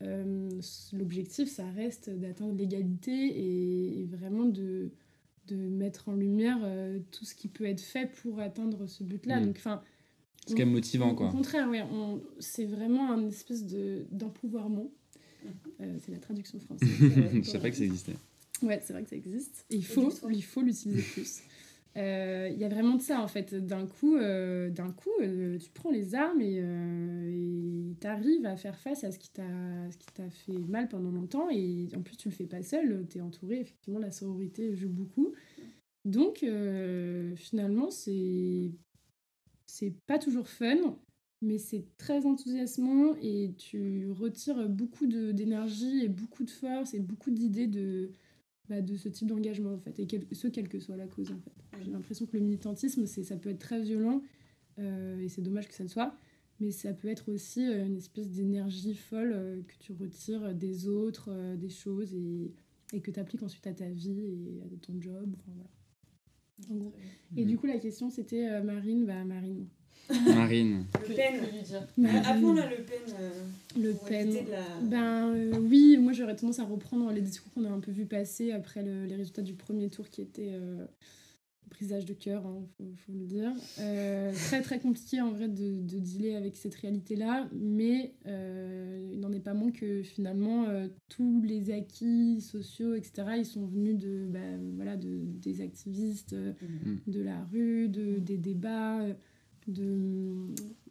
euh, 0.03 0.49
l'objectif, 0.93 1.49
ça 1.49 1.65
reste 1.71 2.11
d'atteindre 2.11 2.55
l'égalité 2.55 3.13
et, 3.13 4.01
et 4.01 4.05
vraiment 4.07 4.45
de, 4.45 4.91
de 5.47 5.57
mettre 5.57 6.09
en 6.09 6.15
lumière 6.15 6.59
euh, 6.63 6.99
tout 7.11 7.25
ce 7.25 7.35
qui 7.35 7.49
peut 7.49 7.65
être 7.65 7.81
fait 7.81 8.11
pour 8.23 8.41
atteindre 8.41 8.87
ce 8.87 9.05
but-là. 9.05 9.41
Mm. 9.41 9.47
Donc, 9.47 9.57
enfin, 9.57 9.83
C'est 10.47 10.55
quand 10.55 10.61
même 10.65 10.73
motivant, 10.73 11.13
au 11.13 11.15
quoi. 11.15 11.31
contraire, 11.31 11.69
ouais, 11.71 11.83
c'est 12.39 12.67
vraiment 12.67 13.13
un 13.13 13.27
espèce 13.29 13.67
de 13.67 14.07
d'empouvoirment. 14.11 14.91
Euh, 15.81 15.99
c'est 16.05 16.13
la 16.13 16.19
traduction 16.19 16.61
française. 16.61 16.89
Je 16.99 17.43
savais 17.43 17.63
pas 17.63 17.71
que 17.71 17.77
ça 17.77 17.85
existait. 17.85 18.15
Ouais, 18.63 18.81
c'est 18.85 18.93
vrai 18.93 19.03
que 19.03 19.11
ça 19.11 19.17
existe. 19.17 19.67
Et 19.71 19.77
il 19.77 19.85
faut, 19.85 20.09
il 20.31 20.45
faut 20.45 20.63
l'utiliser 20.63 21.03
plus. 21.13 21.43
Euh, 21.97 22.49
Il 22.53 22.59
y 22.59 22.65
a 22.65 22.69
vraiment 22.69 22.95
de 22.97 23.03
ça 23.03 23.21
en 23.21 23.29
fait. 23.29 23.55
D'un 23.55 23.87
coup, 23.87 24.17
euh, 24.17 24.71
d'un 24.71 24.91
coup, 24.93 25.11
euh, 25.21 25.59
tu 25.59 25.71
prends 25.71 25.91
les 25.91 26.15
armes 26.15 26.41
et 26.41 26.63
tu 28.01 28.07
arrives 28.07 28.47
à 28.47 28.57
faire 28.57 28.79
face 28.79 29.03
à 29.05 29.11
ce 29.11 29.19
qui 29.19 29.31
t'a, 29.31 29.43
ce 29.91 29.97
qui 29.99 30.07
t'a 30.15 30.31
fait 30.31 30.59
mal 30.69 30.89
pendant 30.89 31.11
longtemps. 31.11 31.49
Et 31.51 31.89
en 31.97 32.03
plus, 32.03 32.17
tu 32.17 32.29
le 32.29 32.35
fais 32.35 32.47
pas 32.47 32.63
seul. 32.63 33.05
Tu 33.11 33.19
es 33.19 33.21
entouré. 33.21 33.61
Effectivement, 33.61 33.99
la 33.99 34.13
sororité 34.13 34.75
joue 34.75 34.89
beaucoup. 34.89 35.35
Donc, 36.05 36.43
euh, 36.43 37.35
finalement, 37.37 37.91
c'est 37.91 38.71
c'est 39.67 39.95
pas 40.07 40.19
toujours 40.19 40.49
fun, 40.49 40.97
mais 41.45 41.59
c'est 41.59 41.85
très 41.99 42.27
enthousiasmant 42.27 43.15
et 43.23 43.53
tu 43.57 44.11
retires 44.11 44.69
beaucoup 44.69 45.07
d'énergie 45.07 46.03
et 46.05 46.09
beaucoup 46.09 46.45
de 46.45 46.51
force 46.51 46.95
et 46.95 47.01
beaucoup 47.01 47.31
d'idées 47.31 47.67
de, 47.67 48.11
bah, 48.69 48.81
de 48.83 48.97
ce 48.97 49.09
type 49.09 49.29
d'engagement 49.29 49.75
en 49.75 49.79
fait, 49.79 49.99
et 50.01 50.07
quel- 50.07 50.27
ce 50.33 50.49
quelle 50.49 50.69
que 50.69 50.81
soit 50.81 50.97
la 50.97 51.07
cause 51.07 51.31
en 51.31 51.39
fait. 51.39 51.53
J'ai 51.85 51.91
l'impression 51.91 52.27
que 52.27 52.37
le 52.37 52.43
militantisme, 52.43 53.07
ça 53.07 53.37
peut 53.37 53.51
être 53.51 53.59
très 53.59 53.81
violent 53.83 54.23
euh, 54.79 55.21
et 55.21 55.29
c'est 55.29 55.43
dommage 55.43 55.69
que 55.69 55.75
ça 55.75 55.83
le 55.85 55.89
soit, 55.89 56.17
mais 56.61 56.71
ça 56.71 56.93
peut 56.95 57.09
être 57.09 57.31
aussi 57.33 57.67
euh, 57.67 57.85
une 57.85 57.97
espèce 57.97 58.31
d'énergie 58.31 58.95
folle 58.95 59.33
euh, 59.35 59.63
que 59.63 59.75
tu 59.79 59.93
retires 59.93 60.55
des 60.55 60.89
autres, 60.89 61.29
euh, 61.31 61.57
des 61.57 61.69
choses 61.69 62.15
et, 62.15 62.53
et 62.93 63.01
que 63.01 63.11
tu 63.11 63.21
appliques 63.21 63.43
ensuite 63.43 63.67
à 63.67 63.73
ta 63.75 63.89
vie 63.89 64.21
et 64.21 64.63
à 64.63 64.77
ton 64.81 65.01
job. 65.01 65.35
enfin, 65.37 65.53
voilà. 65.55 65.71
En 66.71 66.77
gros. 66.77 66.93
Et 67.37 67.45
du 67.45 67.59
coup, 67.59 67.67
la 67.67 67.79
question 67.79 68.09
c'était 68.11 68.63
Marine, 68.63 69.05
bah 69.05 69.25
Marine. 69.25 69.67
Marine. 70.27 70.85
Le 71.09 71.15
Pen. 71.15 71.35
lui 71.53 71.63
dire. 71.63 71.87
Appelons-la 72.27 72.69
le 72.71 72.77
Pen. 72.77 73.15
euh, 73.21 73.31
Le 73.81 73.93
Pen. 74.09 74.35
la... 74.51 74.81
Ben 74.83 75.35
euh, 75.35 75.53
oui, 75.61 75.97
moi 75.99 76.13
j'aurais 76.13 76.37
tendance 76.37 76.59
à 76.59 76.65
reprendre 76.65 77.11
les 77.13 77.21
discours 77.21 77.53
qu'on 77.53 77.65
a 77.65 77.71
un 77.71 77.81
peu 77.81 77.91
vu 77.93 78.05
passer 78.07 78.53
après 78.53 78.83
le- 78.83 79.07
les 79.07 79.17
résultats 79.17 79.43
du 79.43 79.55
premier 79.55 79.89
tour 79.89 80.09
qui 80.11 80.21
était 80.23 80.51
euh, 80.53 80.85
brisage 81.71 82.05
de 82.05 82.13
cœur, 82.15 82.47
hein, 82.47 82.63
faut, 82.77 82.85
faut 83.05 83.13
le 83.13 83.25
dire. 83.25 83.51
Euh, 83.81 84.33
très 84.33 84.61
très 84.63 84.79
compliqué 84.79 85.21
en 85.21 85.33
vrai 85.33 85.49
de, 85.49 85.81
de 85.81 85.99
dealer 85.99 86.37
avec 86.37 86.57
cette 86.57 86.75
réalité-là, 86.77 87.49
mais 87.53 88.13
euh, 88.27 89.11
il 89.13 89.19
n'en 89.19 89.33
est 89.33 89.41
pas 89.41 89.55
moins 89.55 89.73
que 89.73 90.03
finalement 90.03 90.67
euh, 90.69 90.87
tous 91.09 91.43
les 91.43 91.71
acquis 91.73 92.41
sociaux, 92.41 92.95
etc., 92.95 93.27
ils 93.39 93.45
sont 93.47 93.67
venus 93.67 93.97
de, 93.99 94.27
bah, 94.29 94.39
voilà, 94.77 94.97
de, 94.97 95.19
des 95.25 95.63
activistes, 95.63 96.35
euh, 96.35 96.53
de 97.09 97.21
la 97.23 97.43
rue, 97.51 97.89
de, 97.89 98.19
des 98.21 98.37
débats, 98.37 99.01
euh, 99.01 99.15
de... 99.67 100.47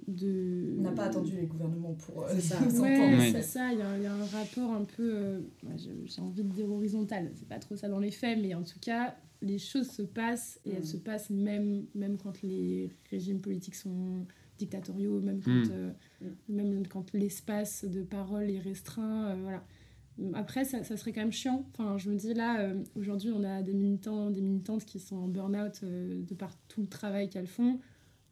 de 0.07 0.75
On 0.79 0.81
n'a 0.81 0.91
pas 0.91 1.05
attendu 1.05 1.35
les 1.35 1.45
gouvernements 1.45 1.93
pour 1.93 2.23
euh, 2.23 2.39
ça. 2.39 2.57
s'entendre. 2.57 2.81
Ouais, 2.83 3.17
Ouais. 3.17 3.31
c'est 3.31 3.41
ça, 3.41 3.71
il 3.71 3.79
y, 3.79 3.81
a- 3.81 3.97
il 3.97 4.03
y 4.03 4.05
a 4.05 4.13
un 4.13 4.25
rapport 4.25 4.71
un 4.71 4.83
peu, 4.83 5.13
euh, 5.15 5.39
j'ai 6.05 6.21
envie 6.21 6.43
de 6.43 6.49
dire 6.49 6.69
horizontal, 6.69 7.31
c'est 7.35 7.47
pas 7.47 7.59
trop 7.59 7.75
ça 7.75 7.87
dans 7.89 7.99
les 7.99 8.11
faits, 8.11 8.39
mais 8.41 8.53
en 8.55 8.63
tout 8.63 8.79
cas, 8.81 9.15
les 9.41 9.57
choses 9.59 9.89
se 9.89 10.01
passent 10.01 10.59
et 10.65 10.71
elles 10.71 10.81
Mm. 10.81 10.85
se 10.85 10.97
passent 10.97 11.29
même, 11.29 11.85
même 11.95 12.17
quand 12.17 12.41
les 12.41 12.89
régimes 13.11 13.39
politiques 13.41 13.75
sont 13.75 14.25
dictatoriaux, 14.57 15.19
même 15.19 15.41
quand, 15.41 15.51
Mm. 15.51 15.69
euh, 15.71 15.91
même 16.49 16.87
quand 16.87 17.13
l'espace 17.13 17.85
de 17.85 18.01
parole 18.03 18.49
est 18.49 18.59
restreint, 18.59 19.27
euh, 19.31 19.35
voilà. 19.41 19.63
Après, 20.35 20.63
ça, 20.63 20.83
ça 20.83 20.95
serait 20.95 21.11
quand 21.11 21.21
même 21.21 21.31
chiant. 21.31 21.65
Enfin, 21.73 21.97
je 21.97 22.11
me 22.11 22.15
dis 22.15 22.35
là, 22.35 22.59
euh, 22.61 22.83
aujourd'hui, 22.95 23.31
on 23.35 23.43
a 23.43 23.63
des 23.63 23.73
militants, 23.73 24.29
des 24.29 24.41
militantes 24.41 24.85
qui 24.85 24.99
sont 24.99 25.15
en 25.15 25.27
burn-out 25.27 25.79
euh, 25.83 26.21
de 26.21 26.35
par 26.35 26.55
tout 26.67 26.81
le 26.81 26.87
travail 26.87 27.29
qu'elles 27.29 27.47
font. 27.47 27.79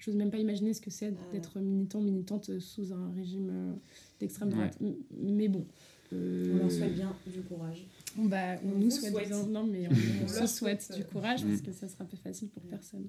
J'ose 0.04 0.16
même 0.16 0.32
pas 0.32 0.38
imaginer 0.40 0.74
ce 0.74 0.82
que 0.82 0.90
c'est 0.90 1.14
Ah. 1.16 1.32
d'être 1.34 1.60
militant, 1.60 2.02
militante 2.02 2.60
sous 2.60 2.92
un 2.92 3.12
régime 3.16 3.50
euh, 3.52 3.74
d'extrême 4.20 4.50
droite. 4.50 4.78
Mais 5.16 5.48
bon. 5.48 5.66
euh, 6.14 6.54
On 6.56 6.58
leur 6.58 6.72
souhaite 6.72 6.96
bien 6.96 7.14
du 7.28 7.42
courage. 7.42 7.86
on, 8.20 8.26
bah, 8.26 8.56
on 8.66 8.76
On 8.76 8.80
nous 8.80 8.90
souhaite, 8.92 9.12
souhaite. 9.14 9.28
bien- 9.30 9.44
non, 9.48 9.64
mais 9.64 9.88
on, 9.88 9.92
On 9.92 10.26
on 10.26 10.28
se 10.28 10.40
leur 10.40 10.48
souhaite 10.50 10.82
souhaite, 10.82 10.98
du 10.98 11.04
euh, 11.04 11.06
courage 11.12 11.46
Mm. 11.46 11.50
parce 11.50 11.62
que 11.62 11.72
ça 11.72 11.88
sera 11.88 12.04
plus 12.06 12.18
facile 12.18 12.50
pour 12.50 12.64
personne. 12.64 13.08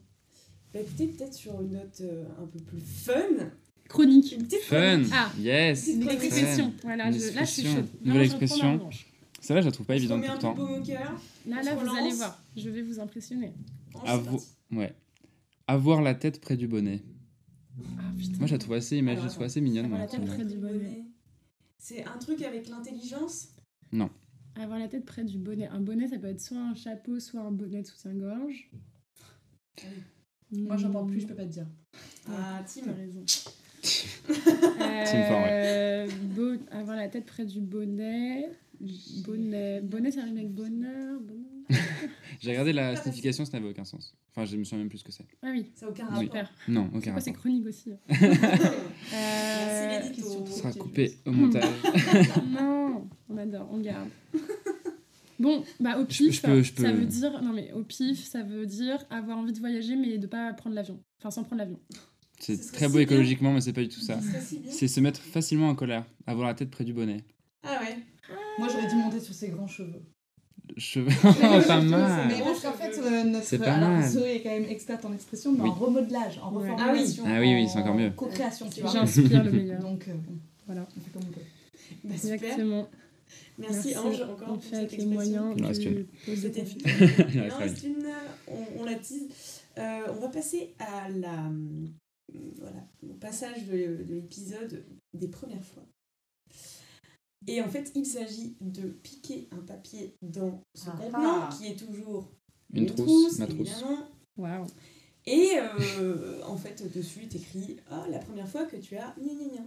Bah 0.74 0.80
écoutez, 0.80 1.06
peut-être 1.08 1.34
sur 1.34 1.60
une 1.60 1.72
note 1.72 2.00
euh, 2.02 2.24
un 2.42 2.46
peu 2.46 2.58
plus 2.60 2.80
fun, 2.80 3.12
Chronique. 3.88 4.32
une 4.32 4.44
petite 4.44 4.60
Fun. 4.62 4.76
chronique. 4.96 5.12
Ah, 5.14 5.30
Yes. 5.38 5.86
Une 5.88 6.08
expression. 6.08 6.72
Voilà, 6.82 7.08
Une 7.08 7.14
je- 7.18 7.34
là, 7.34 7.44
je 7.44 7.50
suis 7.50 7.62
chaude. 7.64 7.86
Nouvelle 8.04 8.22
je 8.26 8.30
expression. 8.36 8.72
revanche. 8.74 9.06
Celle-là, 9.40 9.60
je 9.62 9.66
la 9.66 9.72
trouve 9.72 9.86
pas 9.86 9.96
évidente 9.96 10.18
remet 10.18 10.28
un 10.28 10.36
peu 10.36 10.40
pourtant. 10.40 10.54
paume 10.54 10.80
au 10.80 10.84
cœur. 10.84 11.20
Là, 11.48 11.62
là, 11.62 11.74
vous 11.74 11.96
allez 11.96 12.12
voir. 12.14 12.42
Je 12.56 12.70
vais 12.70 12.82
vous 12.82 13.00
impressionner. 13.00 13.52
À 14.06 14.16
c'est 14.16 14.22
vous. 14.30 14.40
Ouais. 14.78 14.94
Avoir 15.66 16.02
la 16.02 16.14
tête 16.14 16.40
près 16.40 16.56
du 16.56 16.66
bonnet. 16.68 17.02
Ah, 17.98 18.02
putain. 18.18 18.38
Moi, 18.38 18.46
je 18.46 18.52
la 18.52 18.58
trouve 18.58 18.74
assez 18.74 18.96
imagée, 18.96 19.18
Alors, 19.18 19.28
je 19.28 19.34
trouve 19.34 19.44
assez 19.46 19.60
mignonne. 19.60 19.86
Avoir 19.86 20.00
moi, 20.00 20.08
la 20.10 20.18
tête 20.18 20.26
près 20.26 20.44
du 20.44 20.56
bonnet. 20.56 21.04
C'est 21.78 22.04
un 22.04 22.18
truc 22.18 22.42
avec 22.42 22.68
l'intelligence? 22.68 23.48
Avoir 24.54 24.78
la 24.78 24.88
tête 24.88 25.04
près 25.06 25.24
du 25.24 25.38
bonnet. 25.38 25.66
Un 25.68 25.80
bonnet, 25.80 26.08
ça 26.08 26.18
peut 26.18 26.26
être 26.26 26.40
soit 26.40 26.58
un 26.58 26.74
chapeau, 26.74 27.18
soit 27.18 27.40
un 27.40 27.50
bonnet 27.50 27.82
de 27.82 27.86
soutien-gorge. 27.86 28.70
Moi, 30.52 30.76
j'en 30.76 30.90
parle 30.90 31.06
plus, 31.06 31.20
je 31.20 31.26
peux 31.26 31.34
pas 31.34 31.46
te 31.46 31.52
dire. 31.52 31.66
Ah, 32.28 32.62
Tim. 32.66 32.82
T'as 32.84 32.92
raison. 32.92 33.24
Team 33.82 35.22
fort, 35.28 35.44
Euh, 35.48 36.08
avoir 36.70 36.96
la 36.96 37.08
tête 37.08 37.26
près 37.26 37.44
du 37.44 37.60
bonnet. 37.60 38.50
Bonnet, 39.24 39.80
bonnet 39.82 40.10
ça 40.10 40.22
rime 40.24 40.36
avec 40.38 40.50
bonheur. 40.52 41.20
bonheur. 41.20 41.80
J'ai 42.40 42.50
regardé 42.50 42.72
la 42.72 42.96
signification, 42.96 43.44
ça 43.44 43.52
n'avait 43.58 43.70
aucun 43.70 43.84
sens. 43.84 44.14
Enfin, 44.30 44.44
je 44.44 44.56
me 44.56 44.64
souviens 44.64 44.78
même 44.78 44.88
plus 44.88 44.98
ce 44.98 45.04
que 45.04 45.12
c'est. 45.12 45.24
Ah 45.42 45.48
oui, 45.52 45.66
Ça 45.74 45.86
n'a 45.86 45.92
aucun 45.92 46.04
rapport. 46.06 46.22
super. 46.22 46.52
Non, 46.68 46.88
C'est 46.92 46.98
aucun 46.98 47.14
rapport. 47.14 47.32
chroniques 47.34 47.66
aussi 47.66 47.92
hein 47.92 47.98
Euh, 49.14 50.08
question 50.10 50.46
Ce 50.46 50.52
sera 50.58 50.72
coupé 50.72 51.12
au 51.26 51.30
montage. 51.32 51.62
Non, 52.50 53.08
on 53.28 53.36
adore, 53.38 53.68
on 53.70 53.78
garde. 53.80 54.08
Bon, 55.38 55.64
bah 55.80 55.98
au 55.98 56.04
pif, 56.04 56.32
je 56.36 56.40
peux- 56.42 56.62
je 56.62 56.72
ça 56.72 56.92
veut 56.92 57.04
dire 57.04 57.42
non 57.42 57.52
mais 57.52 57.72
au 57.72 57.82
pif, 57.82 58.22
ça 58.24 58.44
veut 58.44 58.64
dire 58.64 59.04
avoir 59.10 59.38
envie 59.38 59.52
de 59.52 59.58
voyager 59.58 59.96
mais 59.96 60.16
de 60.18 60.26
pas 60.28 60.52
prendre 60.52 60.76
l'avion. 60.76 61.00
Enfin 61.18 61.32
sans 61.32 61.42
prendre 61.42 61.58
l'avion. 61.62 61.80
C'est 62.38 62.56
très 62.72 62.86
si 62.86 62.92
beau 62.92 62.98
bien. 62.98 63.00
écologiquement, 63.02 63.52
mais 63.52 63.60
c'est 63.60 63.72
pas 63.72 63.80
du 63.82 63.88
tout 63.88 63.98
ça. 64.00 64.20
Ça, 64.20 64.40
c'est 64.40 64.60
bien. 64.62 64.70
C'est 64.70 64.86
se 64.86 65.00
mettre 65.00 65.20
facilement 65.20 65.68
en 65.68 65.74
colère, 65.74 66.04
avoir 66.26 66.46
la 66.46 66.54
tête 66.54 66.70
près 66.70 66.84
du 66.84 66.92
bonnet. 66.92 67.24
Ah 67.64 67.80
ouais. 67.80 67.98
Moi, 68.58 68.68
j'aurais 68.70 68.86
dit 68.86 68.94
monter 68.96 69.20
sur 69.20 69.34
ses 69.34 69.48
grands 69.48 69.66
cheveux. 69.66 70.02
cheveux. 70.76 71.10
pas 71.66 71.80
Mais 71.80 71.88
mal. 71.88 72.30
parce 72.44 72.60
qu'en 72.62 72.72
fait, 72.72 72.98
euh, 72.98 73.24
notre 73.24 73.44
C'est 73.44 73.58
pas 73.58 73.74
alors, 73.74 73.88
mal. 73.90 74.08
Zoé 74.08 74.36
est 74.36 74.42
quand 74.42 74.50
même 74.50 74.64
experte 74.64 75.04
en 75.04 75.12
expression, 75.12 75.52
mais 75.52 75.62
Oui. 75.62 75.70
en 75.70 75.74
remodelage, 75.74 76.38
en 76.42 76.52
Ouais. 76.54 76.70
reformulation, 76.70 77.24
Ah 77.26 77.40
oui, 77.40 77.54
oui, 77.54 77.68
c'est 77.68 77.78
encore 77.80 77.94
mieux. 77.94 78.08
en 78.08 78.12
co-création, 78.12 78.68
tu 78.70 78.80
vois. 78.82 78.90
J'inspire 78.92 79.44
le 79.44 79.52
meilleur. 79.52 79.80
Donc, 79.80 80.06
euh, 80.08 80.12
Voilà, 80.66 80.86
on 80.96 81.00
fait 81.00 81.10
comme 81.12 81.22
on 81.28 81.32
peut. 81.32 81.40
Bah, 82.04 82.14
super. 82.16 82.34
exactement. 82.34 82.88
Merci, 83.58 83.96
Ange 83.96 84.22
encore 84.22 84.48
On 84.48 84.54
pour 84.54 84.62
fait 84.64 84.68
cette 84.70 84.78
avec 84.78 84.92
les 84.92 85.04
expression. 85.04 85.42
moyens 85.44 85.54
Il 85.58 85.64
en 85.64 85.68
reste 85.68 85.80
du 85.82 86.06
C'était. 86.36 86.64
Il 87.34 87.52
en 87.52 87.56
reste 87.58 87.82
une, 87.84 88.06
on, 88.48 88.80
on 88.80 88.84
la 88.84 88.94
tease. 88.94 89.60
Euh, 89.78 90.00
on 90.10 90.20
va 90.20 90.28
passer 90.28 90.74
à 90.78 91.08
la, 91.10 91.50
voilà, 92.58 92.86
au 93.02 93.14
passage 93.14 93.64
de, 93.66 94.04
de 94.04 94.14
l'épisode 94.14 94.84
des 95.14 95.28
premières 95.28 95.64
fois. 95.64 95.82
Et 97.48 97.60
en 97.60 97.68
fait, 97.68 97.90
il 97.94 98.06
s'agit 98.06 98.56
de 98.60 98.82
piquer 98.88 99.48
un 99.52 99.60
papier 99.66 100.16
dans 100.22 100.62
ce 100.74 100.88
Ah. 100.88 100.96
contenant 101.00 101.48
qui 101.48 101.66
est 101.66 101.76
toujours 101.76 102.30
Une 102.72 102.86
trousse, 102.86 103.38
ma 103.38 103.46
trousse. 103.46 103.68
évidemment. 103.68 104.66
Et 105.26 105.50
euh, 105.56 106.40
en 106.46 106.56
fait, 106.56 106.82
dessus, 106.96 107.26
t'écris 107.28 107.76
Ah, 107.90 108.04
la 108.10 108.18
première 108.18 108.48
fois 108.48 108.64
que 108.64 108.76
tu 108.76 108.96
as 108.96 109.14
gna 109.18 109.32
gna 109.34 109.44
gna. 109.54 109.62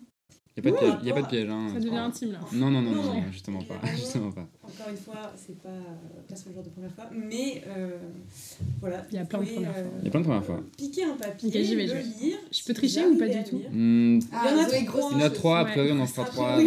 Il 0.57 0.63
n'y 0.63 0.69
a, 0.69 0.73
pas 0.73 0.79
de 0.81 0.85
piège- 0.89 1.03
y 1.05 1.11
a 1.11 1.13
pas 1.13 1.21
de 1.21 1.27
piège. 1.27 1.49
Hein. 1.49 1.67
Ça 1.73 1.79
devient 1.81 1.97
intime 1.97 2.31
là. 2.31 2.39
Non, 2.53 2.71
non, 2.71 2.81
non, 2.81 2.91
non, 2.91 3.03
Non, 3.03 3.13
non, 3.15 3.31
justement 3.31 3.59
pas. 3.61 3.73
évidemment. 3.75 3.97
Justement 3.97 4.31
pas. 4.31 4.47
Encore 4.63 4.89
une 4.89 4.95
fois, 4.95 5.33
c'est 5.35 5.61
pas, 5.61 5.69
pas 6.29 6.35
ce 6.37 6.49
genre 6.49 6.63
de 6.63 6.69
première 6.69 6.93
fois, 6.93 7.09
mais 7.13 7.61
euh, 7.67 7.99
voilà. 8.79 9.05
Il 9.11 9.15
y 9.15 9.17
a 9.17 9.25
plein 9.25 9.39
de 9.41 9.45
premières 9.47 9.73
fois. 9.73 9.83
Il 9.99 10.05
y 10.05 10.07
a 10.07 10.11
plein 10.11 10.19
de 10.21 10.25
premières 10.25 10.45
fois. 10.45 10.63
Piquer 10.77 11.03
un 11.03 11.15
papier, 11.17 11.49
vais, 11.51 11.85
le 11.87 11.99
lire. 12.21 12.37
Je 12.53 12.63
peux 12.63 12.73
tricher 12.73 13.05
ou 13.05 13.17
pas 13.17 13.27
du 13.27 13.43
tout 13.43 13.57
lire. 13.57 13.69
Hmm, 13.69 14.19
Il 14.19 14.27
y 14.31 14.53
en 14.53 14.57
a 14.63 14.69
Zoé, 14.69 14.85
trois. 14.85 15.01
grosse 15.01 15.11
il 15.11 15.19
y 15.19 15.23
en 15.23 15.27
a 15.57 15.65
priori 15.65 15.91
on 15.91 15.99
en 15.99 16.07
fera 16.07 16.25
trois. 16.25 16.57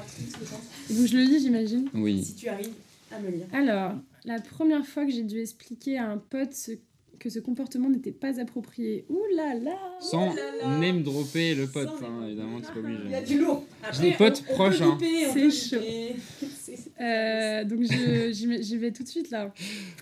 Donc- 0.00 1.06
je 1.06 1.16
le 1.16 1.22
lis, 1.24 1.40
j'imagine. 1.40 1.88
Oui. 1.94 2.22
Si 2.24 2.34
tu 2.34 2.48
arrives 2.48 2.72
à 3.12 3.18
me 3.20 3.30
lire. 3.30 3.46
Alors, 3.52 3.92
la 4.24 4.40
première 4.40 4.86
fois 4.86 5.04
que 5.06 5.12
j'ai 5.12 5.22
dû 5.22 5.40
expliquer 5.40 5.98
à 5.98 6.10
un 6.10 6.18
pote 6.18 6.52
ce- 6.54 6.72
que 7.20 7.30
ce 7.30 7.38
comportement 7.38 7.88
n'était 7.88 8.12
pas 8.12 8.38
approprié. 8.40 9.06
Ouh 9.08 9.22
là 9.36 9.54
là 9.54 9.76
Sans 10.00 10.32
Oh 10.32 10.34
là 10.36 10.68
là. 10.68 10.78
name 10.78 11.02
dropper 11.02 11.54
le 11.54 11.66
pote, 11.68 11.88
Sans 11.98 12.04
hein, 12.04 12.26
évidemment, 12.26 12.58
c'est 12.62 12.72
pas 12.82 12.88
Il 12.88 13.10
y 13.10 13.14
a 13.14 13.18
obligé. 13.18 13.34
du 13.34 13.40
lourd. 13.40 13.64
J'ai 13.92 14.10
des 14.10 14.16
potes 14.16 14.42
on- 14.50 14.54
proches, 14.54 14.80
hein. 14.82 14.98
C'est 15.32 15.50
chaud. 15.50 15.76
Euh, 17.00 17.64
donc 17.64 17.80
je- 17.82 18.30
j'y 18.32 18.76
vais- 18.76 18.92
tout 18.92 19.02
de 19.02 19.08
suite 19.08 19.30
là. 19.30 19.52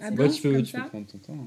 À 0.01 0.11
Bah, 0.11 0.29
tu 0.29 0.43
peux, 0.43 0.63
tu 0.63 0.77
prendre 0.77 1.07
ton 1.07 1.19
temps. 1.19 1.39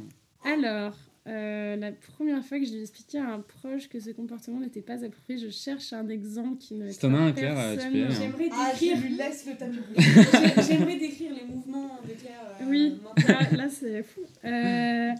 hein. 0.43 0.49
Alors, 0.51 0.95
euh, 1.27 1.75
la 1.75 1.91
première 1.91 2.43
fois 2.45 2.59
que 2.59 2.65
j'ai 2.65 2.81
expliqué 2.81 3.17
à 3.17 3.25
un 3.33 3.39
proche 3.39 3.89
que 3.89 3.99
ce 3.99 4.11
comportement 4.11 4.59
n'était 4.59 4.81
pas 4.81 5.03
approprié, 5.03 5.39
je 5.39 5.49
cherche 5.49 5.91
un 5.93 6.07
exemple 6.09 6.57
qui 6.57 6.75
ne. 6.75 6.89
Si 6.89 6.99
t'en 6.99 7.13
as 7.15 7.17
un, 7.19 7.31
Claire, 7.31 7.57
hein. 7.57 7.75
J'aimerais 7.79 8.49
Ah, 8.51 8.71
je 8.75 8.79
décrire. 8.79 9.01
lui 9.01 9.15
laisse 9.17 9.45
le 9.47 9.55
tapis 9.57 9.79
J'aimerais 10.67 10.97
décrire 10.97 11.33
les 11.33 11.45
mouvements 11.45 11.99
de 12.07 12.13
Claire. 12.13 12.41
euh, 12.61 12.65
Oui, 12.69 12.99
maintenant. 13.03 13.39
là, 13.57 13.57
là, 13.63 13.69
c'est 13.69 14.03
fou. 14.03 14.21
Euh. 14.45 15.11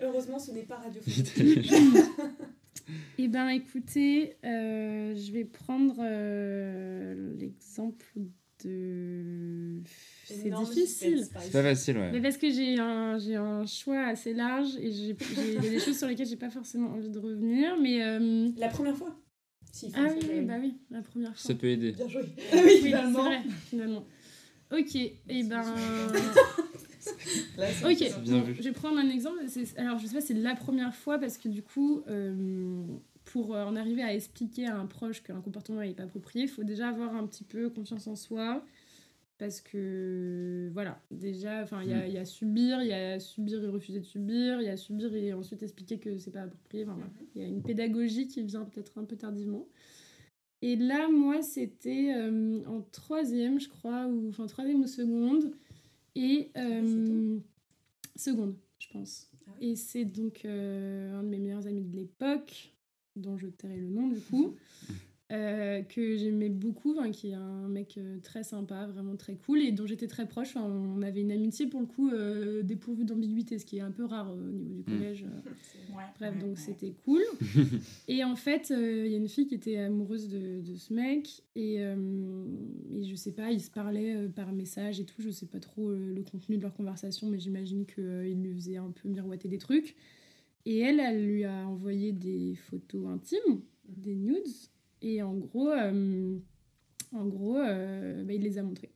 Heureusement, 0.00 0.38
ce 0.38 0.52
n'est 0.52 0.62
pas 0.62 0.76
radiophonique. 0.76 1.72
Eh 3.18 3.28
ben, 3.28 3.48
écoutez, 3.48 4.36
euh, 4.46 5.14
je 5.14 5.32
vais 5.32 5.44
prendre 5.44 5.96
euh, 6.00 7.34
l'exemple 7.38 8.06
de. 8.64 9.82
C'est 10.34 10.50
difficile. 10.50 11.24
C'est 11.40 11.52
pas 11.52 11.62
facile, 11.62 11.96
Mais 11.98 12.10
ouais. 12.12 12.20
parce 12.20 12.36
que 12.36 12.50
j'ai 12.50 12.78
un, 12.78 13.18
j'ai 13.18 13.36
un 13.36 13.64
choix 13.66 14.00
assez 14.06 14.34
large 14.34 14.70
et 14.80 14.90
j'ai- 14.92 15.16
il 15.36 15.54
y 15.54 15.66
a 15.66 15.70
des 15.70 15.78
choses 15.80 15.96
sur 15.98 16.06
lesquelles 16.08 16.26
j'ai 16.26 16.36
pas 16.36 16.50
forcément 16.50 16.90
envie 16.90 17.08
de 17.08 17.18
revenir. 17.18 17.76
Mais. 17.80 18.02
euh, 18.02 18.48
La 18.58 18.68
première 18.68 18.96
fois? 18.96 19.14
Si, 19.72 19.92
Ah 19.94 20.06
oui, 20.16 20.40
bah 20.42 20.54
oui, 20.60 20.74
la 20.90 21.02
première 21.02 21.36
fois. 21.36 21.48
Ça 21.50 21.54
peut 21.54 21.68
aider. 21.68 21.92
Bien 21.92 22.08
joué. 22.08 22.22
Ah 22.52 22.56
oui, 22.56 22.60
Oui, 22.64 22.76
finalement. 22.82 23.18
c'est 23.24 23.28
vrai, 23.28 23.42
finalement. 23.68 24.04
Ok, 24.72 24.96
et 24.96 25.42
ben. 25.44 25.62
Là, 27.56 27.66
c'est- 27.72 27.84
Ok, 27.84 28.24
bon, 28.26 28.40
vu. 28.42 28.54
je 28.58 28.62
vais 28.62 28.72
prendre 28.72 28.98
un 28.98 29.08
exemple. 29.08 29.38
Alors, 29.76 29.98
je 29.98 30.06
sais 30.06 30.14
pas, 30.14 30.20
c'est 30.20 30.34
la 30.34 30.54
première 30.54 30.94
fois 30.94 31.18
parce 31.18 31.38
que 31.38 31.48
du 31.48 31.62
coup, 31.62 32.02
euh, 32.08 32.82
pour 33.24 33.54
euh, 33.54 33.64
en 33.64 33.76
arriver 33.76 34.02
à 34.02 34.14
expliquer 34.14 34.66
à 34.66 34.76
un 34.78 34.86
proche 34.86 35.22
qu'un 35.22 35.40
comportement 35.40 35.80
n'est 35.80 35.92
pas 35.94 36.02
approprié, 36.04 36.44
il 36.44 36.48
faut 36.48 36.64
déjà 36.64 36.88
avoir 36.88 37.14
un 37.14 37.26
petit 37.26 37.44
peu 37.44 37.68
confiance 37.70 38.06
en 38.06 38.16
soi. 38.16 38.64
Parce 39.38 39.60
que, 39.60 40.68
voilà, 40.72 41.00
déjà, 41.12 41.62
enfin, 41.62 41.82
il 41.84 41.90
y, 41.90 41.92
a- 41.92 42.04
Mm. 42.04 42.08
il 42.08 42.12
y 42.14 42.18
a 42.18 42.24
subir, 42.24 42.82
il 42.82 42.88
y 42.88 42.92
a 42.92 43.20
subir 43.20 43.62
et 43.62 43.68
refuser 43.68 44.00
de 44.00 44.04
subir, 44.04 44.60
il 44.60 44.64
y 44.64 44.68
a 44.68 44.76
subir 44.76 45.14
et 45.14 45.32
ensuite 45.32 45.62
expliquer 45.62 45.98
que 45.98 46.18
c'est 46.18 46.32
pas 46.32 46.42
approprié. 46.42 46.82
Enfin, 46.84 46.94
voilà. 46.94 47.10
Il 47.36 47.42
y 47.42 47.44
a 47.44 47.48
une 47.48 47.62
pédagogie 47.62 48.26
qui 48.26 48.42
vient 48.42 48.64
peut-être 48.64 48.98
un 48.98 49.04
peu 49.04 49.16
tardivement. 49.16 49.68
Et 50.60 50.74
là, 50.74 51.08
moi, 51.08 51.40
c'était 51.40 52.12
euh, 52.16 52.64
en 52.66 52.80
troisième, 52.90 53.60
je 53.60 53.68
crois, 53.68 54.06
ou 54.08 54.28
enfin 54.28 54.46
troisième 54.46 54.80
ou 54.80 54.88
seconde. 54.88 55.52
Et 56.16 56.50
euh, 56.56 57.38
seconde, 58.16 58.56
je 58.80 58.88
pense. 58.88 59.30
Ah 59.46 59.52
oui. 59.60 59.68
Et 59.70 59.76
c'est 59.76 60.04
donc 60.04 60.44
euh, 60.44 61.16
un 61.16 61.22
de 61.22 61.28
mes 61.28 61.38
meilleurs 61.38 61.68
amis 61.68 61.84
de 61.84 61.96
l'époque, 61.96 62.74
dont 63.14 63.36
je 63.38 63.46
tairai 63.46 63.76
le 63.76 63.88
nom 63.88 64.08
du 64.08 64.18
coup, 64.20 64.56
euh, 65.30 65.82
que 65.82 66.16
j'aimais 66.16 66.48
beaucoup, 66.48 66.94
qui 67.12 67.28
est 67.30 67.34
un 67.34 67.68
mec 67.68 67.96
euh, 67.98 68.18
très 68.22 68.42
sympa, 68.42 68.86
vraiment 68.86 69.14
très 69.16 69.34
cool, 69.36 69.60
et 69.60 69.72
dont 69.72 69.86
j'étais 69.86 70.06
très 70.06 70.26
proche. 70.26 70.56
Enfin, 70.56 70.64
on 70.64 71.02
avait 71.02 71.20
une 71.20 71.32
amitié 71.32 71.66
pour 71.66 71.80
le 71.80 71.86
coup 71.86 72.10
euh, 72.10 72.62
dépourvue 72.62 73.04
d'ambiguïté, 73.04 73.58
ce 73.58 73.66
qui 73.66 73.76
est 73.76 73.82
un 73.82 73.90
peu 73.90 74.04
rare 74.06 74.30
euh, 74.30 74.48
au 74.48 74.52
niveau 74.52 74.74
du 74.74 74.82
collège. 74.84 75.24
euh. 75.24 75.50
Ouais, 75.98 76.04
Bref, 76.20 76.34
ouais, 76.34 76.40
donc 76.40 76.50
ouais. 76.50 76.56
c'était 76.56 76.92
cool. 77.04 77.22
et 78.08 78.22
en 78.22 78.36
fait, 78.36 78.70
euh, 78.70 79.04
il 79.06 79.10
y 79.10 79.14
a 79.14 79.18
une 79.18 79.26
fille 79.28 79.46
qui 79.48 79.54
était 79.56 79.78
amoureuse 79.78 80.28
de, 80.28 80.60
de 80.60 80.76
ce 80.76 80.92
mec. 80.94 81.42
Et, 81.56 81.76
euh, 81.80 82.44
et 82.92 83.04
je 83.04 83.14
sais 83.16 83.32
pas, 83.32 83.50
ils 83.50 83.60
se 83.60 83.70
parlaient 83.70 84.14
euh, 84.14 84.28
par 84.28 84.52
message 84.52 85.00
et 85.00 85.04
tout. 85.04 85.20
Je 85.20 85.30
sais 85.30 85.46
pas 85.46 85.58
trop 85.60 85.88
euh, 85.90 86.14
le 86.14 86.22
contenu 86.22 86.56
de 86.56 86.62
leur 86.62 86.72
conversation, 86.74 87.28
mais 87.28 87.38
j'imagine 87.40 87.84
qu'il 87.84 88.40
lui 88.42 88.54
faisait 88.54 88.76
un 88.76 88.90
peu 88.92 89.08
miroiter 89.08 89.48
des 89.48 89.58
trucs. 89.58 89.96
Et 90.66 90.78
elle, 90.78 91.00
elle 91.00 91.24
lui 91.26 91.44
a 91.44 91.66
envoyé 91.66 92.12
des 92.12 92.54
photos 92.54 93.06
intimes, 93.08 93.60
des 93.88 94.14
nudes. 94.14 94.46
Et 95.02 95.22
en 95.22 95.34
gros, 95.34 95.70
euh, 95.70 96.38
en 97.12 97.26
gros 97.26 97.58
euh, 97.58 98.24
bah, 98.24 98.32
il 98.32 98.42
les 98.42 98.58
a 98.58 98.62
montrées. 98.62 98.92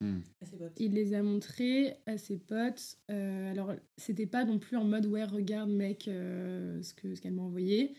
Hmm. 0.00 0.18
Il 0.78 0.92
les 0.92 1.14
a 1.14 1.22
montrés 1.22 1.96
à 2.04 2.18
ses 2.18 2.36
potes. 2.36 2.98
Euh, 3.10 3.50
alors, 3.50 3.72
c'était 3.96 4.26
pas 4.26 4.44
non 4.44 4.58
plus 4.58 4.76
en 4.76 4.84
mode 4.84 5.06
ouais, 5.06 5.24
regarde, 5.24 5.70
mec, 5.70 6.06
euh, 6.08 6.82
ce 6.82 6.92
que 6.92 7.14
ce 7.14 7.20
qu'elle 7.22 7.32
m'a 7.32 7.42
envoyé. 7.42 7.94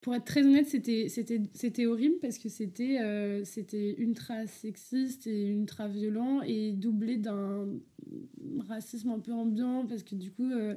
Pour 0.00 0.14
être 0.14 0.24
très 0.24 0.46
honnête, 0.46 0.68
c'était 0.68 1.08
c'était 1.08 1.42
c'était 1.52 1.86
horrible 1.86 2.14
parce 2.20 2.38
que 2.38 2.48
c'était 2.48 3.00
euh, 3.00 3.42
c'était 3.44 3.96
ultra 3.98 4.46
sexiste 4.46 5.26
et 5.26 5.48
ultra 5.48 5.88
violent 5.88 6.42
et 6.42 6.70
doublé 6.70 7.16
d'un 7.16 7.66
racisme 8.68 9.10
un 9.10 9.18
peu 9.18 9.32
ambiant 9.32 9.84
parce 9.86 10.04
que 10.04 10.14
du 10.14 10.30
coup 10.30 10.48
euh, 10.52 10.76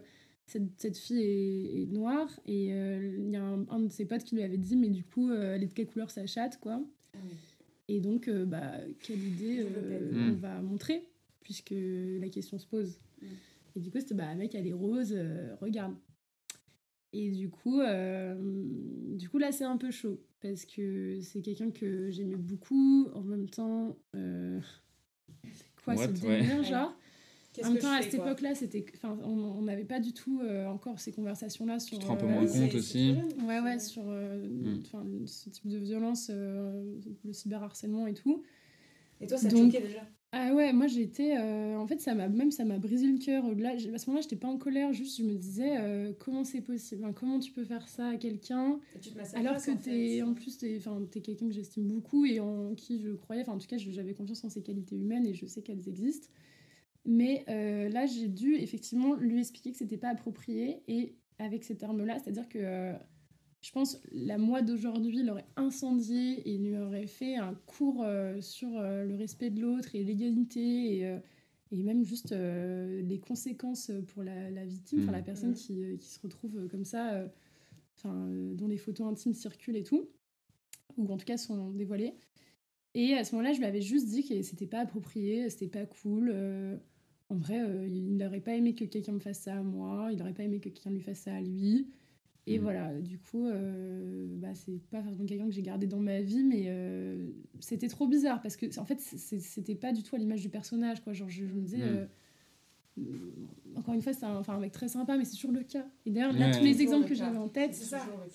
cette, 0.50 0.80
cette 0.80 0.98
fille 0.98 1.22
est, 1.22 1.84
est 1.84 1.86
noire 1.88 2.28
et 2.46 2.74
euh, 2.74 3.16
il 3.20 3.30
y 3.32 3.36
a 3.36 3.44
un, 3.44 3.66
un 3.70 3.80
de 3.82 3.90
ses 3.90 4.06
potes 4.06 4.24
qui 4.24 4.36
lui 4.36 4.44
avait 4.44 4.58
dit 4.58 4.76
mais 4.76 4.90
du 4.90 5.04
coup 5.04 5.30
euh, 5.30 5.56
elle 5.56 5.64
est 5.64 5.68
de 5.68 5.74
quelle 5.74 5.88
couleur 5.88 6.10
sa 6.12 6.26
chatte 6.26 6.60
quoi 6.60 6.82
Ah 7.14 7.18
oui. 7.24 7.36
et 7.88 8.00
donc, 8.02 8.28
euh, 8.28 8.46
bah, 8.46 8.72
quelle 9.04 9.20
idée 9.24 9.66
on 10.14 10.34
va 10.34 10.62
montrer, 10.62 11.08
puisque 11.42 11.74
la 11.74 12.30
question 12.30 12.58
se 12.60 12.68
pose. 12.68 12.98
Mm. 13.22 13.26
Et 13.76 13.80
du 13.80 13.92
coup, 13.92 14.00
c'était, 14.00 14.16
bah, 14.16 14.34
mec, 14.36 14.54
elle 14.56 14.68
est 14.68 14.74
rose, 14.74 15.14
euh, 15.16 15.56
regarde. 15.62 15.94
Et 17.14 17.32
du 17.32 17.50
coup, 17.50 17.80
euh, 17.82 18.36
du 19.18 19.30
coup, 19.30 19.38
là, 19.40 19.52
c'est 19.52 19.64
un 19.64 19.78
peu 19.78 19.90
chaud, 19.92 20.20
parce 20.42 20.66
que 20.66 21.20
c'est 21.22 21.42
quelqu'un 21.42 21.72
que 21.72 22.10
j'aimais 22.12 22.36
beaucoup, 22.36 23.08
en 23.14 23.22
même 23.22 23.50
temps... 23.50 23.98
euh, 24.16 24.60
c'est 25.52 25.66
quoi 25.84 25.96
What, 25.96 26.16
ce 26.16 26.26
ouais. 26.26 26.42
délire, 26.42 26.64
genre 26.64 26.96
En 27.64 27.68
même 27.70 27.78
que 27.78 27.82
temps, 27.82 27.94
je 27.94 28.00
à 28.00 28.02
cette 28.04 28.14
époque-là, 28.14 28.56
c'était, 28.56 28.86
enfin, 28.96 29.18
on 29.24 29.62
n'avait 29.64 29.84
pas 29.84 30.00
du 30.00 30.14
tout 30.14 30.40
euh, 30.42 30.68
encore 30.68 31.00
ces 31.00 31.12
conversations-là 31.12 31.80
sur... 31.80 31.98
te 32.00 32.06
rends 32.06 32.14
un 32.14 32.18
peu 32.18 32.26
euh, 32.26 32.30
moins 32.30 32.46
Oui, 32.46 32.60
compte 32.60 32.76
aussi. 32.76 33.16
Ouais, 33.46 33.60
ouais, 33.60 33.80
sur 33.80 34.04
euh, 34.08 34.48
Mm. 34.48 34.80
enfin, 34.86 35.04
ce 35.26 35.50
type 35.50 35.68
de 35.68 35.78
violence, 35.78 36.30
euh, 36.32 36.84
le 37.26 37.34
cyberharcèlement 37.34 38.08
et 38.08 38.14
tout. 38.14 38.44
Et 39.22 39.28
toi, 39.28 39.38
ça 39.38 39.50
te 39.50 39.56
Donc- 39.56 39.72
choquait 39.74 39.86
déjà 39.86 40.08
Ah 40.32 40.54
ouais, 40.54 40.72
moi 40.74 40.86
j'étais. 40.88 41.36
euh, 41.38 41.76
en 41.76 41.88
fait, 41.88 42.00
ça 42.00 42.14
m'a 42.14 42.30
même 42.30 42.52
ça 42.52 42.64
m'a 42.64 42.78
brisé 42.78 43.08
le 43.08 43.18
cœur. 43.18 43.44
Au-delà, 43.46 43.76
j'ai- 43.76 43.92
à 43.94 43.98
ce 43.98 44.06
moment-là, 44.08 44.22
j'étais 44.22 44.36
pas 44.36 44.48
en 44.48 44.58
colère, 44.58 44.94
juste 44.94 45.18
je 45.18 45.24
me 45.24 45.34
disais 45.34 45.76
euh, 45.80 46.14
comment 46.20 46.44
c'est 46.44 46.62
possible 46.62 47.04
Enfin, 47.04 47.14
Comment 47.14 47.40
tu 47.40 47.52
peux 47.52 47.64
faire 47.66 47.90
ça 47.90 48.10
à 48.10 48.16
quelqu'un 48.16 48.80
tu 49.02 49.10
te 49.10 49.20
alors 49.36 49.58
que 49.58 49.72
en 49.72 49.76
t'es 49.76 50.18
fait. 50.18 50.22
en 50.22 50.34
plus 50.36 50.58
t'es 50.60 50.78
enfin 50.78 51.02
t'es 51.12 51.22
quelqu'un 51.22 51.48
que 51.48 51.54
j'estime 51.54 51.88
beaucoup 51.88 52.26
et 52.26 52.40
en 52.40 52.76
qui 52.76 53.02
je 53.02 53.10
croyais. 53.14 53.42
Enfin, 53.42 53.54
en 53.54 53.58
tout 53.58 53.68
cas, 53.68 53.78
j'avais 53.78 54.14
confiance 54.14 54.44
en 54.46 54.50
ses 54.50 54.62
qualités 54.62 54.96
humaines 54.96 55.26
et 55.26 55.34
je 55.34 55.46
sais 55.48 55.64
qu'elles 55.64 55.90
existent. 55.90 56.28
Mais 57.06 57.44
euh, 57.50 57.90
là, 57.90 58.06
j'ai 58.06 58.28
dû 58.28 58.56
effectivement 58.56 59.16
lui 59.16 59.40
expliquer 59.40 59.72
que 59.72 59.78
c'était 59.78 59.98
pas 59.98 60.10
approprié 60.10 60.84
et 60.88 61.16
avec 61.40 61.64
ces 61.64 61.78
termes-là, 61.78 62.20
c'est-à-dire 62.20 62.48
que 62.50 62.60
euh, 62.60 62.94
je 63.62 63.72
pense 63.72 64.02
la 64.12 64.38
moi 64.38 64.62
d'aujourd'hui 64.62 65.24
l'aurait 65.24 65.48
incendié 65.56 66.48
et 66.50 66.58
lui 66.58 66.78
aurait 66.78 67.08
fait 67.08 67.36
un 67.36 67.54
cours 67.66 68.04
euh, 68.04 68.40
sur 68.42 68.78
euh, 68.78 69.06
le 69.06 69.16
respect 69.16 69.50
de 69.50 69.62
l'autre 69.62 69.96
et 69.96 70.04
l'égalité 70.04 70.98
et, 70.98 71.06
euh, 71.08 71.20
et 71.72 71.84
même 71.84 72.04
juste 72.04 72.32
euh, 72.34 73.02
les 73.02 73.20
conséquences 73.20 73.92
pour 74.08 74.24
la, 74.24 74.50
la 74.52 74.66
victime, 74.66 75.00
enfin 75.04 75.12
la 75.14 75.22
personne 75.22 75.52
Mhm. 75.52 75.56
qui, 75.56 75.84
euh, 75.84 75.98
qui 75.98 76.10
se 76.10 76.20
retrouve 76.20 76.68
comme 76.68 76.86
ça, 76.86 77.14
euh, 77.14 77.28
enfin, 77.98 78.14
euh, 78.28 78.54
dont 78.56 78.68
les 78.68 78.78
photos 78.78 79.08
intimes 79.08 79.34
circulent 79.34 79.78
et 79.78 79.84
tout, 79.84 80.10
ou 80.98 81.08
en 81.12 81.18
tout 81.18 81.26
cas 81.26 81.38
sont 81.38 81.72
dévoilées. 81.72 82.16
Et 82.96 83.14
à 83.14 83.24
ce 83.24 83.36
moment-là, 83.36 83.54
je 83.54 83.60
lui 83.60 83.66
avais 83.66 83.82
juste 83.82 84.08
dit 84.08 84.28
que 84.28 84.42
c'était 84.42 84.68
pas 84.68 84.80
approprié, 84.80 85.50
c'était 85.50 85.68
pas 85.68 85.86
cool. 85.86 86.32
euh, 86.34 86.78
en 87.30 87.36
vrai, 87.38 87.60
euh, 87.62 87.88
il 87.88 88.18
n'aurait 88.18 88.42
pas 88.42 88.56
aimé 88.56 88.74
que 88.76 88.86
quelqu'un 88.86 89.12
me 89.14 89.20
fasse 89.20 89.40
ça 89.42 89.56
à 89.60 89.62
moi, 89.64 90.10
il 90.12 90.18
n'aurait 90.18 90.34
pas 90.34 90.44
aimé 90.44 90.60
que 90.60 90.70
quelqu'un 90.70 90.90
lui 90.92 91.02
fasse 91.02 91.20
ça 91.20 91.36
à 91.36 91.42
lui. 91.42 91.88
Et 92.48 92.58
Mhm. 92.58 92.64
voilà, 92.64 93.00
du 93.02 93.20
coup, 93.20 93.46
euh, 93.48 94.28
bah, 94.40 94.56
c'est 94.56 94.80
pas 94.90 95.04
forcément 95.04 95.26
quelqu'un 95.28 95.46
que 95.48 95.52
j'ai 95.54 95.62
gardé 95.62 95.86
dans 95.88 96.00
ma 96.00 96.22
vie, 96.22 96.44
mais 96.44 96.66
euh, 96.68 97.30
c'était 97.60 97.88
trop 97.90 98.08
bizarre 98.08 98.42
parce 98.42 98.58
que, 98.58 98.66
en 98.80 98.86
fait, 98.86 99.00
c'était 99.00 99.76
pas 99.76 99.94
du 99.94 100.02
tout 100.04 100.16
à 100.16 100.20
l'image 100.20 100.42
du 100.42 100.50
personnage, 100.50 101.04
quoi. 101.04 101.14
Genre, 101.14 101.30
je, 101.30 101.46
je 101.48 101.54
me 101.54 101.62
disais. 101.62 101.84
Mhm. 101.84 102.08
Encore 103.76 103.94
une 103.94 104.02
fois, 104.02 104.14
c'est 104.14 104.26
un, 104.26 104.38
enfin, 104.38 104.56
un 104.56 104.60
mec 104.60 104.72
très 104.72 104.88
sympa, 104.90 105.16
mais 105.18 105.24
c'est 105.26 105.36
toujours 105.36 105.52
le 105.52 105.64
cas. 105.64 105.86
Et 106.06 106.12
d'ailleurs, 106.12 106.34
là, 106.34 106.48
Ouais. 106.50 106.58
tous 106.58 106.64
les 106.64 106.82
exemples 106.82 107.04
le 107.04 107.10
que 107.10 107.16
j'avais 107.16 107.38
en 107.38 107.48
tête. 107.48 107.78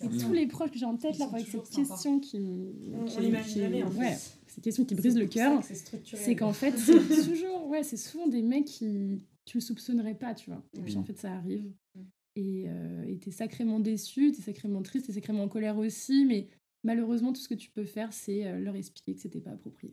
Mm. 0.02 0.16
tous 0.18 0.32
les 0.32 0.46
proches 0.46 0.70
que 0.70 0.78
j'ai 0.78 0.84
en 0.86 0.96
tête 0.96 1.18
là 1.18 1.26
avec 1.32 1.46
cette 1.46 1.68
question 1.70 2.18
qui, 2.20 2.38
On- 2.38 3.04
qui- 3.04 3.16
on 3.18 3.20
l'imagine 3.20 3.52
qui- 3.52 3.60
jamais, 3.60 3.82
en 3.82 3.90
fait. 3.90 3.98
ouais, 3.98 4.16
cette 4.46 4.64
question 4.64 4.84
qui 4.84 4.94
brise 4.94 5.16
le 5.18 5.26
cœur, 5.26 5.62
C'est 6.04 6.36
qu'en 6.36 6.52
fait 6.52 6.72
c'est 6.78 6.92
toujours 7.28 7.66
ouais 7.68 7.82
c'est 7.82 7.96
souvent 7.96 8.28
des 8.28 8.42
mecs 8.42 8.64
qui 8.66 9.18
tu 9.44 9.58
le 9.58 9.60
soupçonnerais 9.60 10.14
pas 10.14 10.34
tu 10.34 10.48
vois 10.50 10.62
et 10.76 10.80
puis 10.80 10.94
Mm. 10.94 10.98
en 10.98 11.04
fait 11.04 11.18
ça 11.18 11.32
arrive 11.34 11.64
Mm. 11.96 12.00
et 12.36 12.64
euh, 12.68 13.04
et 13.08 13.16
t'es 13.18 13.30
sacrément 13.32 13.80
déçu 13.80 14.32
t'es 14.32 14.42
sacrément 14.42 14.80
triste 14.82 15.06
t'es 15.06 15.12
sacrément 15.12 15.42
en 15.42 15.48
colère 15.48 15.76
aussi 15.76 16.24
mais 16.24 16.46
malheureusement 16.84 17.32
tout 17.32 17.40
ce 17.40 17.48
que 17.48 17.54
tu 17.54 17.70
peux 17.70 17.84
faire 17.84 18.12
c'est 18.12 18.46
euh, 18.46 18.58
leur 18.60 18.76
expliquer 18.76 19.14
que 19.14 19.20
c'était 19.20 19.40
pas 19.40 19.50
approprié 19.50 19.92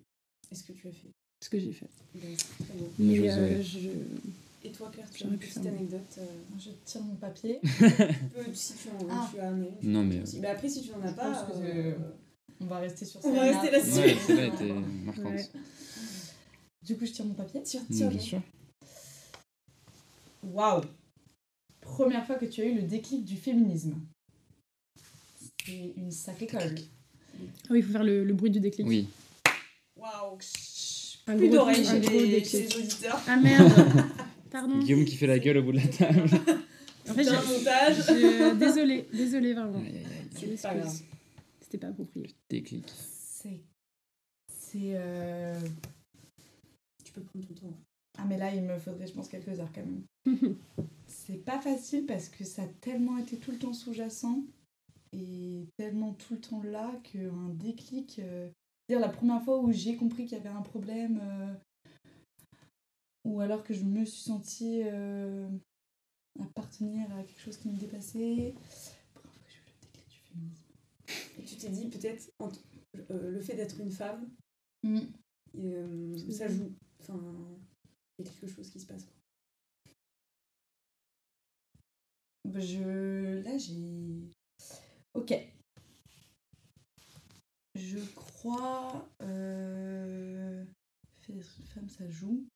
Est-ce 0.51 0.63
que 0.63 0.73
tu 0.73 0.87
as 0.87 0.91
fait? 0.91 1.09
Ce 1.43 1.49
que 1.49 1.57
j'ai 1.59 1.71
fait 1.73 1.89
mais 2.99 3.29
euh. 3.31 3.61
Et 4.63 4.71
toi, 4.71 4.89
Claire, 4.93 5.09
tu 5.09 5.23
as 5.23 5.27
une 5.27 5.37
petite 5.39 5.65
anecdote 5.65 6.01
euh, 6.19 6.25
Je 6.59 6.69
tire 6.85 7.01
mon 7.01 7.15
papier. 7.15 7.59
peu- 7.63 8.43
Si 8.53 8.73
tu 8.75 8.89
en 8.89 9.07
Ah. 9.09 9.27
tu 9.33 9.39
as 9.39 9.47
amené. 9.47 9.71
Non, 9.81 10.03
mais. 10.03 10.23
Si- 10.25 10.39
bah 10.39 10.51
après, 10.51 10.69
si 10.69 10.83
tu 10.83 10.91
n'en 10.91 11.01
as 11.01 11.13
pas. 11.13 11.47
euh, 11.55 11.95
On 12.59 12.65
va 12.65 12.77
rester 12.79 13.05
sur 13.05 13.19
On 13.25 13.33
va 13.33 13.41
rester 13.41 13.71
là-dessus. 13.71 13.99
Ouais, 13.99 14.15
celle-là 14.27 14.45
était 14.47 14.71
marquante. 15.03 15.25
Ouais. 15.33 15.49
Du 16.83 16.95
coup, 16.97 17.05
je 17.05 17.11
tire 17.11 17.25
mon 17.25 17.33
papier. 17.33 17.63
Tire, 17.63 17.81
tire. 17.91 18.09
Bien 18.09 18.19
sûr. 18.19 18.41
Waouh 20.43 20.81
Première 21.81 22.25
fois 22.25 22.35
que 22.35 22.45
tu 22.45 22.61
as 22.61 22.65
eu 22.65 22.75
le 22.75 22.83
déclic 22.83 23.25
du 23.25 23.37
féminisme. 23.37 23.95
C'est 25.65 25.93
une 25.97 26.11
sacrée 26.11 26.47
colle. 26.47 26.75
ah 26.77 27.67
oui 27.69 27.79
il 27.79 27.83
faut 27.83 27.91
faire 27.91 28.03
le, 28.03 28.23
le 28.23 28.33
bruit 28.33 28.49
du 28.51 28.59
déclic 28.59 28.87
Oui. 28.87 29.07
Waouh. 29.99 30.37
un 31.27 31.37
Plus 31.37 31.49
d'oreilles 31.49 31.85
chez 31.85 31.99
les 31.99 32.75
auditeurs. 32.77 33.19
ah 33.27 33.37
merde 33.37 33.71
pardon 34.51 34.77
Guillaume 34.79 35.05
qui 35.05 35.15
fait 35.15 35.27
la 35.27 35.39
gueule 35.39 35.57
au 35.57 35.63
bout 35.63 35.71
de 35.71 35.77
la 35.77 35.87
table. 35.87 36.21
en 37.09 37.13
fait 37.13 37.23
C'est 37.23 37.29
un 37.31 37.41
j'ai- 37.41 37.57
montage. 37.57 37.95
je- 38.07 38.55
désolé 38.59 39.07
désolé 39.13 39.53
vraiment 39.53 39.81
C'est 40.35 40.61
pas 40.61 40.75
grave. 40.75 41.01
c'était 41.61 41.77
pas 41.77 41.87
approprié 41.87 42.29
Déclic. 42.49 42.85
C'est. 42.95 43.59
C'est. 44.47 44.91
euh, 44.95 45.59
Tu 47.03 47.11
peux 47.13 47.21
prendre 47.21 47.45
ton 47.47 47.53
temps. 47.53 47.73
Ah, 48.17 48.25
mais 48.27 48.37
là, 48.37 48.53
il 48.53 48.61
me 48.61 48.77
faudrait, 48.77 49.07
je 49.07 49.13
pense, 49.13 49.27
quelques 49.29 49.59
heures 49.59 49.71
quand 49.73 49.83
même. 49.85 50.55
C'est 51.07 51.43
pas 51.43 51.59
facile 51.59 52.05
parce 52.05 52.29
que 52.29 52.43
ça 52.43 52.63
a 52.63 52.67
tellement 52.81 53.17
été 53.17 53.37
tout 53.37 53.51
le 53.51 53.57
temps 53.57 53.73
sous-jacent 53.73 54.43
et 55.13 55.65
tellement 55.77 56.13
tout 56.13 56.35
le 56.35 56.39
temps 56.41 56.61
là 56.63 56.91
qu'un 57.03 57.49
déclic. 57.53 58.19
euh, 58.19 58.49
C'est-à-dire 58.87 59.05
la 59.05 59.11
première 59.11 59.41
fois 59.43 59.59
où 59.61 59.71
j'ai 59.71 59.95
compris 59.95 60.25
qu'il 60.25 60.37
y 60.37 60.41
avait 60.41 60.49
un 60.49 60.61
problème 60.61 61.19
euh, 61.23 61.53
ou 63.23 63.39
alors 63.41 63.63
que 63.63 63.73
je 63.73 63.83
me 63.83 64.05
suis 64.05 64.23
sentie 64.23 64.81
euh, 64.85 65.49
appartenir 66.39 67.11
à 67.15 67.23
quelque 67.23 67.39
chose 67.41 67.57
qui 67.57 67.69
me 67.69 67.77
dépassait. 67.77 68.55
J'ai 69.47 69.57
eu 69.57 69.65
le 69.65 69.81
déclic 69.81 70.07
du 70.09 70.17
féminisme. 70.19 70.63
Et 71.39 71.43
tu 71.43 71.55
t'es 71.57 71.69
dit, 71.69 71.89
peut-être, 71.89 72.31
euh, 73.11 73.31
le 73.31 73.39
fait 73.41 73.55
d'être 73.55 73.79
une 73.79 73.91
femme, 73.91 74.29
Mm. 74.83 74.99
euh, 75.59 76.31
ça 76.31 76.47
joue. 76.47 76.73
Enfin, 76.99 77.19
il 78.17 78.25
y 78.25 78.27
a 78.27 78.31
quelque 78.31 78.47
chose 78.47 78.69
qui 78.69 78.79
se 78.79 78.87
passe. 78.87 79.05
Bah, 82.45 82.59
Je... 82.59 83.41
Là, 83.43 83.57
j'ai... 83.57 84.27
Ok. 85.13 85.33
Je 87.75 87.99
crois... 88.15 89.07
Euh... 89.21 90.65
Fait 91.19 91.33
d'être 91.33 91.59
une 91.59 91.65
femme, 91.67 91.89
ça 91.89 92.09
joue. 92.09 92.47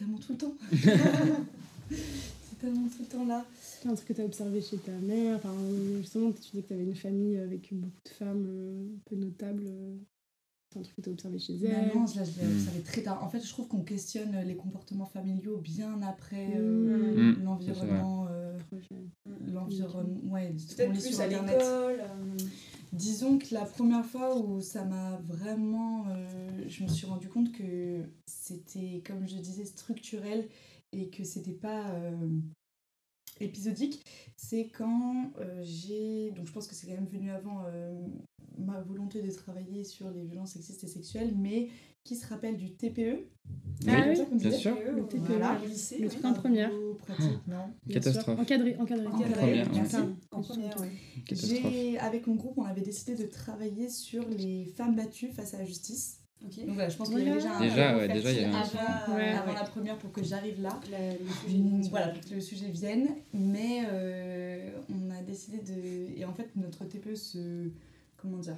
Tellement 0.00 0.18
tout 0.18 0.32
le 0.32 0.38
temps. 0.38 0.54
C'est 1.90 2.58
tellement 2.58 2.88
tout 2.88 3.00
le 3.02 3.06
temps 3.06 3.26
là. 3.26 3.44
C'est 3.60 3.88
un 3.88 3.94
truc 3.94 4.08
que 4.08 4.12
tu 4.14 4.20
as 4.20 4.24
observé 4.24 4.60
chez 4.60 4.76
ta 4.78 4.92
mère. 4.92 5.36
Enfin, 5.36 5.54
justement, 6.00 6.32
tu 6.32 6.40
dis 6.56 6.62
que 6.62 6.68
tu 6.68 6.72
avais 6.74 6.84
une 6.84 6.94
famille 6.94 7.36
avec 7.38 7.68
beaucoup 7.72 8.00
de 8.04 8.08
femmes 8.10 8.46
euh, 8.48 8.86
un 8.96 8.98
peu 9.08 9.16
notables. 9.16 9.64
euh, 9.66 9.96
C'est 10.72 10.78
un 10.78 10.82
truc 10.82 10.96
que 10.96 11.02
tu 11.02 11.08
as 11.10 11.12
observé 11.12 11.38
chez 11.38 11.56
elle. 11.64 11.88
Maman, 11.88 12.06
là, 12.16 12.24
je 12.24 12.40
l'ai 12.40 12.46
Mm. 12.46 12.52
observé 12.58 12.80
très 12.80 13.02
tard. 13.02 13.22
En 13.24 13.28
fait, 13.28 13.40
je 13.40 13.48
trouve 13.48 13.68
qu'on 13.68 13.82
questionne 13.82 14.36
les 14.46 14.54
comportements 14.56 15.06
familiaux 15.06 15.58
bien 15.58 16.00
après 16.02 16.46
Mm. 16.48 16.58
euh, 16.58 17.32
Mm. 17.34 17.44
l'environnement. 17.44 18.26
euh, 18.30 18.58
l'environnement... 19.52 20.20
Ouais, 20.32 20.54
Peut-être 20.76 20.92
plus 20.92 21.10
sur 21.12 21.20
à 21.20 21.26
l'école. 21.26 21.50
euh, 22.00 22.36
Disons 22.92 23.38
que 23.38 23.54
la 23.54 23.64
première 23.64 24.04
fois 24.04 24.36
où 24.36 24.60
ça 24.60 24.84
m'a 24.84 25.20
vraiment. 25.28 26.06
euh, 26.08 26.64
je 26.68 26.82
me 26.82 26.88
suis 26.88 27.06
rendu 27.06 27.28
compte 27.28 27.52
que 27.52 28.04
c'était, 28.26 29.02
comme 29.06 29.26
je 29.28 29.36
disais, 29.36 29.64
structurel 29.64 30.48
et 30.92 31.08
que 31.08 31.22
c'était 31.22 31.52
pas 31.52 31.90
euh, 31.90 32.40
épisodique, 33.38 34.04
c'est 34.36 34.68
quand 34.70 35.30
euh, 35.38 35.62
j'ai. 35.62 36.32
Donc 36.32 36.46
je 36.46 36.52
pense 36.52 36.66
que 36.66 36.74
c'est 36.74 36.88
quand 36.88 36.94
même 36.94 37.06
venu 37.06 37.30
avant 37.30 37.64
ma 38.58 38.80
volonté 38.80 39.22
de 39.22 39.30
travailler 39.30 39.84
sur 39.84 40.10
les 40.10 40.24
violences 40.24 40.52
sexistes 40.52 40.84
et 40.84 40.88
sexuelles, 40.88 41.34
mais 41.36 41.68
qui 42.04 42.16
se 42.16 42.26
rappelle 42.26 42.56
du 42.56 42.72
TPE. 42.74 43.26
Ah 43.86 44.04
oui, 44.08 44.18
bien 44.32 44.50
sûr. 44.50 44.76
Le 44.94 45.02
TPE, 45.06 45.18
voilà, 45.26 45.58
lycée. 45.66 45.98
Le 45.98 46.08
truc 46.08 46.24
en 46.24 46.32
première. 46.34 46.70
Catastrophe. 47.90 48.38
Encadré, 48.38 48.76
encadré. 48.78 49.06
En 49.06 49.10
Encadré. 49.16 49.62
En 50.30 50.40
première. 50.42 50.76
J'ai, 51.30 51.98
avec 51.98 52.26
mon 52.26 52.34
groupe, 52.34 52.58
on 52.58 52.64
avait 52.64 52.80
décidé 52.82 53.14
de 53.14 53.24
travailler 53.26 53.88
sur 53.88 54.26
les 54.28 54.64
femmes 54.76 54.96
battues 54.96 55.28
face 55.30 55.54
à 55.54 55.58
la 55.58 55.64
justice. 55.64 56.16
Donc 56.42 56.52
voilà, 56.74 56.88
je 56.88 56.96
pense 56.96 57.10
qu'il 57.10 57.18
y 57.18 57.22
avait 57.22 57.34
déjà 57.34 57.54
un 57.54 57.60
Déjà, 57.60 57.96
ouais, 57.98 58.08
déjà, 58.08 58.32
il 58.32 58.40
y 58.40 58.44
a 58.44 58.50
fertile 58.50 58.78
un- 58.80 58.84
avant, 58.92 59.14
Ouais, 59.14 59.28
avant 59.28 59.48
ouais. 59.52 59.54
la 59.58 59.64
première 59.64 59.98
pour 59.98 60.10
que 60.10 60.24
j'arrive 60.24 60.62
là. 60.62 60.80
La- 60.90 61.12
le 61.12 61.18
sujet 61.44 61.58
Mm, 61.58 61.82
Voilà, 61.90 62.08
pour 62.08 62.24
que 62.24 62.34
le 62.34 62.40
sujet 62.40 62.68
vienne. 62.70 63.08
Mais 63.34 63.82
euh, 63.92 64.70
on 64.88 65.10
a 65.10 65.20
décidé 65.22 65.58
de... 65.58 66.18
Et 66.18 66.24
en 66.24 66.32
fait, 66.32 66.48
notre 66.56 66.86
TPE 66.86 67.14
se... 67.14 67.70
Comment 68.16 68.38
dire? 68.38 68.56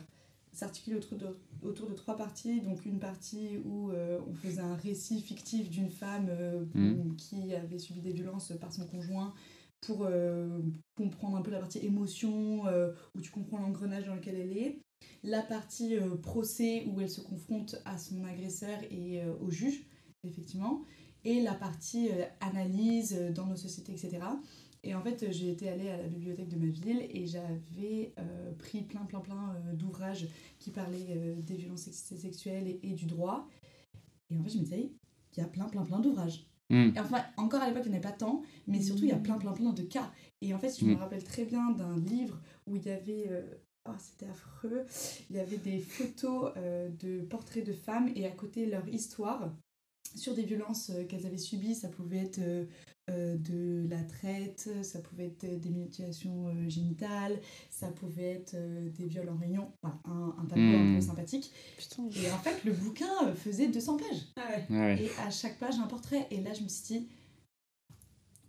S'articule 0.52 0.96
autour 0.96 1.18
de, 1.18 1.26
autour 1.62 1.88
de 1.88 1.94
trois 1.94 2.16
parties. 2.16 2.60
Donc 2.60 2.84
une 2.84 2.98
partie 2.98 3.58
où 3.64 3.90
euh, 3.90 4.18
on 4.28 4.34
faisait 4.34 4.60
un 4.60 4.76
récit 4.76 5.20
fictif 5.20 5.70
d'une 5.70 5.90
femme 5.90 6.28
euh, 6.30 6.64
Mhm. 6.74 7.16
qui 7.16 7.54
avait 7.54 7.78
subi 7.78 8.00
des 8.00 8.12
violences 8.12 8.52
par 8.60 8.72
son 8.72 8.86
conjoint 8.86 9.34
pour 9.80 10.02
euh, 10.02 10.60
comprendre 10.96 11.36
un 11.36 11.42
peu 11.42 11.50
la 11.50 11.58
partie 11.58 11.78
émotion, 11.84 12.64
où 13.14 13.20
tu 13.20 13.30
comprends 13.30 13.58
l'engrenage 13.58 14.06
dans 14.06 14.14
lequel 14.14 14.36
elle 14.36 14.56
est. 14.56 14.78
La 15.24 15.42
partie 15.42 15.96
procès, 16.22 16.84
où 16.86 17.00
elle 17.00 17.10
se 17.10 17.20
confronte 17.20 17.76
à 17.84 17.98
son 17.98 18.22
agresseur 18.24 18.78
et 18.90 19.20
au 19.40 19.50
juge, 19.50 19.84
effectivement. 20.22 20.82
Et 21.24 21.42
la 21.42 21.54
partie 21.54 22.10
analyse 22.40 23.18
dans 23.34 23.46
nos 23.46 23.56
sociétés, 23.56 23.92
etc. 23.92 24.20
Et 24.84 24.94
en 24.94 25.02
fait, 25.02 25.30
j'ai 25.30 25.50
été 25.50 25.68
allée 25.68 25.88
à 25.90 25.96
la 25.96 26.08
bibliothèque 26.08 26.48
de 26.48 26.56
ma 26.56 26.66
ville 26.66 27.06
et 27.10 27.26
j'avais 27.26 28.12
euh, 28.18 28.52
pris 28.58 28.82
plein, 28.82 29.04
plein, 29.04 29.20
plein 29.20 29.54
euh, 29.54 29.74
d'ouvrages 29.74 30.26
qui 30.58 30.70
parlaient 30.70 31.06
euh, 31.10 31.40
des 31.40 31.54
violences 31.54 31.88
sexuelles 31.90 32.66
et, 32.66 32.80
et 32.82 32.92
du 32.94 33.06
droit. 33.06 33.48
Et 34.30 34.36
en 34.38 34.42
fait, 34.42 34.50
je 34.50 34.58
me 34.58 34.62
disais, 34.64 34.90
il 35.36 35.40
y 35.40 35.42
a 35.42 35.46
plein, 35.46 35.66
plein, 35.66 35.84
plein 35.84 36.00
d'ouvrages. 36.00 36.46
Mm. 36.70 36.90
Et 36.96 37.00
enfin, 37.00 37.24
encore 37.36 37.62
à 37.62 37.68
l'époque, 37.68 37.84
il 37.86 37.90
n'y 37.92 37.96
en 37.96 38.00
avait 38.00 38.08
pas 38.10 38.16
tant, 38.16 38.42
mais 38.66 38.80
surtout, 38.80 39.04
il 39.04 39.10
y 39.10 39.12
a 39.12 39.18
plein, 39.18 39.38
plein, 39.38 39.52
plein 39.52 39.72
de 39.72 39.82
cas. 39.82 40.10
Et 40.40 40.52
en 40.54 40.58
fait, 40.58 40.76
je 40.78 40.84
me 40.84 40.94
Mm. 40.94 40.96
rappelle 40.96 41.22
très 41.24 41.44
bien 41.44 41.70
d'un 41.70 41.96
livre 41.98 42.40
où 42.66 42.74
il 42.76 42.82
y 42.84 42.90
avait. 42.90 43.26
euh, 43.30 43.42
oh, 43.88 43.92
c'était 43.98 44.26
affreux. 44.26 44.84
Il 45.30 45.36
y 45.36 45.38
avait 45.38 45.58
des 45.58 45.78
photos 45.78 46.52
euh, 46.56 46.88
de 46.88 47.20
portraits 47.20 47.64
de 47.66 47.72
femmes 47.72 48.10
et 48.16 48.26
à 48.26 48.30
côté 48.30 48.66
leur 48.66 48.88
histoire 48.88 49.52
sur 50.16 50.34
des 50.34 50.42
violences 50.44 50.90
euh, 50.90 51.04
qu'elles 51.04 51.26
avaient 51.26 51.38
subies. 51.38 51.74
Ça 51.74 51.88
pouvait 51.88 52.18
être 52.24 52.38
euh, 52.40 52.64
euh, 53.10 53.36
de 53.36 53.86
la 53.88 54.02
traite, 54.02 54.70
ça 54.82 55.00
pouvait 55.00 55.26
être 55.26 55.60
des 55.60 55.70
mutilations 55.70 56.46
euh, 56.48 56.68
génitales, 56.68 57.38
ça 57.70 57.88
pouvait 57.88 58.32
être 58.34 58.54
euh, 58.54 58.88
des 58.90 59.06
viols 59.06 59.28
en 59.28 59.36
réunion. 59.36 59.72
Voilà, 59.82 59.98
un, 60.04 60.36
un 60.40 60.46
tableau 60.46 60.76
un 60.78 60.94
peu 60.94 61.00
sympathique. 61.00 61.52
Putain. 61.78 62.04
Et 62.22 62.30
en 62.30 62.38
fait, 62.38 62.64
le 62.64 62.72
bouquin 62.72 63.34
faisait 63.34 63.68
200 63.68 63.96
pages. 63.96 64.06
Ah 64.36 64.40
ouais. 64.50 64.64
Ah 64.70 64.72
ouais. 64.72 65.02
Et 65.02 65.10
à 65.26 65.30
chaque 65.30 65.58
page, 65.58 65.78
un 65.78 65.86
portrait. 65.88 66.28
Et 66.30 66.40
là, 66.42 66.52
je 66.54 66.62
me 66.62 66.68
suis 66.68 66.84
dit, 66.98 67.08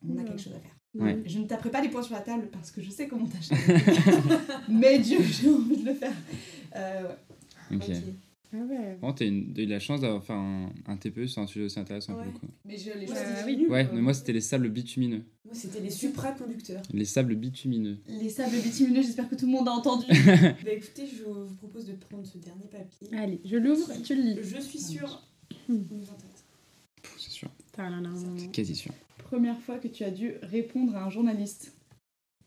on 0.08 0.18
a 0.18 0.24
quelque 0.24 0.42
chose 0.42 0.54
à 0.54 0.60
faire. 0.60 0.76
Ouais. 0.96 1.24
Je 1.26 1.40
ne 1.40 1.48
taperai 1.48 1.72
pas 1.72 1.82
les 1.82 1.90
points 1.90 2.04
sur 2.04 2.14
la 2.14 2.22
table 2.22 2.50
parce 2.52 2.70
que 2.70 2.80
je 2.82 2.92
sais 2.92 3.08
comment 3.08 3.26
t'acheter. 3.26 3.56
Mais 4.70 5.00
Dieu, 5.00 5.18
j'ai 5.24 5.50
envie 5.50 5.78
de 5.78 5.86
le 5.88 5.96
faire. 5.96 6.14
Euh, 6.76 7.16
ouais. 7.72 7.78
Ok. 7.78 7.92
Ah 8.54 8.58
ouais. 8.70 8.98
Bon, 9.02 9.12
t'as 9.14 9.26
eu 9.26 9.32
de 9.42 9.66
la 9.66 9.80
chance 9.80 10.02
d'avoir 10.02 10.24
fait 10.24 10.34
un, 10.34 10.70
un 10.86 10.98
TPE 10.98 11.26
sur 11.26 11.42
un 11.42 11.48
sujet 11.48 11.66
aussi 11.66 11.80
intéressant 11.80 12.14
Ouais. 12.14 12.24
pour 12.24 12.34
le 12.34 12.40
coup. 12.40 12.48
Mais 12.66 12.78
je 12.78 12.92
Ouais, 12.92 13.84
oui. 13.84 13.88
mais 13.94 14.02
moi 14.02 14.14
c'était 14.14 14.34
les 14.34 14.42
sables 14.42 14.70
bitumineux. 14.70 15.24
Moi, 15.46 15.54
c'était 15.56 15.80
les 15.82 15.90
supraconducteurs. 15.90 16.82
Les 16.94 17.06
sables 17.06 17.36
bitumineux. 17.36 17.98
Les 18.08 18.30
sables 18.30 18.56
bitumineux, 18.62 19.02
j'espère 19.02 19.28
que 19.30 19.36
tout 19.36 19.46
le 19.48 19.52
monde 19.52 19.68
a 19.68 19.72
entendu. 19.72 20.06
bah 20.64 20.72
écoutez, 20.72 21.08
je 21.08 21.24
vous 21.24 21.56
propose 21.56 21.86
de 21.86 21.94
prendre 21.94 22.26
ce 22.26 22.38
dernier 22.38 22.66
papier. 22.72 23.08
Allez, 23.18 23.42
je 23.44 23.58
l'ouvre, 23.58 23.90
tu 24.04 24.16
le 24.16 24.22
lis. 24.22 24.38
Je 24.44 24.62
suis 24.62 24.80
sûre. 24.80 25.24
Hmm. 25.68 25.82
C'est 27.18 27.32
sûr. 27.32 27.50
C'est 27.76 28.52
quasi 28.52 28.76
sûr. 28.76 28.94
Première 29.18 29.60
fois 29.60 29.78
que 29.80 29.88
tu 29.88 30.04
as 30.04 30.12
dû 30.12 30.34
répondre 30.44 30.96
à 30.96 31.06
un 31.06 31.10
journaliste. 31.10 31.74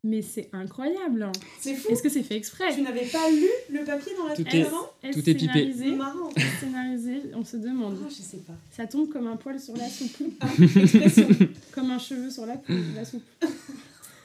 Mais 0.09 0.23
c'est 0.23 0.49
incroyable. 0.53 1.33
C'est 1.61 1.75
fou. 1.75 1.89
Est-ce 1.91 2.03
que 2.03 2.09
c'est 2.09 2.23
fait 2.23 2.37
exprès 2.37 2.73
Tu 2.75 2.83
n'avais 2.83 3.07
pas 3.07 3.29
lu 3.31 3.49
le 3.71 3.85
papier 3.85 4.13
dans 4.17 4.29
la 4.29 4.37
Tout 4.37 4.43
est- 4.47 4.63
avant 4.65 4.89
Tout 5.13 5.19
est 5.31 5.35
pipé. 5.35 5.73
scénarisé 5.73 5.91
Marrant. 5.97 6.31
Scénarisé 6.61 7.23
On 7.35 7.45
se 7.45 7.57
demande. 7.57 7.99
Ah, 8.05 8.09
je 8.09 8.23
sais 8.23 8.37
pas. 8.39 8.53
Ça 8.71 8.87
tombe 8.87 9.09
comme 9.11 9.27
un 9.27 9.37
poil 9.37 9.59
sur 9.59 9.77
la 9.77 9.89
soupe. 9.89 10.17
Ah. 10.41 10.47
Comme 11.73 11.91
un 11.91 11.99
cheveu 11.99 12.31
sur 12.31 12.47
la, 12.47 12.55
la 12.95 13.05
soupe. 13.05 13.23
Euh, 13.43 13.49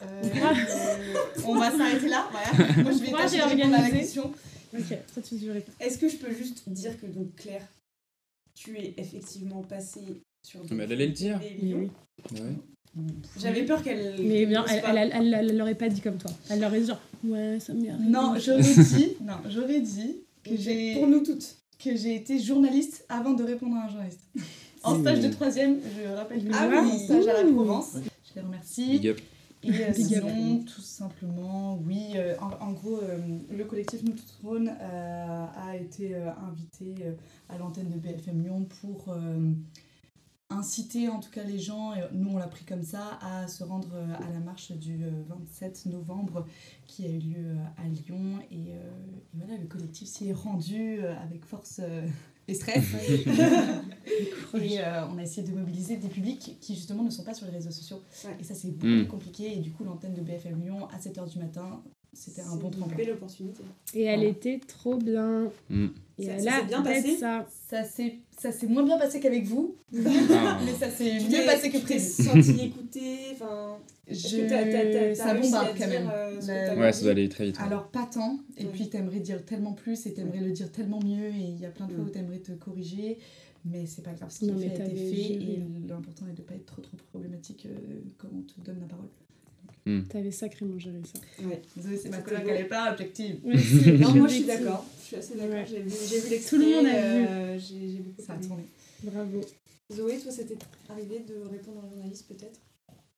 euh, 0.06 1.14
on 1.46 1.56
va 1.56 1.72
s'arrêter 1.78 2.08
là. 2.08 2.30
Voilà. 2.32 2.74
Moi, 2.84 2.92
je 2.92 2.98
vais 3.00 3.12
tâcher 3.12 3.38
j'ai 3.38 3.56
de 3.56 3.62
répondre 3.62 3.76
à 3.76 3.82
la 3.82 3.90
question. 3.90 4.32
Ok, 4.74 4.98
ça 5.14 5.22
tu. 5.22 5.36
Est-ce 5.80 5.98
que 5.98 6.08
je 6.10 6.18
peux 6.18 6.32
juste 6.34 6.68
dire 6.70 7.00
que 7.00 7.06
donc 7.08 7.36
Claire, 7.36 7.66
tu 8.54 8.78
es 8.78 8.94
effectivement 8.98 9.62
passée 9.64 10.22
sur 10.44 10.64
des 10.64 10.76
Mais 10.76 10.84
elle 10.86 10.92
allait 10.94 11.08
le 11.08 11.14
dire. 11.14 11.39
des 11.39 11.58
Mais 11.62 11.70
lions. 11.72 11.89
oui. 12.32 12.39
Ouais. 12.39 13.04
J'avais 13.39 13.64
peur 13.64 13.82
qu'elle. 13.84 14.16
Mais 14.20 14.39
qu'elle 14.39 14.50
bien, 14.50 14.66
elle, 14.66 14.82
elle, 14.86 14.98
elle, 14.98 15.12
elle- 15.34 15.50
elle 15.52 15.58
l'aurait 15.58 15.76
pas 15.76 15.88
dit 15.89 16.02
comme 16.02 16.18
toi. 16.18 16.32
Elle 16.50 16.60
l'aurait 16.60 16.82
dit 16.82 16.88
genre, 16.88 17.00
ouais, 17.24 17.58
ça 17.60 17.74
m'est 17.74 17.89
arrivé. 17.89 18.10
Non, 18.10 18.34
j'aurais 18.38 18.62
dit, 18.62 19.16
non, 19.22 19.36
j'aurais 19.50 19.80
dit 19.80 20.18
que 20.44 20.58
j'ai 20.58 20.94
Pour 20.96 21.08
nous 21.08 21.24
toutes. 21.24 21.56
que 21.84 21.96
j'ai 21.96 22.16
été 22.16 22.38
journaliste 22.39 23.06
avant 23.08 23.32
de 23.34 23.44
répondre 23.44 23.76
à 23.78 23.86
un 23.86 23.89
journaliste. 23.89 24.22
En 24.84 25.00
stage 25.00 25.20
de 25.22 25.28
troisième, 25.30 25.78
je 25.80 26.10
rappelle 26.16 26.44
que 26.44 26.50
Ah 26.56 26.68
oui. 26.68 26.76
mon 26.92 26.98
stage 26.98 27.28
à 27.28 27.34
la. 27.44 27.52
Provence. 27.52 27.98
Je 27.98 28.36
les 28.36 28.42
remercie. 28.42 28.89
Big 28.98 29.08
up. 29.10 29.20
Et 29.64 29.70
euh, 29.70 29.92
Big 29.96 30.16
up. 30.16 30.24
sinon, 30.26 30.58
tout 30.64 30.82
simplement, 30.82 31.80
oui, 31.86 32.08
euh, 32.16 32.34
en, 32.42 32.66
en 32.66 32.72
gros, 32.72 32.98
euh, 32.98 33.20
le 33.56 33.64
collectif 33.66 34.02
Nous 34.04 34.14
Toutes 34.14 34.34
Rhône 34.44 34.70
euh, 34.82 35.46
a 35.56 35.78
été 35.78 36.16
euh, 36.16 36.32
invité 36.50 36.96
euh, 37.06 37.12
à 37.48 37.60
l'antenne 37.60 37.92
de 37.92 38.00
BFM 38.00 38.42
Lyon 38.44 38.66
pour 38.82 39.06
euh, 39.10 39.52
inciter 40.52 41.08
en 41.10 41.20
tout 41.20 41.30
cas 41.32 41.43
les 41.43 41.58
gens, 41.60 41.93
et 41.93 42.02
nous 42.14 42.30
on 42.30 42.38
l'a 42.38 42.47
pris 42.47 42.66
comme 42.66 42.84
ça, 42.84 43.18
à 43.22 43.47
se 43.47 43.64
rendre 43.64 43.89
euh, 43.93 44.14
à 44.16 44.30
la 44.32 44.39
marche 44.39 44.72
du 44.72 45.04
euh, 45.04 45.10
27 45.30 45.88
novembre 45.88 46.45
qui 46.88 47.06
a 47.06 47.10
eu 47.10 47.20
lieu 47.20 47.45
euh, 47.47 47.84
à 47.84 47.88
Lyon. 47.88 48.39
Et, 48.52 48.74
euh, 48.74 48.89
et 49.34 49.38
voilà, 49.38 49.58
le 49.58 49.68
collectif 49.68 50.08
s'y 50.08 50.30
est 50.30 50.34
rendu 50.34 50.99
euh, 51.02 51.16
avec 51.24 51.45
force 51.45 51.80
euh, 51.84 52.06
et 52.47 52.54
stress. 52.54 52.84
et 54.56 54.80
euh, 54.80 55.08
on 55.08 55.18
a 55.18 55.24
essayé 55.24 55.47
de 55.47 55.54
mobiliser 55.54 55.97
des 55.97 56.10
publics 56.10 56.58
qui 56.60 56.76
justement 56.76 57.04
ne 57.04 57.10
sont 57.10 57.24
pas 57.24 57.34
sur 57.34 57.45
les 57.45 57.52
réseaux 57.54 57.72
sociaux. 57.72 58.02
Ouais. 58.26 58.38
Et 58.39 58.43
ça 58.43 58.54
c'est 58.56 58.70
beaucoup 58.70 58.88
Mm. 58.88 58.99
plus 58.99 59.08
compliqué. 59.08 59.54
Et 59.58 59.60
du 59.60 59.72
coup, 59.72 59.84
l'antenne 59.84 60.14
de 60.14 60.22
BFM 60.22 60.60
Lyon 60.62 60.88
à 60.89 60.97
7h 60.99 61.30
du 61.32 61.39
matin, 61.39 61.82
c'était 62.14 62.41
un 62.41 62.55
bon 62.55 62.68
une 62.70 62.78
tremplin. 62.80 62.97
belle 62.97 63.12
opportunité. 63.12 63.64
Et 63.93 64.03
elle 64.03 64.20
Voilà. 64.20 64.32
était 64.32 64.59
trop 64.68 64.95
bien. 64.97 65.51
Mm. 65.70 65.88
Et 66.20 66.26
Ça- 66.26 66.32
elle 66.34 66.41
ça 66.43 66.53
a 66.55 66.59
s'est 66.62 66.66
bien 66.68 66.82
passé 66.84 67.18
ça. 67.18 67.47
Ça 68.38 68.51
s'est 68.51 68.68
moins 68.68 68.84
bien 68.84 68.97
passé 68.97 69.20
qu'avec 69.20 69.45
vous, 69.45 69.76
Ah. 69.95 70.59
mais 70.66 70.74
ça 70.74 70.89
s'est 70.89 71.20
mieux 71.20 71.45
passé 71.45 71.70
que 71.70 71.78
prévu. 71.78 71.99
senti 72.03 72.62
écouté, 72.66 73.01
enfin. 73.34 73.78
Je... 74.07 75.16
ça 75.16 75.34
bombarde 75.36 75.76
quand 75.78 75.88
même. 75.88 76.09
euh, 76.12 76.76
Ouais, 76.78 76.91
ça 76.91 77.01
doit 77.03 77.12
aller 77.12 77.30
très 77.30 77.45
vite. 77.45 77.57
ouais. 77.59 77.64
Alors 77.66 77.88
pas 77.88 78.07
tant, 78.12 78.39
et 78.57 78.66
Ouais. 78.66 78.72
puis 78.74 78.89
t'aimerais 78.89 79.20
dire 79.20 79.45
tellement 79.45 79.74
plus 79.74 80.05
et 80.05 80.14
t'aimerais 80.14 80.41
le 80.41 80.51
dire 80.51 80.72
tellement 80.72 80.99
mieux 81.01 81.28
et 81.28 81.39
il 81.49 81.59
y 81.59 81.66
a 81.66 81.70
plein 81.70 81.88
de 81.88 81.93
fois 81.93 82.03
Mm. 82.03 82.07
où 82.07 82.09
t'aimerais 82.09 82.39
te 82.39 82.51
corriger, 82.53 83.20
mais 83.64 83.86
c'est 83.86 84.01
pas 84.03 84.12
grave, 84.14 84.30
ce 84.32 84.39
qui 84.39 84.49
a 84.51 84.53
été 84.55 84.84
fait 84.95 85.34
et 85.34 85.59
l'important 85.88 86.26
est 86.28 86.36
de 86.36 86.41
pas 86.41 86.55
être 86.55 86.66
trop 86.66 86.82
trop 86.82 86.97
problématique 87.12 87.68
euh, 87.68 88.01
quand 88.18 88.28
on 88.36 88.41
te 88.41 88.59
donne 88.66 88.80
la 88.82 88.88
parole. 88.88 89.07
T'avais 90.10 90.32
sacrément 90.32 90.78
géré 90.78 90.98
ça. 91.06 91.20
Ouais. 91.46 91.62
Désolée, 91.76 91.98
c'est 91.98 92.10
ma 92.10 92.18
collègue, 92.20 92.44
elle 92.48 92.62
est 92.62 92.66
pas 92.66 92.92
objective. 92.92 93.38
Oui, 93.44 93.56
Non, 94.00 94.12
moi 94.16 94.28
je 94.28 94.34
suis 94.36 94.44
d'accord. 94.46 94.86
Je 95.02 95.06
suis 95.08 95.16
assez 95.16 95.36
d'accord. 95.36 95.54
Ouais. 95.56 95.66
J'ai 95.70 95.82
vu, 95.82 95.90
j'ai 96.10 96.20
vu 96.20 96.30
l'extrait. 96.30 96.58
Tout 96.58 96.64
le 96.64 96.76
monde 96.76 96.86
a 96.86 96.90
euh, 96.96 97.60
J'ai 97.60 97.90
j'ai 97.90 97.98
beaucoup 98.00 98.22
Ça 98.22 98.34
a 98.34 98.38
tourné. 98.38 98.64
Bravo. 99.04 99.42
Zoé, 99.92 100.18
toi, 100.20 100.32
c'était 100.32 100.58
arrivé 100.90 101.26
de 101.28 101.34
répondre 101.50 101.82
à 101.84 101.88
un 101.88 101.90
journaliste 101.90 102.28
peut-être? 102.28 102.60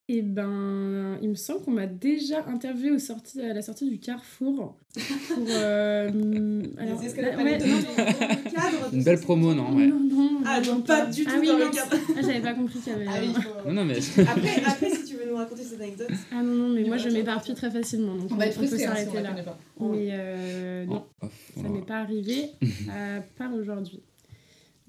Et 0.09 0.21
ben, 0.21 1.17
il 1.21 1.29
me 1.29 1.35
semble 1.35 1.61
qu'on 1.61 1.71
m'a 1.71 1.85
déjà 1.87 2.45
interviewé 2.47 2.91
au 2.91 2.99
sorti, 2.99 3.39
à 3.41 3.53
la 3.53 3.61
sortie 3.61 3.89
du 3.89 3.99
Carrefour. 3.99 4.75
Pour. 4.93 5.45
euh, 5.49 6.09
alors, 6.77 6.99
Les 7.01 7.07
escalades 7.07 7.37
là- 7.37 7.43
ouais, 7.43 7.57
Dans 7.57 7.65
le 7.65 8.51
cadre 8.51 8.93
Une 8.93 9.03
belle 9.03 9.17
ce- 9.17 9.23
promo, 9.23 9.53
non 9.53 9.73
Ouais. 9.75 9.87
non, 9.87 9.99
non, 10.01 10.41
Ah, 10.45 10.59
donc 10.59 10.85
pas 10.85 11.05
du 11.05 11.23
tout 11.23 11.31
Ah 11.33 11.37
oui, 11.39 11.47
dans 11.47 11.57
le 11.57 11.65
non, 11.65 11.71
cadre. 11.71 11.95
Ah, 12.17 12.21
j'avais 12.21 12.41
pas 12.41 12.53
compris 12.53 12.79
qu'il 12.79 12.91
y 12.91 12.95
avait. 12.97 13.05
Ah 13.07 13.13
oui, 13.21 13.33
faut- 13.33 13.67
Non, 13.69 13.73
non, 13.75 13.85
mais. 13.85 13.97
Après, 14.27 14.63
après, 14.65 14.91
tu 14.91 14.97
nous 15.33 15.39
raconter 15.39 15.63
cette 15.63 15.81
anecdote. 15.81 16.09
Ah 16.31 16.41
non, 16.43 16.53
non, 16.53 16.69
mais 16.69 16.83
moi 16.83 16.97
je 16.97 17.09
m'éparpille 17.09 17.55
très 17.55 17.71
facilement. 17.71 18.15
Donc 18.15 18.31
on 18.31 18.35
va 18.35 18.47
être 18.47 18.57
peut 18.59 18.65
hein, 18.65 18.67
si 18.67 18.73
on 18.75 18.77
s'arrêter 18.77 19.21
là. 19.21 19.35
Mais 19.79 20.09
euh, 20.11 20.85
non, 20.85 21.05
Oh, 21.21 21.27
ça 21.61 21.69
m'est 21.69 21.85
pas 21.85 21.99
arrivé, 21.99 22.49
à 22.91 23.21
part 23.37 23.53
aujourd'hui. 23.53 24.03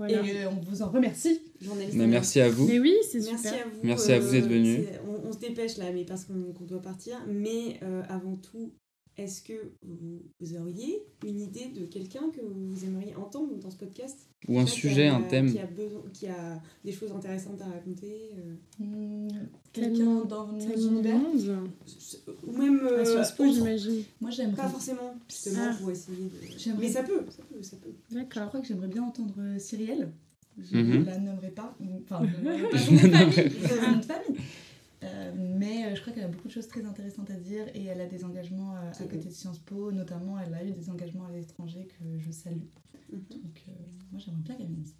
Et 0.09 0.15
euh, 0.17 0.51
on 0.51 0.61
vous 0.69 0.83
en 0.83 0.91
remercie. 0.91 1.41
Journaliste. 1.61 1.95
Mais 1.97 2.09
merci 2.09 2.41
à 2.41 2.49
vous. 2.49 2.67
Mais 2.67 2.81
oui, 2.81 2.95
c'est 3.09 3.21
Merci 3.21 3.37
super. 3.37 3.53
à 3.53 3.69
vous. 3.69 3.81
Merci 3.85 4.13
à 4.13 4.19
vous 4.19 4.31
d'être 4.33 4.49
venus. 4.49 4.81
On, 5.09 5.29
on 5.29 5.33
se 5.33 5.39
dépêche 5.39 5.77
là, 5.79 5.93
mais 5.93 6.05
parce 6.05 6.25
qu'on 6.25 6.65
doit 6.65 6.83
partir. 6.83 7.17
Mais 7.29 7.79
euh, 7.85 8.03
avant 8.09 8.35
tout, 8.37 8.73
est-ce 9.17 9.43
que 9.43 9.53
vous, 9.83 10.23
vous 10.41 10.57
auriez 10.57 11.03
une 11.25 11.41
idée 11.41 11.67
de 11.67 11.87
quelqu'un 11.87 12.31
que 12.31 12.41
vous 12.41 12.85
aimeriez 12.85 13.15
entendre 13.15 13.55
dans 13.57 13.71
ce 13.71 13.77
podcast? 13.77 14.19
Ou 14.49 14.59
un 14.59 14.67
sujet, 14.67 15.07
a- 15.09 15.15
un 15.17 15.23
thème. 15.23 15.51
Qui 15.51 15.59
a, 15.59 15.67
besoin, 15.67 16.03
qui 16.13 16.27
a 16.27 16.61
des 16.85 16.93
choses 16.93 17.11
intéressantes 17.13 17.61
à 17.63 17.67
raconter 17.67 18.31
euh, 18.37 18.55
Hmm, 18.85 19.29
Quelqu'un 19.73 20.25
dans 20.25 20.53
de 20.53 20.87
univers. 20.89 21.17
Ou 22.47 22.53
même. 22.53 22.81
À 22.81 22.91
euh, 22.91 23.05
Sciences 23.05 23.33
Po, 23.33 23.45
j'imagine. 23.47 24.03
Moi 24.21 24.31
j'aimerais. 24.31 24.57
Pas 24.57 24.69
forcément, 24.69 25.15
justement, 25.29 25.69
Ah. 25.71 25.75
pour 25.81 25.91
essayer 25.91 26.17
de. 26.29 26.59
J'aimerais- 26.59 26.83
Mais 26.83 26.89
ça 26.93 27.03
peut, 27.03 27.25
ça 27.31 27.43
peut, 27.49 27.63
ça 27.63 27.77
peut. 27.77 27.91
Je 28.11 28.15
D'accord. 28.17 28.49
crois 28.49 28.61
que 28.61 28.67
j'aimerais 28.67 28.89
bien 28.89 29.03
entendre 29.05 29.35
euh, 29.39 29.59
Cyrielle. 29.59 30.11
Je 30.59 30.77
Mhm. 30.77 31.05
la 31.07 31.19
nommerai 31.19 31.51
pas. 31.51 31.77
Enfin, 32.05 32.25
je 32.27 32.41
ne 32.41 32.45
nommerai 32.53 32.69
pas 32.71 32.79
son 32.79 32.93
nom 32.93 33.97
de 33.99 34.05
famille. 34.05 34.41
Euh, 35.05 35.33
mais 35.59 35.85
euh, 35.87 35.95
je 35.95 36.01
crois 36.01 36.13
qu'elle 36.13 36.25
a 36.25 36.29
beaucoup 36.29 36.49
de 36.49 36.53
choses 36.53 36.67
très 36.69 36.85
intéressantes 36.85 37.31
à 37.31 37.35
dire 37.37 37.67
et 37.75 37.85
elle 37.85 38.01
a 38.01 38.07
des 38.07 38.25
engagements 38.25 38.75
euh, 38.77 38.91
à 38.91 39.05
côté 39.05 39.29
de 39.29 39.33
Sciences 39.35 39.59
Po, 39.59 39.93
notamment 39.93 40.39
elle 40.39 40.55
a 40.55 40.65
eu 40.65 40.71
des 40.73 40.89
engagements 40.89 41.27
à 41.27 41.33
l'étranger 41.33 41.87
que 41.99 42.19
je 42.19 42.31
salue. 42.31 42.57
Mhm. 43.13 43.19
Donc 43.43 43.63
euh, 43.69 43.73
moi 44.13 44.21
j'aimerais 44.25 44.41
bien 44.43 44.55
qu'elle 44.57 44.67
vienne 44.67 44.83
ici. 44.83 44.95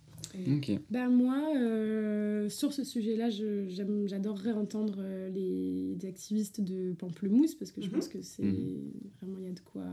Ok. 0.75 0.81
Ben 0.91 1.09
moi, 1.11 1.53
euh, 1.57 2.49
sur 2.49 2.73
ce 2.73 2.83
sujet-là, 2.83 3.31
j'adorerais 3.31 4.53
entendre 4.53 4.97
euh, 4.99 5.29
les, 5.31 5.95
des 5.95 6.09
activistes 6.09 6.61
de 6.61 6.93
Pamplemousse 6.93 7.55
parce 7.55 7.71
que 7.71 7.81
je 7.81 7.87
Mhm. 7.89 7.93
pense 7.95 8.09
que 8.09 8.21
c'est 8.23 8.43
Mhm. 8.43 8.91
vraiment, 9.21 9.39
il 9.39 9.45
y 9.45 9.49
a 9.49 9.53
de 9.53 9.61
quoi 9.61 9.85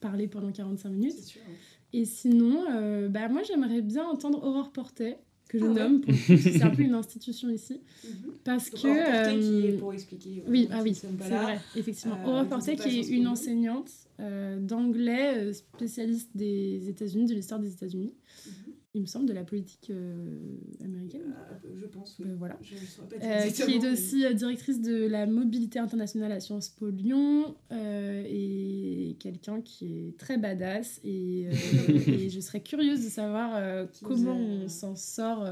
parler 0.00 0.28
pendant 0.28 0.52
45 0.52 0.90
minutes. 0.90 1.18
Sûr. 1.18 1.40
hein. 1.48 1.52
Et 1.94 2.04
sinon, 2.04 2.64
euh, 2.70 3.08
bah, 3.08 3.28
moi, 3.28 3.42
j'aimerais 3.44 3.80
bien 3.82 4.04
entendre 4.06 4.42
Aurore 4.44 4.72
Portet, 4.72 5.18
que 5.48 5.58
je 5.58 5.64
Ah 5.64 5.68
ouais. 5.68 5.74
nomme, 5.74 6.00
pour 6.00 6.14
parce 6.14 6.36
c'est 6.38 6.62
un 6.62 6.70
peu 6.70 6.82
une 6.82 6.94
institution 6.94 7.50
ici, 7.50 7.80
Mhm. 8.04 8.32
parce 8.44 8.70
Donc, 8.70 8.80
que... 8.82 8.88
Portet, 8.88 9.30
qui 9.38 9.66
est 9.66 9.72
euh, 9.74 9.78
pour 9.78 9.92
expliquer. 9.92 10.42
oui, 10.48 10.68
ah 10.70 10.80
oui, 10.82 10.94
c'est 10.94 11.06
vrai, 11.08 11.60
effectivement. 11.76 12.16
Euh, 12.24 12.26
Aurore 12.28 12.48
Portet, 12.48 12.76
qui 12.76 12.98
est 13.00 13.08
une 13.08 13.28
enseignante 13.28 13.90
euh, 14.20 14.58
d'anglais, 14.60 15.52
spécialiste 15.52 16.30
des 16.34 16.88
États-Unis, 16.88 17.26
de 17.26 17.34
l'histoire 17.34 17.60
des 17.60 17.72
États-Unis, 17.72 18.14
Mhm. 18.46 18.52
Il 18.94 19.00
me 19.00 19.06
semble, 19.06 19.26
de 19.26 19.32
la 19.32 19.44
politique 19.44 19.88
euh, 19.90 20.38
américaine. 20.84 21.34
Euh, 21.64 21.74
je 21.74 21.86
pense, 21.86 22.16
oui. 22.18 22.26
Euh, 22.28 22.36
voilà. 22.36 22.58
Je 22.62 22.74
ne 22.74 22.80
saurais 22.80 23.08
pas 23.08 23.16
dire 23.18 23.52
qui 23.66 23.72
est 23.74 23.90
aussi 23.90 24.34
directrice 24.34 24.80
de 24.82 25.06
la 25.06 25.26
mobilité 25.26 25.78
internationale 25.78 26.30
à 26.32 26.40
Sciences 26.40 26.68
Po 26.68 26.90
Lyon 26.90 27.54
et 27.70 29.16
quelqu'un 29.18 29.60
qui 29.62 30.08
est 30.08 30.18
très 30.18 30.36
badass 30.38 31.00
et, 31.04 31.48
et 32.08 32.28
je 32.30 32.40
serais 32.40 32.62
curieuse 32.62 33.04
de 33.04 33.08
savoir 33.08 33.86
comment 34.02 34.36
on 34.36 34.68
s'en 34.68 34.94
sort 34.96 35.46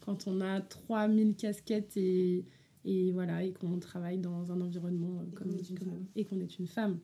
quand 0.00 0.26
on 0.26 0.40
a 0.40 0.60
3000 0.60 1.36
casquettes 1.36 1.96
et, 1.96 2.44
et 2.84 3.12
voilà 3.12 3.44
et 3.44 3.52
qu'on 3.52 3.78
travaille 3.78 4.18
dans 4.18 4.50
un 4.50 4.60
environnement 4.60 5.22
Et 5.22 5.34
comme 5.34 5.52
comme- 5.78 6.06
et 6.16 6.24
qu'on 6.24 6.40
est 6.40 6.58
une 6.58 6.66
femme 6.66 6.98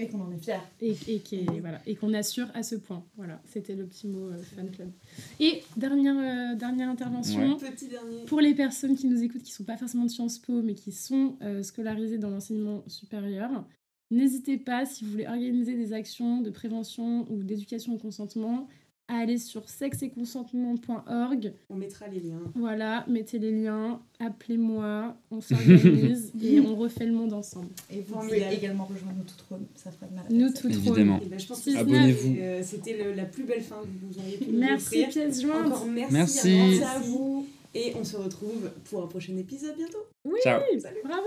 Et 0.00 0.08
qu'on 0.08 0.20
en 0.20 0.32
est 0.32 0.38
fiers. 0.38 0.54
et, 0.80 0.96
et 1.14 1.60
voilà, 1.60 1.80
qu'on 2.00 2.14
assure 2.14 2.48
à 2.54 2.62
ce 2.62 2.74
point. 2.74 3.04
Voilà, 3.16 3.40
c'était 3.44 3.74
le 3.74 3.84
petit 3.84 4.08
mot 4.08 4.28
euh, 4.28 4.38
fan 4.38 4.70
club. 4.70 4.90
Et 5.38 5.62
dernière, 5.76 6.16
euh, 6.16 6.56
dernière 6.56 6.88
intervention. 6.88 7.58
Petit 7.58 7.88
dernier. 7.88 8.24
Pour 8.24 8.40
les 8.40 8.54
personnes 8.54 8.96
qui 8.96 9.06
nous 9.06 9.22
écoutent, 9.22 9.42
qui 9.42 9.52
ne 9.52 9.56
sont 9.56 9.64
pas 9.64 9.76
forcément 9.76 10.04
de 10.04 10.10
Sciences 10.10 10.38
Po, 10.38 10.62
mais 10.62 10.74
qui 10.74 10.92
sont 10.92 11.36
euh, 11.42 11.62
scolarisées 11.62 12.18
dans 12.18 12.30
l'enseignement 12.30 12.82
supérieur, 12.86 13.64
n'hésitez 14.10 14.56
pas, 14.56 14.86
si 14.86 15.04
vous 15.04 15.10
voulez 15.10 15.26
organiser 15.26 15.74
des 15.74 15.92
actions 15.92 16.40
de 16.40 16.50
prévention 16.50 17.30
ou 17.30 17.42
d'éducation 17.42 17.94
au 17.94 17.98
consentement, 17.98 18.66
à 19.10 19.18
aller 19.18 19.38
sur 19.38 19.68
sexeetconsentement.org. 19.68 21.52
On 21.68 21.74
mettra 21.74 22.06
les 22.06 22.20
liens. 22.20 22.40
Voilà, 22.54 23.04
mettez 23.08 23.38
les 23.38 23.50
liens, 23.50 24.00
appelez-moi, 24.20 25.16
on 25.30 25.40
s'organise 25.40 26.32
et 26.42 26.60
on 26.60 26.76
refait 26.76 27.06
le 27.06 27.12
monde 27.12 27.32
ensemble. 27.32 27.68
Et 27.90 28.00
vous 28.02 28.14
pouvez 28.14 28.44
également 28.52 28.84
rejoindre 28.84 29.18
nous 29.18 29.24
toutes 29.24 29.44
Rhône, 29.48 29.66
ça 29.74 29.90
fera 29.90 30.06
de 30.06 30.14
mal 30.14 30.24
à 30.28 30.32
Nous 30.32 30.50
toutes 30.52 30.70
Évidemment. 30.70 31.20
Et 31.22 31.26
ben, 31.26 31.38
je 31.38 31.46
pense 31.46 31.64
que 31.64 31.76
Abonnez-vous. 31.76 32.28
c'était, 32.28 32.42
euh, 32.42 32.62
C'était 32.62 33.14
la 33.14 33.24
plus 33.24 33.44
belle 33.44 33.62
fin 33.62 33.80
que 33.82 34.06
vous 34.06 34.18
auriez 34.18 34.36
pu 34.36 34.50
nous 34.50 34.58
Merci 34.60 35.04
pièce 35.06 35.42
jointe. 35.42 35.66
Encore 35.66 35.86
merci. 35.86 36.12
Merci. 36.14 36.48
Merci 36.48 36.82
à 36.84 36.98
vous. 37.00 37.46
Et 37.74 37.88
Et 37.88 37.96
on 37.96 38.04
se 38.04 38.16
retrouve 38.16 38.70
pour 38.84 39.02
un 39.02 39.06
prochain 39.06 39.36
épisode 39.36 39.76
bientôt. 39.76 40.04
Oui, 40.24 40.38
Ciao. 40.42 40.60
Salut 40.80 40.98
bravo 41.04 41.26